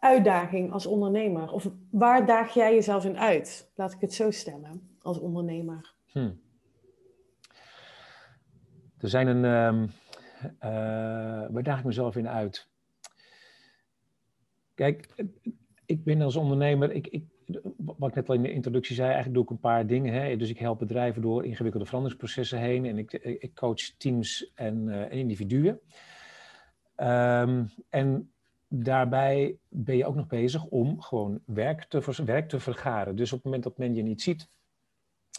uitdaging 0.00 0.72
als 0.72 0.86
ondernemer? 0.86 1.52
Of 1.52 1.70
waar 1.90 2.26
daag 2.26 2.54
jij 2.54 2.74
jezelf 2.74 3.04
in 3.04 3.18
uit? 3.18 3.70
Laat 3.74 3.92
ik 3.92 4.00
het 4.00 4.14
zo 4.14 4.30
stellen, 4.30 4.96
als 5.02 5.18
ondernemer. 5.18 5.94
Hm. 6.06 6.30
Er 8.98 9.08
zijn 9.08 9.26
een... 9.26 9.44
Um, 9.44 9.90
waar 11.52 11.62
daag 11.62 11.78
ik 11.78 11.84
mezelf 11.84 12.16
in 12.16 12.28
uit? 12.28 12.68
Kijk, 14.74 15.24
ik 15.86 16.04
ben 16.04 16.20
als 16.20 16.36
ondernemer, 16.36 16.92
ik, 16.92 17.06
ik, 17.06 17.24
wat 17.76 18.08
ik 18.08 18.14
net 18.14 18.28
al 18.28 18.34
in 18.34 18.42
de 18.42 18.52
introductie 18.52 18.94
zei, 18.94 19.06
eigenlijk 19.06 19.34
doe 19.34 19.44
ik 19.44 19.50
een 19.50 19.70
paar 19.70 19.86
dingen. 19.86 20.14
Hè. 20.14 20.36
Dus 20.36 20.50
ik 20.50 20.58
help 20.58 20.78
bedrijven 20.78 21.22
door 21.22 21.44
ingewikkelde 21.44 21.86
veranderingsprocessen 21.86 22.58
heen 22.58 22.84
en 22.84 22.98
ik, 22.98 23.12
ik 23.12 23.54
coach 23.54 23.80
teams 23.96 24.52
en, 24.54 24.86
uh, 24.86 25.10
individuen. 25.10 25.80
Um, 26.96 27.70
en 27.88 28.32
daarbij 28.68 29.58
ben 29.68 29.96
je 29.96 30.06
ook 30.06 30.14
nog 30.14 30.26
bezig 30.26 30.64
om 30.64 31.00
gewoon 31.00 31.40
werk 31.44 31.84
te, 31.84 32.22
werk 32.24 32.48
te 32.48 32.60
vergaren. 32.60 33.16
Dus 33.16 33.32
op 33.32 33.36
het 33.36 33.44
moment 33.44 33.62
dat 33.62 33.78
men 33.78 33.94
je 33.94 34.02
niet 34.02 34.22
ziet, 34.22 34.48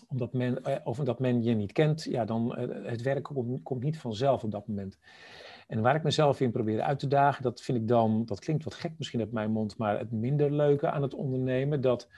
omdat 0.07 0.33
men, 0.33 0.63
eh, 0.63 0.75
of 0.83 0.97
dat 0.97 1.19
men 1.19 1.43
je 1.43 1.53
niet 1.53 1.71
kent, 1.71 2.03
ja, 2.03 2.25
dan 2.25 2.59
uh, 2.59 2.85
het 2.89 3.01
werk 3.01 3.23
komt, 3.63 3.83
niet 3.83 3.99
vanzelf 3.99 4.43
op 4.43 4.51
dat 4.51 4.67
moment. 4.67 4.97
En 5.67 5.81
waar 5.81 5.95
ik 5.95 6.03
mezelf 6.03 6.41
in 6.41 6.51
probeer 6.51 6.81
uit 6.81 6.99
te 6.99 7.07
dagen, 7.07 7.43
dat 7.43 7.61
vind 7.61 7.77
ik 7.77 7.87
dan, 7.87 8.25
dat 8.25 8.39
klinkt 8.39 8.63
wat 8.63 8.73
gek 8.73 8.93
misschien 8.97 9.19
uit 9.19 9.31
mijn 9.31 9.51
mond, 9.51 9.77
maar 9.77 9.99
het 9.99 10.11
minder 10.11 10.51
leuke 10.51 10.89
aan 10.89 11.01
het 11.01 11.13
ondernemen, 11.13 11.81
dat 11.81 12.09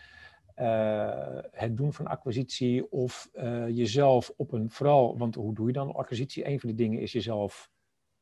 uh, 0.57 1.39
het 1.51 1.77
doen 1.77 1.93
van 1.93 2.07
acquisitie 2.07 2.91
of 2.91 3.29
jezelf 3.67 4.33
op 4.37 4.51
een, 4.51 4.69
vooral, 4.69 5.17
want 5.17 5.35
hoe 5.35 5.53
doe 5.53 5.67
je 5.67 5.73
dan 5.73 5.93
acquisitie? 5.93 6.47
Een 6.47 6.59
van 6.59 6.69
die 6.69 6.77
dingen 6.77 6.99
is 6.99 7.11
jezelf 7.11 7.71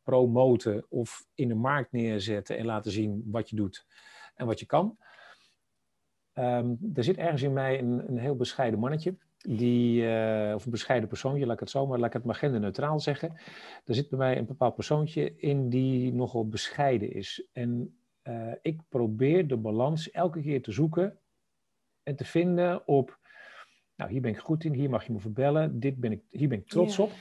promoten 0.09 0.85
of 0.89 1.25
in 1.33 1.47
de 1.47 1.55
markt 1.55 1.91
neerzetten 1.91 2.57
en 2.57 2.65
laten 2.65 2.91
zien 2.91 3.23
wat 3.25 3.49
je 3.49 3.55
doet 3.55 3.85
en 4.35 4.45
wat 4.45 4.59
je 4.59 4.65
kan. 4.65 4.97
Um, 6.33 6.77
er 6.93 7.03
zit 7.03 7.17
ergens 7.17 7.41
in 7.41 7.53
mij 7.53 7.79
een, 7.79 8.07
een 8.07 8.17
heel 8.17 8.35
bescheiden 8.35 8.79
mannetje 8.79 9.15
die, 9.37 10.01
uh, 10.01 10.51
of 10.55 10.65
een 10.65 10.71
bescheiden 10.71 11.09
persoontje, 11.09 11.45
laat 11.45 11.53
ik 11.53 11.59
het 11.59 11.69
zo 11.69 11.87
maar, 11.87 11.97
laat 11.97 12.07
ik 12.07 12.13
het 12.13 12.23
maar 12.23 12.35
genderneutraal 12.35 12.99
zeggen. 12.99 13.31
Er 13.85 13.95
zit 13.95 14.09
bij 14.09 14.19
mij 14.19 14.37
een 14.37 14.45
bepaald 14.45 14.75
persoontje 14.75 15.35
in 15.37 15.69
die 15.69 16.13
nogal 16.13 16.47
bescheiden 16.47 17.11
is. 17.13 17.47
En 17.53 17.99
uh, 18.23 18.53
ik 18.61 18.81
probeer 18.89 19.47
de 19.47 19.57
balans 19.57 20.11
elke 20.11 20.41
keer 20.41 20.61
te 20.61 20.71
zoeken 20.71 21.19
en 22.03 22.15
te 22.15 22.25
vinden 22.25 22.87
op, 22.87 23.19
nou 23.95 24.11
hier 24.11 24.21
ben 24.21 24.31
ik 24.31 24.39
goed 24.39 24.63
in, 24.63 24.73
hier 24.73 24.89
mag 24.89 25.05
je 25.05 25.13
me 25.13 25.19
verbellen, 25.19 25.79
dit 25.79 25.99
ben 25.99 26.11
ik, 26.11 26.21
hier 26.29 26.49
ben 26.49 26.57
ik 26.57 26.67
trots 26.67 26.99
op. 26.99 27.11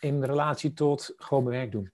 In 0.00 0.24
relatie 0.24 0.72
tot 0.72 1.12
gewoon 1.16 1.44
mijn 1.44 1.56
werk 1.56 1.72
doen. 1.72 1.90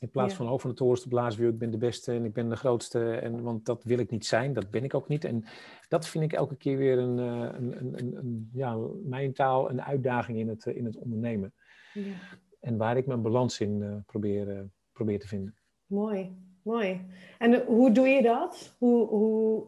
In 0.00 0.10
plaats 0.10 0.34
van 0.34 0.60
van 0.60 0.70
de 0.70 0.76
toren 0.76 1.00
te 1.00 1.08
blazen, 1.08 1.48
ik 1.48 1.58
ben 1.58 1.70
de 1.70 1.78
beste 1.78 2.12
en 2.12 2.24
ik 2.24 2.32
ben 2.32 2.48
de 2.48 2.56
grootste. 2.56 3.14
En, 3.14 3.42
want 3.42 3.66
dat 3.66 3.84
wil 3.84 3.98
ik 3.98 4.10
niet 4.10 4.26
zijn, 4.26 4.52
dat 4.52 4.70
ben 4.70 4.84
ik 4.84 4.94
ook 4.94 5.08
niet. 5.08 5.24
En 5.24 5.44
dat 5.88 6.06
vind 6.06 6.24
ik 6.24 6.32
elke 6.32 6.56
keer 6.56 6.76
weer 6.76 6.98
een, 6.98 7.18
eh, 7.18 7.58
een, 7.58 7.98
een, 7.98 8.16
een 8.16 8.50
ja, 8.52 8.76
mijn 9.04 9.32
taal, 9.32 9.70
een 9.70 9.82
uitdaging 9.82 10.38
in 10.38 10.48
het, 10.48 10.66
in 10.66 10.84
het 10.84 10.96
ondernemen. 10.96 11.54
Ja. 11.92 12.14
En 12.60 12.76
waar 12.76 12.96
ik 12.96 13.06
mijn 13.06 13.22
balans 13.22 13.60
in 13.60 13.80
uh, 13.80 13.96
probeer, 14.06 14.48
uh, 14.48 14.60
probeer 14.92 15.20
te 15.20 15.28
vinden. 15.28 15.56
Mooi, 15.86 16.36
mooi. 16.62 17.06
En 17.38 17.64
hoe 17.64 17.92
doe 17.92 18.08
je 18.08 18.22
dat? 18.22 18.74
Hoe, 18.78 19.06
hoe, 19.06 19.66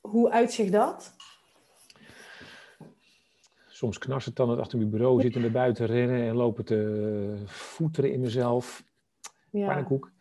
hoe 0.00 0.30
uitzicht 0.30 0.72
dat? 0.72 1.14
Soms 3.74 3.98
knars 3.98 4.24
het 4.24 4.36
dan 4.36 4.50
het 4.50 4.58
achter 4.58 4.78
mijn 4.78 4.90
bureau, 4.90 5.20
zitten 5.20 5.40
naar 5.40 5.50
buiten 5.50 5.86
rennen 5.86 6.22
en 6.22 6.34
lopen 6.34 6.64
te 6.64 7.42
voeteren 7.44 8.12
in 8.12 8.20
mezelf. 8.20 8.84
Ja. 9.50 9.66
Pannenkoek. 9.66 10.12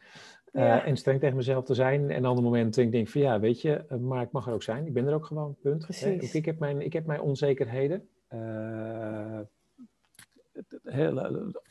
Uh, 0.51 0.87
en 0.87 0.97
streng 0.97 1.19
tegen 1.19 1.35
mezelf 1.35 1.65
te 1.65 1.73
zijn. 1.73 2.11
En 2.11 2.25
andere 2.25 2.47
momenten 2.47 2.91
denk 2.91 3.05
ik 3.05 3.11
van 3.11 3.21
ja, 3.21 3.39
weet 3.39 3.61
je, 3.61 3.75
eh, 3.75 3.97
maar 3.97 4.21
ik 4.21 4.31
mag 4.31 4.47
er 4.47 4.53
ook 4.53 4.63
zijn. 4.63 4.85
Ik 4.85 4.93
ben 4.93 5.07
er 5.07 5.13
ook 5.13 5.25
gewoon, 5.25 5.55
punt. 5.61 5.83
Precies. 5.83 6.13
Ook 6.13 6.21
ik 6.21 6.45
heb 6.45 6.59
mijn, 6.59 6.81
ik 6.81 6.93
heb 6.93 7.05
mijn 7.05 7.21
onzekerheden. 7.21 8.07
Uh, 8.33 9.39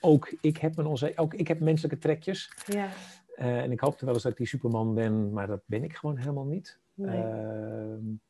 ook 0.00 0.32
ik 0.40 0.56
heb 0.56 0.76
mijn 0.76 0.88
onzekerheden. 0.88 1.24
Ook 1.24 1.40
ik 1.40 1.48
heb 1.48 1.60
menselijke 1.60 1.98
trekjes. 1.98 2.52
Ja. 2.66 2.88
en 3.36 3.72
ik 3.72 3.80
hoopte 3.80 4.04
wel 4.04 4.14
eens 4.14 4.22
dat 4.22 4.32
ik 4.32 4.38
die 4.38 4.46
Superman 4.46 4.94
ben, 4.94 5.32
maar 5.32 5.46
dat 5.46 5.62
ben 5.66 5.84
ik 5.84 5.96
gewoon 5.96 6.16
helemaal 6.16 6.46
niet. 6.46 6.78
Nee. 6.94 7.20
En, 7.20 8.20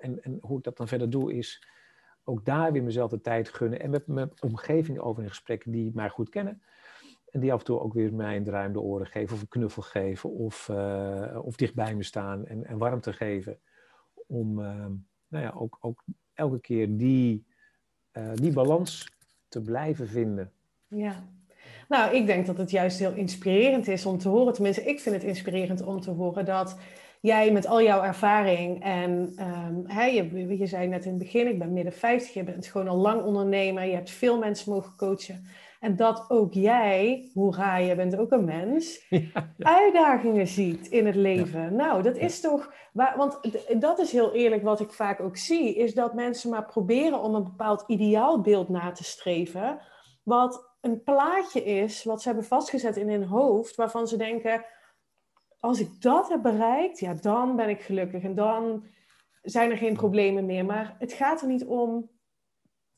en, 0.00 0.22
en, 0.22 0.38
hoe 0.40 0.58
ik 0.58 0.64
dat 0.64 0.76
dan 0.76 0.88
verder 0.88 1.10
doe 1.10 1.34
is 1.34 1.72
ook 2.24 2.44
daar 2.44 2.72
weer 2.72 2.82
mezelf 2.82 3.10
de 3.10 3.20
tijd 3.20 3.48
gunnen 3.48 3.80
en 3.80 3.90
met 3.90 4.06
mijn 4.06 4.30
omgeving 4.40 4.98
over 4.98 5.22
in 5.22 5.28
gesprek 5.28 5.62
die 5.66 5.90
mij 5.94 6.08
goed 6.08 6.28
kennen. 6.28 6.62
En 7.30 7.40
die 7.40 7.52
af 7.52 7.58
en 7.58 7.64
toe 7.64 7.80
ook 7.80 7.92
weer 7.92 8.14
mij 8.14 8.36
een 8.36 8.44
draai 8.44 8.72
de 8.72 8.80
oren 8.80 9.06
geven 9.06 9.34
of 9.34 9.40
een 9.40 9.48
knuffel 9.48 9.82
geven 9.82 10.30
of, 10.30 10.68
uh, 10.70 11.38
of 11.42 11.56
dicht 11.56 11.74
bij 11.74 11.94
me 11.94 12.02
staan 12.02 12.46
en, 12.46 12.64
en 12.64 12.78
warmte 12.78 13.12
geven. 13.12 13.58
Om 14.26 14.58
uh, 14.58 14.86
nou 15.28 15.44
ja, 15.44 15.52
ook, 15.56 15.78
ook 15.80 16.04
elke 16.34 16.60
keer 16.60 16.96
die, 16.96 17.46
uh, 18.12 18.30
die 18.34 18.52
balans 18.52 19.12
te 19.48 19.60
blijven 19.60 20.08
vinden. 20.08 20.52
Ja, 20.86 21.24
nou, 21.88 22.14
ik 22.14 22.26
denk 22.26 22.46
dat 22.46 22.58
het 22.58 22.70
juist 22.70 22.98
heel 22.98 23.12
inspirerend 23.12 23.88
is 23.88 24.06
om 24.06 24.18
te 24.18 24.28
horen. 24.28 24.52
Tenminste, 24.52 24.84
ik 24.84 25.00
vind 25.00 25.14
het 25.14 25.24
inspirerend 25.24 25.82
om 25.82 26.00
te 26.00 26.10
horen 26.10 26.44
dat 26.44 26.78
jij 27.24 27.52
met 27.52 27.66
al 27.66 27.82
jouw 27.82 28.02
ervaring 28.02 28.82
en 28.82 29.34
um, 29.66 30.00
je, 30.10 30.58
je 30.58 30.66
zei 30.66 30.88
net 30.88 31.04
in 31.04 31.10
het 31.10 31.18
begin, 31.18 31.46
ik 31.46 31.58
ben 31.58 31.72
midden 31.72 31.92
50, 31.92 32.34
je 32.34 32.44
bent 32.44 32.66
gewoon 32.66 32.88
al 32.88 32.96
lang 32.96 33.22
ondernemer, 33.22 33.84
je 33.84 33.94
hebt 33.94 34.10
veel 34.10 34.38
mensen 34.38 34.72
mogen 34.72 34.96
coachen. 34.96 35.46
En 35.80 35.96
dat 35.96 36.24
ook 36.28 36.52
jij, 36.52 37.30
hoera, 37.34 37.76
je 37.76 37.94
bent 37.94 38.16
ook 38.16 38.32
een 38.32 38.44
mens, 38.44 39.06
uitdagingen 39.58 40.46
ziet 40.46 40.88
in 40.88 41.06
het 41.06 41.14
leven. 41.14 41.76
Nou, 41.76 42.02
dat 42.02 42.16
is 42.16 42.40
toch, 42.40 42.72
want 42.92 43.40
dat 43.78 43.98
is 43.98 44.12
heel 44.12 44.32
eerlijk 44.34 44.62
wat 44.62 44.80
ik 44.80 44.92
vaak 44.92 45.20
ook 45.20 45.36
zie, 45.36 45.74
is 45.74 45.94
dat 45.94 46.14
mensen 46.14 46.50
maar 46.50 46.64
proberen 46.64 47.22
om 47.22 47.34
een 47.34 47.44
bepaald 47.44 47.84
ideaalbeeld 47.86 48.68
na 48.68 48.92
te 48.92 49.04
streven, 49.04 49.78
wat 50.22 50.72
een 50.80 51.02
plaatje 51.02 51.64
is 51.64 52.04
wat 52.04 52.22
ze 52.22 52.28
hebben 52.28 52.46
vastgezet 52.46 52.96
in 52.96 53.10
hun 53.10 53.24
hoofd, 53.24 53.74
waarvan 53.74 54.08
ze 54.08 54.16
denken, 54.16 54.64
als 55.64 55.80
ik 55.80 56.00
dat 56.00 56.28
heb 56.28 56.42
bereikt, 56.42 56.98
ja, 56.98 57.14
dan 57.14 57.56
ben 57.56 57.68
ik 57.68 57.80
gelukkig 57.80 58.22
en 58.22 58.34
dan 58.34 58.84
zijn 59.42 59.70
er 59.70 59.76
geen 59.76 59.94
problemen 59.94 60.46
meer. 60.46 60.64
Maar 60.64 60.96
het 60.98 61.12
gaat 61.12 61.42
er 61.42 61.48
niet 61.48 61.64
om, 61.64 62.10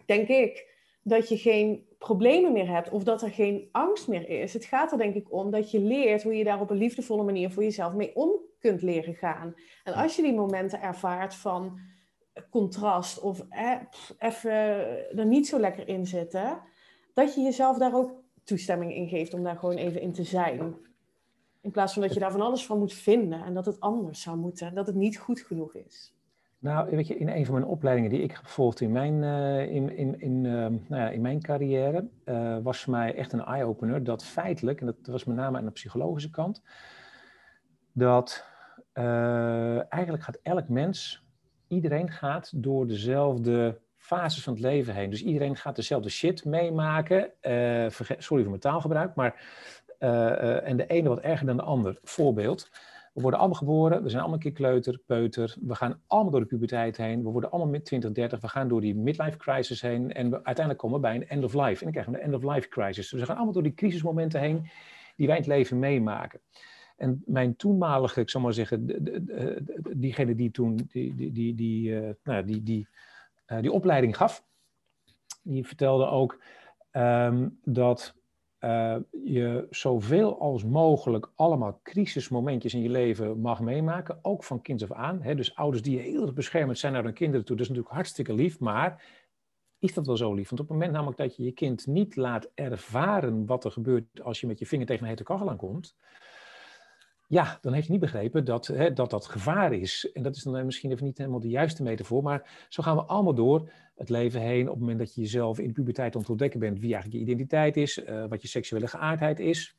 denk 0.04 0.28
ik, 0.28 0.74
dat 1.02 1.28
je 1.28 1.36
geen 1.36 1.86
problemen 1.98 2.52
meer 2.52 2.68
hebt 2.68 2.90
of 2.90 3.04
dat 3.04 3.22
er 3.22 3.30
geen 3.30 3.68
angst 3.72 4.08
meer 4.08 4.28
is. 4.28 4.52
Het 4.52 4.64
gaat 4.64 4.92
er 4.92 4.98
denk 4.98 5.14
ik 5.14 5.32
om 5.32 5.50
dat 5.50 5.70
je 5.70 5.80
leert 5.80 6.22
hoe 6.22 6.36
je 6.36 6.44
daar 6.44 6.60
op 6.60 6.70
een 6.70 6.76
liefdevolle 6.76 7.22
manier 7.22 7.50
voor 7.50 7.62
jezelf 7.62 7.92
mee 7.92 8.16
om 8.16 8.30
kunt 8.58 8.82
leren 8.82 9.14
gaan. 9.14 9.54
En 9.84 9.94
als 9.94 10.16
je 10.16 10.22
die 10.22 10.34
momenten 10.34 10.80
ervaart 10.80 11.34
van 11.34 11.78
contrast 12.50 13.20
of 13.20 13.46
eh, 13.48 13.80
even 14.18 14.52
er 15.18 15.26
niet 15.26 15.46
zo 15.46 15.58
lekker 15.58 15.88
in 15.88 16.06
zitten, 16.06 16.60
dat 17.14 17.34
je 17.34 17.40
jezelf 17.40 17.78
daar 17.78 17.94
ook 17.94 18.24
toestemming 18.44 18.94
in 18.94 19.08
geeft 19.08 19.34
om 19.34 19.42
daar 19.42 19.56
gewoon 19.56 19.76
even 19.76 20.00
in 20.00 20.12
te 20.12 20.24
zijn. 20.24 20.85
In 21.66 21.72
plaats 21.72 21.92
van 21.92 22.02
dat 22.02 22.14
je 22.14 22.20
daar 22.20 22.30
van 22.30 22.40
alles 22.40 22.66
van 22.66 22.78
moet 22.78 22.92
vinden 22.92 23.44
en 23.44 23.54
dat 23.54 23.66
het 23.66 23.80
anders 23.80 24.20
zou 24.22 24.36
moeten, 24.36 24.74
dat 24.74 24.86
het 24.86 24.94
niet 24.94 25.18
goed 25.18 25.40
genoeg 25.40 25.74
is. 25.74 26.14
Nou, 26.58 26.90
weet 26.90 27.06
je, 27.06 27.16
in 27.16 27.28
een 27.28 27.44
van 27.44 27.54
mijn 27.54 27.66
opleidingen 27.66 28.10
die 28.10 28.22
ik 28.22 28.30
heb 28.30 28.44
gevolgd 28.44 28.80
in 28.80 28.92
mijn, 28.92 29.22
uh, 29.22 29.74
in, 29.74 29.96
in, 29.96 30.20
in, 30.20 30.44
uh, 30.44 30.52
nou 30.62 30.80
ja, 30.88 31.08
in 31.08 31.20
mijn 31.20 31.40
carrière, 31.40 32.08
uh, 32.24 32.58
was 32.62 32.82
voor 32.82 32.92
mij 32.92 33.14
echt 33.14 33.32
een 33.32 33.44
eye-opener 33.44 34.04
dat 34.04 34.24
feitelijk, 34.24 34.80
en 34.80 34.86
dat 34.86 34.96
was 35.02 35.24
met 35.24 35.36
name 35.36 35.58
aan 35.58 35.64
de 35.64 35.70
psychologische 35.70 36.30
kant, 36.30 36.62
dat 37.92 38.44
eigenlijk 39.88 40.22
gaat 40.22 40.38
elk 40.42 40.68
mens, 40.68 41.24
iedereen 41.68 42.10
gaat 42.10 42.52
door 42.62 42.86
dezelfde 42.86 43.80
fases 43.96 44.42
van 44.42 44.52
het 44.52 44.62
leven 44.62 44.94
heen. 44.94 45.10
Dus 45.10 45.22
iedereen 45.22 45.56
gaat 45.56 45.76
dezelfde 45.76 46.08
shit 46.08 46.44
meemaken. 46.44 47.30
sorry 48.18 48.42
voor 48.42 48.48
mijn 48.48 48.58
taalgebruik, 48.58 49.14
maar 49.14 49.44
en 49.98 50.76
de 50.76 50.86
ene 50.86 51.08
wat 51.08 51.20
erger 51.20 51.46
dan 51.46 51.56
de 51.56 51.62
ander. 51.62 51.98
Voorbeeld. 52.02 52.70
We 53.16 53.22
worden 53.22 53.40
allemaal 53.40 53.58
geboren, 53.58 54.02
we 54.02 54.08
zijn 54.08 54.20
allemaal 54.20 54.38
een 54.38 54.52
keer 54.52 54.52
kleuter, 54.52 54.98
peuter. 55.06 55.56
We 55.60 55.74
gaan 55.74 56.00
allemaal 56.06 56.30
door 56.30 56.40
de 56.40 56.46
puberteit 56.46 56.96
heen. 56.96 57.22
We 57.22 57.28
worden 57.28 57.50
allemaal 57.50 57.70
met 57.70 57.84
20, 57.84 58.12
30. 58.12 58.40
We 58.40 58.48
gaan 58.48 58.68
door 58.68 58.80
die 58.80 58.94
midlife 58.94 59.36
crisis 59.36 59.80
heen. 59.80 60.12
En 60.12 60.30
we, 60.30 60.34
uiteindelijk 60.34 60.78
komen 60.78 60.96
we 60.96 61.06
bij 61.06 61.14
een 61.14 61.28
end 61.28 61.44
of 61.44 61.54
life. 61.54 61.78
En 61.78 61.78
dan 61.82 61.90
krijgen 61.90 62.12
we 62.12 62.18
een 62.18 62.24
end 62.24 62.44
of 62.44 62.54
life 62.54 62.68
crisis. 62.68 63.10
Dus 63.10 63.20
we 63.20 63.26
gaan 63.26 63.36
allemaal 63.36 63.52
door 63.52 63.62
die 63.62 63.74
crisismomenten 63.74 64.40
heen 64.40 64.68
die 65.16 65.26
wij 65.26 65.36
in 65.36 65.42
het 65.42 65.50
leven 65.50 65.78
meemaken. 65.78 66.40
En 66.96 67.22
mijn 67.26 67.56
toenmalige, 67.56 68.20
ik 68.20 68.30
zal 68.30 68.40
maar 68.40 68.52
zeggen, 68.52 68.86
diegene 69.96 70.34
die 70.34 70.50
toen 70.50 70.76
die, 70.92 71.14
die, 71.14 71.32
die, 71.32 71.54
die, 71.54 71.90
uh, 71.90 72.10
nou, 72.24 72.62
die, 72.62 73.72
opleiding 73.72 74.16
gaf, 74.16 74.44
die 75.42 75.66
vertelde 75.66 76.06
ook 76.06 76.42
um, 76.92 77.58
dat 77.64 78.14
uh, 78.60 78.96
je 79.24 79.66
zoveel 79.70 80.40
als 80.40 80.64
mogelijk 80.64 81.30
allemaal 81.34 81.80
crisismomentjes 81.82 82.74
in 82.74 82.82
je 82.82 82.88
leven 82.88 83.40
mag 83.40 83.60
meemaken, 83.60 84.18
ook 84.22 84.44
van 84.44 84.62
kind 84.62 84.82
af 84.82 84.92
aan. 84.92 85.22
Hè? 85.22 85.34
Dus 85.34 85.54
ouders 85.54 85.82
die 85.82 85.98
heel 85.98 86.22
erg 86.22 86.32
beschermend 86.32 86.78
zijn 86.78 86.92
naar 86.92 87.04
hun 87.04 87.12
kinderen 87.12 87.44
toe, 87.44 87.56
dat 87.56 87.64
is 87.64 87.70
natuurlijk 87.70 87.94
hartstikke 87.94 88.34
lief, 88.34 88.60
maar 88.60 89.04
is 89.78 89.94
dat 89.94 90.06
wel 90.06 90.16
zo 90.16 90.34
lief? 90.34 90.48
Want 90.48 90.60
op 90.60 90.68
het 90.68 90.76
moment 90.76 90.92
namelijk 90.92 91.18
dat 91.18 91.36
je 91.36 91.44
je 91.44 91.52
kind 91.52 91.86
niet 91.86 92.16
laat 92.16 92.50
ervaren 92.54 93.46
wat 93.46 93.64
er 93.64 93.70
gebeurt 93.70 94.22
als 94.22 94.40
je 94.40 94.46
met 94.46 94.58
je 94.58 94.66
vinger 94.66 94.86
tegen 94.86 95.02
een 95.02 95.08
hete 95.08 95.22
kachel 95.22 95.50
aankomt, 95.50 95.96
ja, 97.28 97.58
dan 97.60 97.72
heeft 97.72 97.86
hij 97.88 97.96
niet 97.96 98.04
begrepen 98.04 98.44
dat, 98.44 98.66
hè, 98.66 98.92
dat 98.92 99.10
dat 99.10 99.26
gevaar 99.26 99.72
is. 99.72 100.10
En 100.12 100.22
dat 100.22 100.36
is 100.36 100.42
dan 100.42 100.66
misschien 100.66 100.90
even 100.90 101.04
niet 101.04 101.18
helemaal 101.18 101.40
de 101.40 101.48
juiste 101.48 101.82
metafoor, 101.82 102.22
maar 102.22 102.66
zo 102.68 102.82
gaan 102.82 102.96
we 102.96 103.02
allemaal 103.02 103.34
door 103.34 103.70
het 103.96 104.08
leven 104.08 104.40
heen. 104.40 104.62
Op 104.62 104.70
het 104.72 104.80
moment 104.80 104.98
dat 104.98 105.14
je 105.14 105.20
jezelf 105.20 105.58
in 105.58 105.66
de 105.66 105.72
puberteit 105.72 106.14
aan 106.14 106.20
het 106.20 106.30
ontdekken 106.30 106.60
bent 106.60 106.78
wie 106.78 106.92
eigenlijk 106.92 107.14
je 107.14 107.30
identiteit 107.30 107.76
is, 107.76 107.98
uh, 107.98 108.24
wat 108.28 108.42
je 108.42 108.48
seksuele 108.48 108.86
geaardheid 108.86 109.40
is. 109.40 109.76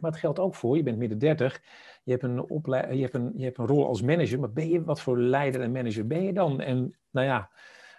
Maar 0.00 0.10
het 0.10 0.20
geldt 0.20 0.38
ook 0.38 0.54
voor, 0.54 0.76
je 0.76 0.82
bent 0.82 0.98
midden 0.98 1.18
30, 1.18 1.62
je 2.02 2.10
hebt, 2.10 2.22
een 2.22 2.34
je, 2.96 3.02
hebt 3.02 3.14
een, 3.14 3.32
je 3.36 3.44
hebt 3.44 3.58
een 3.58 3.66
rol 3.66 3.86
als 3.86 4.02
manager, 4.02 4.40
maar 4.40 4.52
ben 4.52 4.68
je, 4.68 4.84
wat 4.84 5.00
voor 5.00 5.18
leider 5.18 5.60
en 5.60 5.72
manager 5.72 6.06
ben 6.06 6.22
je 6.22 6.32
dan? 6.32 6.60
En 6.60 6.98
nou 7.10 7.26
ja, 7.26 7.50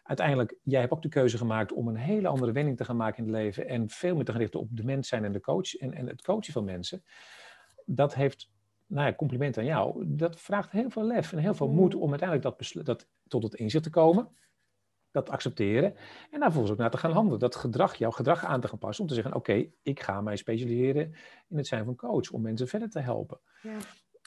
uiteindelijk, 0.04 0.56
jij 0.64 0.80
hebt 0.80 0.92
ook 0.92 1.02
de 1.02 1.10
keuze 1.10 1.38
gemaakt 1.38 1.74
om 1.74 1.88
een 1.88 1.96
hele 1.96 2.28
andere 2.28 2.52
wending 2.52 2.78
te 2.78 2.86
gaan 2.86 2.96
maken 2.96 3.18
in 3.18 3.34
het 3.34 3.42
leven 3.42 3.68
en 3.68 3.90
veel 3.90 4.16
meer 4.16 4.26
te 4.26 4.32
gaan 4.32 4.42
richten 4.42 4.60
op 4.60 4.68
de 4.72 4.84
mens 4.84 5.08
zijn 5.08 5.24
en 5.24 5.32
de 5.32 5.40
coach 5.40 5.76
en, 5.76 5.94
en 5.94 6.08
het 6.08 6.22
coachen 6.22 6.54
van 6.54 6.64
mensen. 6.64 7.04
Dat 7.86 8.16
heeft 8.16 8.52
nou 8.86 9.08
ja, 9.08 9.14
compliment 9.14 9.58
aan 9.58 9.66
jou. 9.66 10.04
Dat 10.08 10.40
vraagt 10.40 10.72
heel 10.72 10.90
veel 10.90 11.04
lef 11.04 11.32
en 11.32 11.38
heel 11.38 11.54
veel 11.54 11.70
moed 11.70 11.94
mm. 11.94 12.02
om 12.02 12.10
uiteindelijk 12.10 12.58
dat, 12.58 12.86
dat 12.86 13.08
tot 13.28 13.44
het 13.44 13.54
inzicht 13.54 13.84
te 13.84 13.90
komen. 13.90 14.28
Dat 15.14 15.30
accepteren. 15.30 15.96
En 16.30 16.40
daar 16.40 16.42
vervolgens 16.42 16.72
ook 16.72 16.78
naar 16.78 16.92
te 16.92 16.98
gaan 16.98 17.12
handelen. 17.12 17.40
Dat 17.40 17.56
gedrag, 17.56 17.96
jouw 17.96 18.12
gedrag 18.12 18.46
aan 18.46 18.62
te 18.62 18.68
gaan 18.68 18.80
passen. 18.80 19.04
Om 19.04 19.10
te 19.10 19.16
zeggen, 19.16 19.36
oké, 19.36 19.66
ik 19.82 20.00
ga 20.00 20.22
mij 20.22 20.36
specialiseren 20.36 21.14
in 21.50 21.58
het 21.58 21.68
zijn 21.68 21.86
van 21.86 21.96
coach. 21.96 22.32
Om 22.32 22.42
mensen 22.42 22.68
verder 22.68 22.90
te 22.90 23.00
helpen. 23.00 23.40
Ja. 23.62 23.78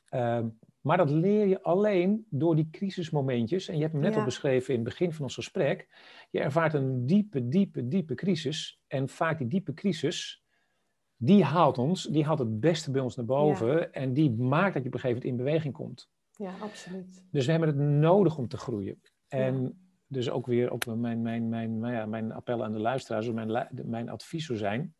Ehm, 0.09 0.49
maar 0.81 0.97
dat 0.97 1.11
leer 1.11 1.47
je 1.47 1.63
alleen 1.63 2.27
door 2.31 2.57
die 2.57 2.69
crisismomentjes. 2.71 3.69
En 3.69 3.75
je 3.75 3.81
hebt 3.81 3.93
hem 3.93 4.03
net 4.03 4.17
al 4.17 4.25
beschreven 4.25 4.75
in 4.75 4.81
het 4.81 4.89
begin 4.89 5.13
van 5.13 5.25
ons 5.25 5.35
gesprek. 5.35 5.89
Je 6.31 6.41
ervaart 6.41 6.75
een 6.75 7.07
diepe, 7.07 7.49
diepe, 7.49 7.89
diepe 7.89 8.15
crisis. 8.15 8.81
En 8.87 9.09
vaak 9.09 9.39
die 9.39 9.47
diepe 9.47 9.75
crisis, 9.75 10.45
die 11.17 11.45
haalt 11.45 11.79
ons, 11.79 12.05
die 12.05 12.25
haalt 12.25 12.39
het 12.39 12.61
beste 12.61 12.91
bij 12.91 13.01
ons 13.01 13.17
naar 13.17 13.27
boven 13.27 13.93
en 13.93 14.13
die 14.13 14.31
maakt 14.31 14.75
dat 14.75 14.83
je 14.83 14.89
op 14.89 14.95
een 14.95 15.01
gegeven 15.01 15.23
moment 15.23 15.25
in 15.25 15.37
beweging 15.45 15.75
komt. 15.75 16.11
Ja, 16.31 16.53
absoluut. 16.61 17.25
Dus 17.31 17.45
we 17.45 17.51
hebben 17.51 17.69
het 17.69 17.79
nodig 17.79 18.39
om 18.39 18.49
te 18.49 18.57
groeien. 18.57 19.01
En 19.29 19.86
dus 20.07 20.31
ook 20.31 20.47
weer 20.47 20.73
op 20.73 20.87
mijn, 20.87 21.23
mijn, 21.23 21.49
mijn, 21.49 21.79
nou 21.79 21.93
ja, 21.93 22.07
mijn 22.07 22.33
appel 22.33 22.65
aan 22.65 22.73
de 22.73 22.79
luisteraars, 22.79 23.31
mijn, 23.31 23.69
mijn 23.85 24.09
advies 24.09 24.47
zou 24.47 24.59
zijn, 24.59 24.95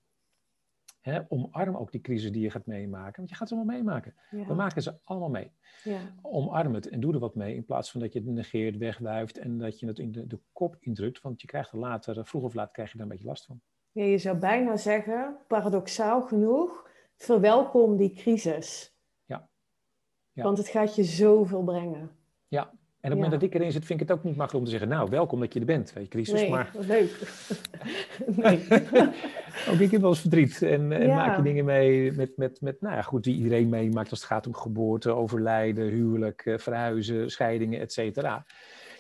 hè, 1.01 1.21
omarm 1.29 1.77
ook 1.77 1.93
die 1.93 2.01
crisis 2.01 2.33
die 2.33 2.43
je 2.43 2.51
gaat 2.51 2.67
meemaken. 2.67 3.17
Want 3.17 3.29
je 3.29 3.35
gaat 3.35 3.49
ze 3.49 3.55
allemaal 3.55 3.75
meemaken. 3.75 4.15
We 4.31 4.55
maken 4.55 4.83
ze 4.83 4.95
allemaal 5.05 5.29
mee. 5.29 5.51
Ja. 5.85 6.01
Omarm 6.23 6.75
het 6.75 6.89
en 6.89 7.01
doe 7.01 7.13
er 7.13 7.19
wat 7.19 7.35
mee, 7.35 7.55
in 7.55 7.65
plaats 7.65 7.91
van 7.91 8.01
dat 8.01 8.13
je 8.13 8.19
het 8.19 8.29
negeert, 8.29 8.77
wegwuift 8.77 9.39
en 9.39 9.59
dat 9.59 9.81
je 9.81 9.87
het 9.87 9.99
in 9.99 10.13
de, 10.13 10.27
de 10.27 10.39
kop 10.53 10.77
indrukt. 10.81 11.21
Want 11.21 11.41
je 11.41 11.47
krijgt 11.47 11.73
er 11.73 11.79
later, 11.79 12.27
vroeg 12.27 12.43
of 12.43 12.55
laat, 12.55 12.71
krijg 12.71 12.91
je 12.91 12.97
daar 12.97 13.07
een 13.07 13.13
beetje 13.13 13.29
last 13.29 13.45
van. 13.45 13.61
Ja, 13.93 14.05
je 14.05 14.19
zou 14.19 14.37
bijna 14.37 14.77
zeggen, 14.77 15.37
paradoxaal 15.47 16.23
genoeg, 16.23 16.91
verwelkom 17.17 17.97
die 17.97 18.15
crisis. 18.15 18.95
Ja. 19.25 19.49
ja. 20.33 20.43
Want 20.43 20.59
het 20.59 20.69
gaat 20.69 20.97
je 20.97 21.05
zoveel 21.05 21.65
brengen. 21.65 22.11
Ja, 22.49 22.73
en 23.07 23.13
op 23.13 23.19
het 23.19 23.25
moment 23.25 23.41
dat 23.41 23.51
ik 23.51 23.61
erin 23.61 23.73
zit, 23.73 23.85
vind 23.85 24.01
ik 24.01 24.09
het 24.09 24.19
ook 24.19 24.25
niet 24.25 24.37
makkelijk 24.37 24.65
om 24.65 24.73
te 24.73 24.79
zeggen, 24.79 24.97
nou, 24.97 25.11
welkom 25.11 25.41
dat 25.41 25.53
je 25.53 25.61
er 25.61 25.67
bent, 25.67 25.93
weet 25.93 26.05
je, 26.05 26.11
crisis. 26.11 26.41
Nee, 26.41 26.51
maar... 26.51 26.71
leuk. 26.79 27.11
nee. 28.43 28.67
ook 29.71 29.79
ik 29.79 29.91
heb 29.91 30.01
wel 30.01 30.11
eens 30.11 30.21
verdriet 30.21 30.63
en, 30.63 30.93
en 30.93 31.09
maak 31.09 31.37
je 31.37 31.43
dingen 31.43 31.65
mee 31.65 32.13
met, 32.13 32.37
met, 32.37 32.61
met, 32.61 32.81
nou 32.81 32.95
ja, 32.95 33.03
goed, 33.03 33.25
die 33.25 33.37
iedereen 33.37 33.69
meemaakt 33.69 34.11
als 34.11 34.21
het 34.21 34.29
gaat 34.29 34.47
om 34.47 34.55
geboorte, 34.55 35.11
overlijden, 35.11 35.89
huwelijk, 35.89 36.41
eh, 36.47 36.59
verhuizen, 36.59 37.31
scheidingen, 37.31 37.81
et 37.81 37.93
cetera. 37.93 38.47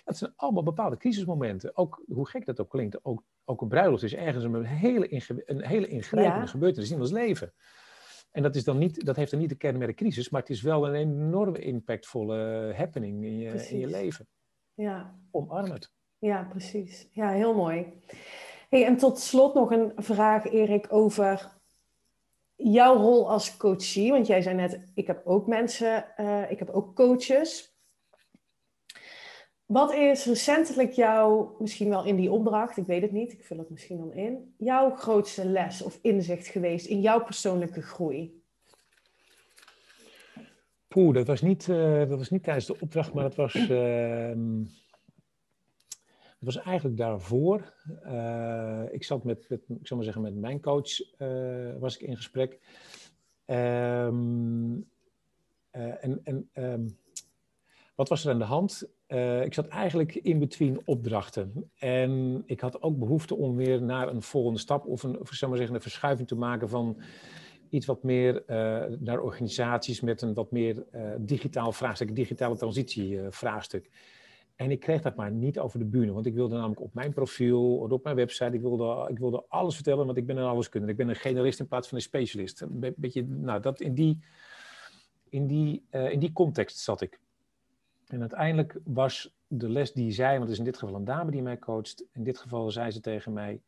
Dat 0.05 0.17
zijn 0.17 0.33
allemaal 0.37 0.63
bepaalde 0.63 0.97
crisismomenten. 0.97 1.77
Ook, 1.77 2.03
hoe 2.07 2.29
gek 2.29 2.47
dat 2.47 2.61
ook 2.61 2.71
klinkt, 2.71 3.05
ook, 3.05 3.23
ook 3.45 3.61
een 3.61 3.69
bruiloft 3.69 4.03
is 4.03 4.15
ergens 4.15 4.45
een 4.45 4.65
hele, 4.65 5.23
een 5.47 5.67
hele 5.67 5.89
ingrijpende 5.89 6.47
gebeurtenis 6.47 6.91
in 6.91 7.01
ons 7.01 7.13
leven. 7.13 7.53
En 8.37 8.43
dat, 8.43 8.55
is 8.55 8.65
dan 8.65 8.79
niet, 8.79 9.05
dat 9.05 9.17
heeft 9.17 9.31
dan 9.31 9.41
niet 9.41 9.49
de 9.49 9.57
kenmerk 9.57 9.97
crisis, 9.97 10.29
maar 10.29 10.41
het 10.41 10.51
is 10.51 10.63
wel 10.63 10.89
een 10.89 10.95
enorme 10.95 11.59
impactvolle 11.59 12.73
happening 12.77 13.25
in 13.25 13.39
je, 13.39 13.69
in 13.69 13.79
je 13.79 13.87
leven. 13.87 14.29
Ja. 14.75 15.19
Omarm 15.31 15.71
het. 15.71 15.93
Ja, 16.19 16.47
precies. 16.51 17.09
Ja, 17.11 17.31
heel 17.31 17.55
mooi. 17.55 17.93
Hey, 18.69 18.85
en 18.85 18.97
tot 18.97 19.19
slot 19.19 19.55
nog 19.55 19.71
een 19.71 19.93
vraag, 19.97 20.45
Erik, 20.45 20.93
over 20.93 21.59
jouw 22.55 22.97
rol 22.97 23.31
als 23.31 23.57
coachie. 23.57 24.13
Want 24.13 24.27
jij 24.27 24.43
zei 24.43 24.55
net, 24.55 24.81
ik 24.95 25.07
heb 25.07 25.23
ook 25.25 25.47
mensen, 25.47 26.07
uh, 26.17 26.51
ik 26.51 26.59
heb 26.59 26.71
ook 26.71 26.95
coaches. 26.95 27.76
Wat 29.67 29.93
is 29.93 30.25
recentelijk 30.25 30.93
jouw, 30.93 31.57
misschien 31.59 31.89
wel 31.89 32.05
in 32.05 32.17
die 32.17 32.31
opdracht, 32.31 32.77
ik 32.77 32.87
weet 32.87 33.03
het 33.03 33.13
niet, 33.13 33.33
ik 33.33 33.45
vul 33.45 33.59
het 33.59 33.71
misschien 33.71 33.99
dan 33.99 34.13
in, 34.13 34.55
jouw 34.57 34.91
grootste 34.91 35.45
les 35.45 35.83
of 35.83 35.99
inzicht 36.03 36.47
geweest 36.47 36.87
in 36.87 37.01
jouw 37.01 37.25
persoonlijke 37.25 37.83
groei? 37.83 38.43
Poeh, 40.89 41.15
dat 41.15 41.27
was 41.27 41.41
niet, 41.41 41.67
uh, 41.67 41.99
dat 41.99 42.19
was 42.19 42.31
niet 42.31 42.43
tijdens 42.43 42.67
de 42.67 42.81
opdracht, 42.81 43.13
maar 43.13 43.23
dat 43.23 43.35
was, 43.35 43.55
uh, 43.71 44.31
dat 46.39 46.55
was 46.55 46.57
eigenlijk 46.57 46.97
daarvoor. 46.97 47.73
Uh, 48.05 48.83
ik 48.91 49.05
zat 49.05 49.25
met, 49.25 49.49
met, 49.49 49.61
ik 49.69 49.87
zal 49.87 49.97
maar 49.97 50.05
zeggen, 50.05 50.23
met 50.23 50.35
mijn 50.35 50.61
coach 50.61 51.17
eh, 51.17 51.79
was 51.79 51.97
ik 51.97 52.09
in 52.09 52.17
gesprek. 52.17 52.59
Um, 53.47 54.91
en 55.71 56.21
en 56.25 56.51
um, 56.55 56.99
wat 57.97 58.09
was 58.09 58.25
er 58.25 58.33
aan 58.33 58.39
de 58.39 58.45
hand? 58.45 58.89
Uh, 59.09 59.45
ik 59.45 59.55
zat 59.55 59.69
eigenlijk 59.69 60.15
in 60.15 60.39
between 60.39 60.81
opdrachten. 60.85 61.71
En 61.79 62.43
ik 62.47 62.61
had 62.61 62.83
ook 62.83 62.99
behoefte 62.99 63.37
om 63.37 63.57
weer 63.57 63.83
naar 63.83 64.09
een 64.09 64.23
volgende 64.23 64.59
stap 64.59 64.87
of 64.87 65.03
een, 65.03 65.19
zeg 65.31 65.49
maar 65.49 65.59
zeggen, 65.59 65.77
een 65.77 65.83
verschuiving 65.83 66.29
te 66.29 66.37
maken 66.37 66.69
van 66.69 67.01
iets 67.69 67.87
wat 67.87 68.03
meer 68.03 68.35
uh, 68.47 68.99
naar 68.99 69.21
organisaties 69.21 70.01
met 70.01 70.23
een 70.23 70.35
wat 70.35 70.51
meer 70.51 70.85
uh, 70.95 71.11
digitaal 71.19 71.73
vraagstuk, 71.73 72.15
digitale 72.15 72.57
transitie 72.57 73.21
vraagstuk. 73.31 73.91
En 74.57 74.71
ik 74.71 74.81
kreeg 74.81 75.03
dat 75.03 75.17
maar 75.17 75.31
niet 75.31 75.59
over 75.59 75.79
de 75.79 75.85
bühne, 75.85 76.13
want 76.13 76.27
ik 76.27 76.35
wilde 76.35 76.55
namelijk 76.55 76.81
op 76.81 76.95
mijn 76.95 77.13
profiel, 77.13 77.77
op 77.77 78.05
mijn 78.05 78.17
website, 78.17 78.55
ik 78.55 78.61
wilde, 78.61 79.07
ik 79.11 79.19
wilde 79.19 79.45
alles 79.49 79.75
vertellen, 79.75 80.07
want 80.07 80.19
ik 80.19 80.27
ben 80.27 80.37
een 80.37 80.45
alleskundige. 80.45 80.93
Ik 80.93 80.99
ben 80.99 81.09
een 81.09 81.17
generalist 81.17 81.61
in 81.61 81.67
plaats 81.67 81.89
van 81.89 81.97
een 81.97 82.03
specialist. 82.03 82.61
Een 82.61 82.95
beetje, 82.97 83.27
nou, 83.27 83.61
dat 83.61 83.81
in 83.81 83.95
die, 83.95 84.19
in 85.29 85.47
die, 85.47 85.83
in 85.91 86.19
die 86.19 86.33
context 86.33 86.79
zat 86.79 87.01
ik. 87.01 87.21
En 88.07 88.21
uiteindelijk 88.21 88.79
was 88.85 89.37
de 89.47 89.69
les 89.69 89.93
die 89.93 90.13
zij, 90.13 90.33
want 90.33 90.43
het 90.43 90.53
is 90.53 90.59
in 90.59 90.65
dit 90.65 90.79
geval 90.79 90.95
een 90.95 91.05
dame 91.05 91.31
die 91.31 91.43
mij 91.43 91.59
coacht, 91.59 92.05
in 92.13 92.25
dit 92.25 92.39
geval 92.39 92.71
zei 92.71 92.91
ze 92.91 93.01
tegen 93.01 93.33
mij, 93.33 93.63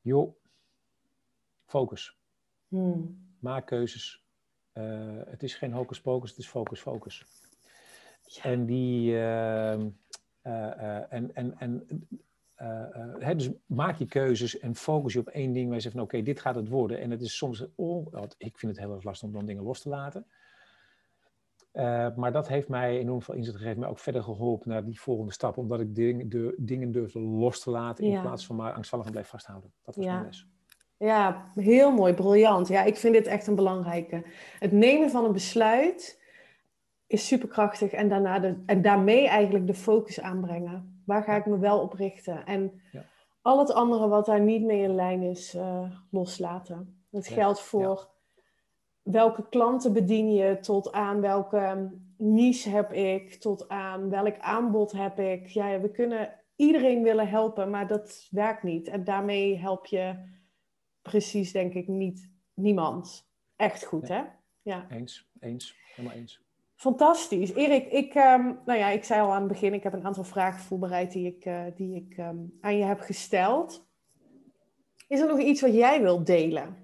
joh, 0.00 0.34
focus. 1.64 2.18
Hmm. 2.68 3.28
Maak 3.38 3.66
keuzes. 3.66 4.24
Uh, 4.74 5.20
het 5.26 5.42
is 5.42 5.54
geen 5.54 5.72
hocus 5.72 6.00
pocus, 6.00 6.30
het 6.30 6.38
is 6.38 6.48
focus, 6.48 6.80
focus. 6.80 7.24
En 8.42 8.66
die. 8.66 9.10
Uh, 9.10 9.78
uh, 10.42 11.12
en, 11.12 11.34
en, 11.34 11.58
en 11.58 11.86
hè, 13.18 13.34
dus 13.34 13.50
maak 13.66 13.98
je 13.98 14.06
keuzes 14.06 14.58
en 14.58 14.74
focus 14.74 15.12
je 15.12 15.18
op 15.18 15.28
één 15.28 15.52
ding. 15.52 15.70
Wij 15.70 15.80
zeggen 15.80 16.00
van 16.00 16.08
oké, 16.08 16.22
dit 16.22 16.40
gaat 16.40 16.54
het 16.54 16.68
worden. 16.68 17.00
En 17.00 17.10
het 17.10 17.20
is 17.20 17.36
soms. 17.36 17.64
Oh, 17.74 18.14
ik 18.38 18.58
vind 18.58 18.72
het 18.72 18.80
heel 18.80 18.94
erg 18.94 19.04
lastig 19.04 19.28
om 19.28 19.34
dan 19.34 19.46
dingen 19.46 19.62
los 19.62 19.80
te 19.80 19.88
laten. 19.88 20.26
Maar 22.16 22.32
dat 22.32 22.48
heeft 22.48 22.68
mij 22.68 22.98
enorm 22.98 23.22
veel 23.22 23.34
inzicht 23.34 23.56
gegeven, 23.56 23.80
mij 23.80 23.88
ook 23.88 23.98
verder 23.98 24.22
geholpen 24.22 24.68
naar 24.68 24.84
die 24.84 25.00
volgende 25.00 25.32
stap. 25.32 25.56
Omdat 25.56 25.80
ik 25.80 25.94
ding, 25.94 26.30
de, 26.30 26.54
dingen 26.58 26.92
durfde 26.92 27.20
los 27.20 27.60
te 27.60 27.70
laten 27.70 28.04
in 28.04 28.20
plaats 28.20 28.46
van 28.46 28.56
maar 28.56 28.72
angstvallig 28.72 29.06
en 29.06 29.12
blijf 29.12 29.28
vasthouden. 29.28 29.72
Dat 29.82 29.96
was 29.96 30.04
ja. 30.04 30.12
mijn 30.12 30.24
les. 30.24 30.46
Ja, 30.96 31.50
heel 31.54 31.92
mooi, 31.92 32.14
briljant. 32.14 32.68
Ja, 32.68 32.82
ik 32.82 32.96
vind 32.96 33.14
dit 33.14 33.26
echt 33.26 33.46
een 33.46 33.54
belangrijke. 33.54 34.24
Het 34.58 34.72
nemen 34.72 35.10
van 35.10 35.24
een 35.24 35.32
besluit 35.32 36.22
is 37.06 37.26
superkrachtig 37.26 37.92
en, 37.92 38.08
daarna 38.08 38.38
de, 38.38 38.62
en 38.66 38.82
daarmee 38.82 39.28
eigenlijk 39.28 39.66
de 39.66 39.74
focus 39.74 40.20
aanbrengen. 40.20 41.02
Waar 41.06 41.22
ga 41.22 41.36
ik 41.36 41.46
me 41.46 41.58
wel 41.58 41.80
op 41.80 41.92
richten? 41.92 42.46
En 42.46 42.80
ja. 42.92 43.04
al 43.42 43.58
het 43.58 43.72
andere 43.72 44.08
wat 44.08 44.26
daar 44.26 44.40
niet 44.40 44.62
mee 44.62 44.82
in 44.82 44.94
lijn 44.94 45.22
is, 45.22 45.54
uh, 45.54 45.90
loslaten. 46.10 47.04
Dat 47.10 47.26
geldt 47.26 47.60
voor 47.60 48.08
welke 49.02 49.48
klanten 49.48 49.92
bedien 49.92 50.32
je, 50.32 50.58
tot 50.60 50.92
aan 50.92 51.20
welke 51.20 51.90
niche 52.16 52.70
heb 52.70 52.92
ik, 52.92 53.34
tot 53.34 53.68
aan 53.68 54.10
welk 54.10 54.38
aanbod 54.38 54.92
heb 54.92 55.18
ik. 55.18 55.46
Ja, 55.46 55.80
we 55.80 55.90
kunnen 55.90 56.34
iedereen 56.56 57.02
willen 57.02 57.28
helpen, 57.28 57.70
maar 57.70 57.86
dat 57.86 58.28
werkt 58.30 58.62
niet. 58.62 58.88
En 58.88 59.04
daarmee 59.04 59.58
help 59.58 59.86
je 59.86 60.14
precies, 61.02 61.52
denk 61.52 61.74
ik, 61.74 61.88
niet 61.88 62.30
niemand. 62.54 63.28
Echt 63.56 63.84
goed, 63.84 64.08
hè? 64.08 64.22
Ja. 64.62 64.86
Eens, 64.90 65.30
eens, 65.40 65.76
helemaal 65.94 66.16
eens. 66.16 66.40
Fantastisch. 66.74 67.54
Erik, 67.54 67.92
ik, 67.92 68.14
um, 68.14 68.58
nou 68.64 68.78
ja, 68.78 68.88
ik 68.88 69.04
zei 69.04 69.20
al 69.20 69.32
aan 69.32 69.42
het 69.42 69.52
begin, 69.52 69.74
ik 69.74 69.82
heb 69.82 69.92
een 69.92 70.04
aantal 70.04 70.24
vragen 70.24 70.60
voorbereid 70.60 71.12
die 71.12 71.26
ik, 71.26 71.44
uh, 71.44 71.64
die 71.74 71.94
ik 71.94 72.18
um, 72.18 72.58
aan 72.60 72.76
je 72.76 72.84
heb 72.84 73.00
gesteld. 73.00 73.88
Is 75.08 75.20
er 75.20 75.26
nog 75.26 75.40
iets 75.40 75.60
wat 75.60 75.74
jij 75.74 76.02
wilt 76.02 76.26
delen? 76.26 76.79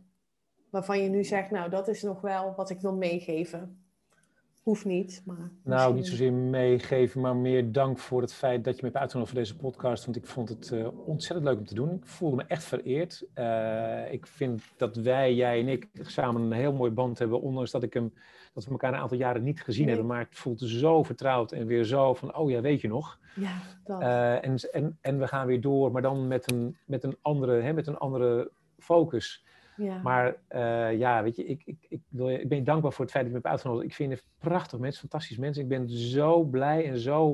Waarvan 0.76 1.02
je 1.02 1.08
nu 1.08 1.24
zegt, 1.24 1.50
nou, 1.50 1.70
dat 1.70 1.88
is 1.88 2.02
nog 2.02 2.20
wel 2.20 2.54
wat 2.56 2.70
ik 2.70 2.80
wil 2.80 2.94
meegeven. 2.94 3.78
Hoeft 4.62 4.84
niet, 4.84 5.22
maar... 5.24 5.50
Nou, 5.62 5.94
niet 5.94 6.06
zozeer 6.06 6.32
meegeven, 6.32 7.20
maar 7.20 7.36
meer 7.36 7.72
dank 7.72 7.98
voor 7.98 8.20
het 8.20 8.32
feit 8.32 8.64
dat 8.64 8.74
je 8.74 8.82
me 8.82 8.88
hebt 8.88 9.00
uitgenodigd 9.00 9.34
voor 9.34 9.42
deze 9.42 9.56
podcast. 9.56 10.04
Want 10.04 10.16
ik 10.16 10.26
vond 10.26 10.48
het 10.48 10.70
uh, 10.70 11.06
ontzettend 11.08 11.48
leuk 11.48 11.58
om 11.58 11.66
te 11.66 11.74
doen. 11.74 11.94
Ik 11.94 12.06
voelde 12.06 12.36
me 12.36 12.44
echt 12.48 12.64
vereerd. 12.64 13.26
Uh, 13.34 14.12
ik 14.12 14.26
vind 14.26 14.62
dat 14.76 14.96
wij, 14.96 15.34
jij 15.34 15.60
en 15.60 15.68
ik, 15.68 15.88
samen 15.92 16.42
een 16.42 16.52
heel 16.52 16.72
mooi 16.72 16.90
band 16.90 17.18
hebben. 17.18 17.40
Ondanks 17.40 17.70
dat, 17.70 17.82
ik 17.82 17.94
hem, 17.94 18.12
dat 18.52 18.64
we 18.64 18.70
elkaar 18.70 18.92
een 18.92 19.00
aantal 19.00 19.18
jaren 19.18 19.42
niet 19.42 19.62
gezien 19.62 19.88
hebben. 19.88 20.06
Maar 20.06 20.20
het 20.20 20.38
voelt 20.38 20.60
zo 20.60 21.02
vertrouwd 21.02 21.52
en 21.52 21.66
weer 21.66 21.84
zo 21.84 22.14
van, 22.14 22.36
oh 22.36 22.50
ja, 22.50 22.60
weet 22.60 22.80
je 22.80 22.88
nog. 22.88 23.18
Ja, 23.34 23.60
dat. 23.84 24.00
Uh, 24.00 24.44
en, 24.44 24.56
en, 24.72 24.98
en 25.00 25.18
we 25.18 25.26
gaan 25.26 25.46
weer 25.46 25.60
door, 25.60 25.92
maar 25.92 26.02
dan 26.02 26.26
met 26.26 26.52
een, 26.52 26.76
met 26.84 27.04
een, 27.04 27.16
andere, 27.22 27.60
hè, 27.60 27.72
met 27.72 27.86
een 27.86 27.98
andere 27.98 28.50
focus. 28.78 29.44
Ja. 29.76 30.02
Maar 30.02 30.36
uh, 30.50 30.98
ja, 30.98 31.22
weet 31.22 31.36
je, 31.36 31.44
ik, 31.44 31.62
ik, 31.64 31.86
ik, 31.88 32.00
wil, 32.08 32.28
ik 32.28 32.48
ben 32.48 32.64
dankbaar 32.64 32.92
voor 32.92 33.04
het 33.04 33.12
feit 33.12 33.24
dat 33.24 33.32
je 33.32 33.38
me 33.38 33.48
hebt 33.48 33.54
uitgenodigd. 33.54 33.86
Ik 33.86 33.94
vind 33.94 34.12
het 34.12 34.24
prachtig 34.38 34.78
mensen, 34.78 35.00
fantastisch 35.00 35.36
mensen. 35.36 35.62
Ik 35.62 35.68
ben 35.68 35.88
zo 35.88 36.42
blij 36.42 36.88
en 36.88 36.98
zo... 36.98 37.32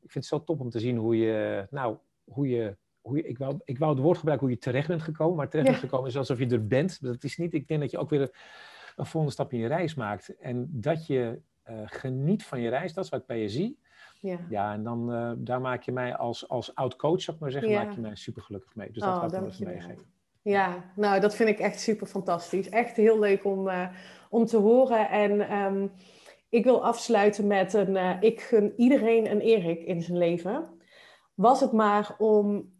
Ik 0.00 0.10
vind 0.10 0.24
het 0.24 0.24
zo 0.24 0.44
top 0.44 0.60
om 0.60 0.70
te 0.70 0.78
zien 0.78 0.96
hoe 0.96 1.16
je... 1.16 1.66
Nou, 1.70 1.96
hoe 2.24 2.48
je... 2.48 2.76
Hoe 3.00 3.16
je 3.16 3.22
ik, 3.22 3.38
wou, 3.38 3.60
ik 3.64 3.78
wou 3.78 3.92
het 3.92 4.02
woord 4.02 4.18
gebruiken 4.18 4.46
hoe 4.46 4.56
je 4.56 4.62
terecht 4.62 4.88
bent 4.88 5.02
gekomen. 5.02 5.36
Maar 5.36 5.48
terecht 5.48 5.66
ja. 5.66 5.72
bent 5.72 5.84
gekomen 5.84 6.08
is 6.08 6.16
alsof 6.16 6.38
je 6.38 6.46
er 6.46 6.66
bent. 6.66 7.02
Dat 7.02 7.24
is 7.24 7.36
niet... 7.36 7.54
Ik 7.54 7.68
denk 7.68 7.80
dat 7.80 7.90
je 7.90 7.98
ook 7.98 8.10
weer 8.10 8.20
een, 8.20 8.32
een 8.96 9.06
volgende 9.06 9.34
stap 9.34 9.52
in 9.52 9.58
je 9.58 9.66
reis 9.66 9.94
maakt. 9.94 10.36
En 10.38 10.68
dat 10.70 11.06
je 11.06 11.40
uh, 11.70 11.80
geniet 11.84 12.44
van 12.44 12.60
je 12.60 12.68
reis. 12.68 12.92
Dat 12.92 13.04
is 13.04 13.10
wat 13.10 13.20
ik 13.20 13.26
bij 13.26 13.40
je 13.40 13.48
zie. 13.48 13.78
Ja, 14.20 14.38
ja 14.48 14.72
en 14.72 14.82
dan 14.82 15.12
uh, 15.12 15.32
daar 15.36 15.60
maak 15.60 15.82
je 15.82 15.92
mij 15.92 16.16
als, 16.16 16.48
als 16.48 16.74
oud 16.74 16.96
coach, 16.96 17.20
zou 17.20 17.36
ik 17.36 17.42
maar 17.42 17.50
zeggen, 17.50 17.70
ja. 17.70 17.84
maak 17.84 17.94
je 17.94 18.00
mij 18.00 18.16
super 18.16 18.42
gelukkig 18.42 18.74
mee. 18.74 18.90
Dus 18.90 19.02
dat 19.02 19.14
oh, 19.14 19.28
wil 19.28 19.42
ik 19.42 19.46
even 19.46 19.66
meegeven. 19.66 20.04
Ja, 20.42 20.92
nou 20.96 21.20
dat 21.20 21.34
vind 21.34 21.48
ik 21.48 21.58
echt 21.58 21.80
super 21.80 22.06
fantastisch. 22.06 22.68
Echt 22.68 22.96
heel 22.96 23.18
leuk 23.18 23.44
om, 23.44 23.68
uh, 23.68 23.88
om 24.30 24.46
te 24.46 24.56
horen. 24.56 25.08
En 25.08 25.56
um, 25.56 25.92
ik 26.48 26.64
wil 26.64 26.84
afsluiten 26.84 27.46
met 27.46 27.72
een, 27.72 27.90
uh, 27.90 28.16
ik 28.20 28.40
gun 28.40 28.72
iedereen 28.76 29.30
een 29.30 29.40
Erik 29.40 29.82
in 29.82 30.02
zijn 30.02 30.18
leven. 30.18 30.68
Was 31.34 31.60
het 31.60 31.72
maar 31.72 32.14
om 32.18 32.72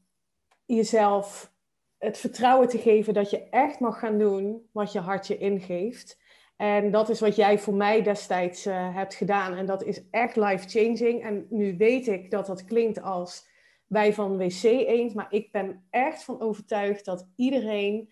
jezelf 0.67 1.53
het 1.99 2.19
vertrouwen 2.19 2.69
te 2.69 2.79
geven 2.79 3.15
dat 3.15 3.31
je 3.31 3.49
echt 3.49 3.81
mag 3.81 3.99
gaan 3.99 4.19
doen 4.19 4.69
wat 4.73 4.93
je 4.93 4.99
hart 4.99 5.27
je 5.27 5.39
ingeeft. 5.39 6.19
En 6.57 6.91
dat 6.91 7.09
is 7.09 7.21
wat 7.21 7.37
jij 7.37 7.59
voor 7.59 7.75
mij 7.75 8.03
destijds 8.03 8.67
uh, 8.67 8.95
hebt 8.95 9.15
gedaan. 9.15 9.55
En 9.55 9.67
dat 9.67 9.85
is 9.85 10.09
echt 10.11 10.37
life-changing. 10.37 11.23
En 11.23 11.47
nu 11.51 11.77
weet 11.77 12.09
ik 12.09 12.31
dat 12.31 12.47
dat 12.47 12.65
klinkt 12.65 13.03
als 13.03 13.49
wij 13.91 14.15
van 14.15 14.37
WC 14.37 14.63
eens. 14.63 15.15
Maar 15.15 15.27
ik 15.31 15.53
ben 15.53 15.85
echt 15.91 16.25
van 16.25 16.41
overtuigd 16.41 17.05
dat 17.05 17.29
iedereen 17.37 18.11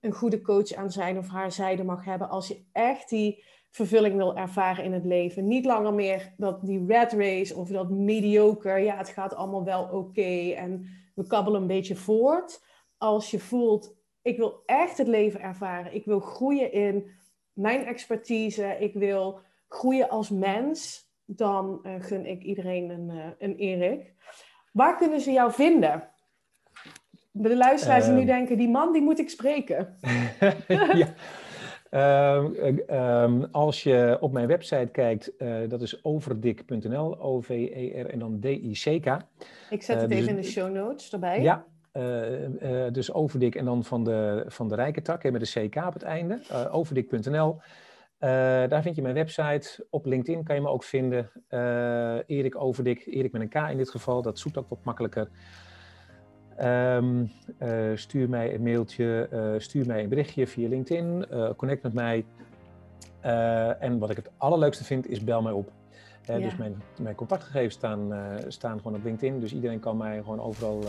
een 0.00 0.12
goede 0.12 0.40
coach 0.40 0.72
aan 0.72 0.90
zijn 0.90 1.18
of 1.18 1.28
haar 1.28 1.52
zijde 1.52 1.84
mag 1.84 2.04
hebben. 2.04 2.28
Als 2.28 2.48
je 2.48 2.64
echt 2.72 3.08
die 3.08 3.44
vervulling 3.70 4.16
wil 4.16 4.36
ervaren 4.36 4.84
in 4.84 4.92
het 4.92 5.04
leven. 5.04 5.48
Niet 5.48 5.64
langer 5.64 5.94
meer 5.94 6.34
dat 6.36 6.66
die 6.66 6.86
red 6.86 7.12
race 7.12 7.56
of 7.56 7.68
dat 7.68 7.90
mediocre. 7.90 8.78
Ja, 8.78 8.96
het 8.96 9.08
gaat 9.08 9.34
allemaal 9.34 9.64
wel 9.64 9.88
oké 9.92 10.50
en 10.50 10.86
we 11.14 11.26
kabbelen 11.26 11.60
een 11.60 11.66
beetje 11.66 11.96
voort. 11.96 12.62
Als 12.98 13.30
je 13.30 13.38
voelt, 13.38 13.96
ik 14.22 14.36
wil 14.36 14.62
echt 14.66 14.98
het 14.98 15.08
leven 15.08 15.40
ervaren. 15.40 15.94
Ik 15.94 16.04
wil 16.04 16.20
groeien 16.20 16.72
in 16.72 17.10
mijn 17.52 17.84
expertise. 17.84 18.76
Ik 18.78 18.94
wil 18.94 19.40
groeien 19.68 20.08
als 20.08 20.30
mens. 20.30 21.04
Dan 21.24 21.80
uh, 21.82 21.94
gun 21.98 22.26
ik 22.26 22.42
iedereen 22.42 22.90
een, 22.90 23.08
uh, 23.10 23.26
een 23.38 23.56
Erik. 23.56 24.14
Waar 24.76 24.96
kunnen 24.96 25.20
ze 25.20 25.32
jou 25.32 25.52
vinden? 25.52 26.02
De 27.30 27.56
luisteraars 27.56 28.04
die 28.04 28.12
nu 28.12 28.18
ehm. 28.18 28.26
denken, 28.26 28.56
die 28.58 28.68
man 28.68 28.92
die 28.92 29.02
moet 29.02 29.18
ik 29.18 29.30
spreken. 29.30 29.96
ja. 31.02 31.08
Um, 31.90 32.80
um, 32.90 33.44
als 33.52 33.82
je 33.82 34.16
op 34.20 34.32
mijn 34.32 34.46
website 34.46 34.88
kijkt, 34.92 35.32
uh, 35.38 35.68
dat 35.68 35.82
is 35.82 36.04
overdik.nl, 36.04 37.20
O-V-E-R 37.20 38.06
en 38.06 38.18
dan 38.18 38.40
D-I-C-K. 38.40 39.16
Ik 39.70 39.82
zet 39.82 40.00
het 40.00 40.10
uh, 40.10 40.16
even 40.16 40.26
dus, 40.26 40.36
in 40.36 40.36
de 40.36 40.42
show 40.42 40.74
notes 40.74 41.12
erbij. 41.12 41.42
Ja, 41.42 41.64
uh, 41.92 42.86
dus 42.92 43.12
overdik 43.12 43.54
en 43.54 43.64
dan 43.64 43.84
van 43.84 44.04
de, 44.04 44.44
van 44.46 44.68
de 44.68 44.74
rijke 44.74 45.02
tak, 45.02 45.30
met 45.30 45.54
een 45.54 45.68
CK 45.68 45.86
op 45.86 45.92
het 45.92 46.02
einde, 46.02 46.40
overdik.nl. 46.70 47.58
Uh, 48.20 48.30
daar 48.68 48.82
vind 48.82 48.96
je 48.96 49.02
mijn 49.02 49.14
website. 49.14 49.86
Op 49.90 50.06
LinkedIn 50.06 50.44
kan 50.44 50.54
je 50.54 50.60
me 50.60 50.68
ook 50.68 50.84
vinden. 50.84 51.30
Uh, 51.50 52.18
Erik 52.26 52.60
Overdik, 52.60 53.06
Erik 53.06 53.32
met 53.32 53.42
een 53.42 53.48
K 53.48 53.70
in 53.70 53.76
dit 53.76 53.90
geval. 53.90 54.22
Dat 54.22 54.38
zoekt 54.38 54.58
ook 54.58 54.68
wat 54.68 54.84
makkelijker. 54.84 55.28
Um, 56.60 57.30
uh, 57.58 57.96
stuur 57.96 58.28
mij 58.28 58.54
een 58.54 58.62
mailtje, 58.62 59.28
stuur 59.58 59.86
mij 59.86 60.02
een 60.02 60.08
berichtje 60.08 60.46
via 60.46 60.68
LinkedIn. 60.68 61.26
connect 61.56 61.82
met 61.82 61.92
mij. 61.92 62.24
en 63.78 63.98
wat 63.98 64.10
ik 64.10 64.16
het 64.16 64.30
allerleukste 64.36 64.84
vind, 64.84 65.08
is 65.08 65.24
bel 65.24 65.42
mij 65.42 65.52
op. 65.52 65.72
Ja. 66.22 66.38
Dus 66.38 66.56
mijn, 66.56 66.82
mijn 67.00 67.14
contactgegevens 67.14 67.74
staan, 67.74 68.12
staan 68.48 68.76
gewoon 68.76 68.94
op 68.94 69.04
LinkedIn. 69.04 69.40
Dus 69.40 69.54
iedereen 69.54 69.80
kan 69.80 69.96
mij 69.96 70.16
gewoon 70.16 70.40
overal 70.40 70.80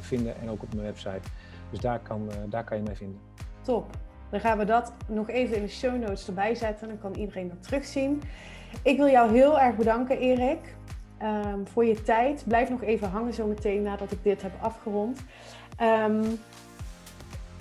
vinden 0.00 0.36
en 0.36 0.50
ook 0.50 0.62
op 0.62 0.74
mijn 0.74 0.86
website. 0.86 1.28
Dus 1.70 1.80
daar 1.80 2.00
kan, 2.00 2.30
daar 2.48 2.64
kan 2.64 2.76
je 2.76 2.82
mij 2.82 2.96
vinden. 2.96 3.20
Top. 3.62 3.86
Dan 4.32 4.40
gaan 4.40 4.58
we 4.58 4.64
dat 4.64 4.92
nog 5.08 5.30
even 5.30 5.56
in 5.56 5.62
de 5.62 5.68
show 5.68 6.00
notes 6.00 6.26
erbij 6.26 6.54
zetten. 6.54 6.88
Dan 6.88 6.98
kan 6.98 7.14
iedereen 7.14 7.48
dat 7.48 7.62
terugzien. 7.62 8.22
Ik 8.82 8.96
wil 8.96 9.08
jou 9.08 9.32
heel 9.32 9.60
erg 9.60 9.76
bedanken, 9.76 10.18
Erik, 10.18 10.74
um, 11.22 11.66
voor 11.66 11.84
je 11.84 12.02
tijd. 12.02 12.44
Blijf 12.46 12.68
nog 12.68 12.82
even 12.82 13.08
hangen 13.08 13.34
zometeen 13.34 13.82
nadat 13.82 14.12
ik 14.12 14.22
dit 14.22 14.42
heb 14.42 14.52
afgerond. 14.60 15.20
Um, 15.82 16.38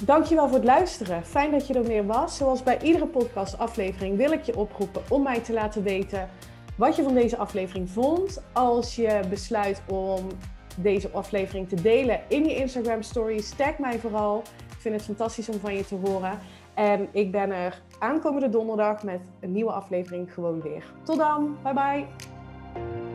Dankjewel 0.06 0.48
voor 0.48 0.58
het 0.58 0.66
luisteren. 0.66 1.26
Fijn 1.26 1.52
dat 1.52 1.68
je 1.68 1.74
er 1.74 1.84
weer 1.84 2.06
was. 2.06 2.38
Zoals 2.38 2.64
bij 2.64 2.82
iedere 2.82 3.06
podcastaflevering 3.06 4.18
wil 4.18 4.32
ik 4.32 4.44
je 4.44 4.58
oproepen 4.58 5.02
om 5.10 5.24
mij 5.24 5.40
te 5.40 5.54
laten 5.54 5.84
weten 5.84 6.30
wat 6.76 6.96
je 6.96 7.04
van 7.04 7.14
deze 7.14 7.38
aflevering 7.38 7.90
vond. 7.90 8.44
Als 8.54 8.96
je 8.96 9.20
besluit 9.30 9.82
om 9.88 10.28
deze 10.78 11.10
aflevering 11.12 11.70
te 11.70 11.82
delen 11.82 12.20
in 12.28 12.44
je 12.44 12.56
Instagram 12.56 13.02
stories, 13.02 13.50
tag 13.50 13.78
mij 13.78 14.00
vooral. 14.00 14.44
Ik 14.70 14.78
vind 14.80 14.96
het 14.96 15.04
fantastisch 15.04 15.50
om 15.50 15.60
van 15.60 15.76
je 15.76 15.86
te 15.86 15.96
horen. 15.96 16.40
En 16.74 17.08
ik 17.12 17.32
ben 17.32 17.52
er 17.52 17.82
aankomende 18.00 18.50
donderdag 18.50 19.04
met 19.04 19.22
een 19.40 19.52
nieuwe 19.52 19.72
aflevering 19.72 20.34
gewoon 20.34 20.62
weer. 20.62 20.94
Tot 21.04 21.18
dan, 21.18 21.58
bye 21.64 21.74
bye. 21.74 23.11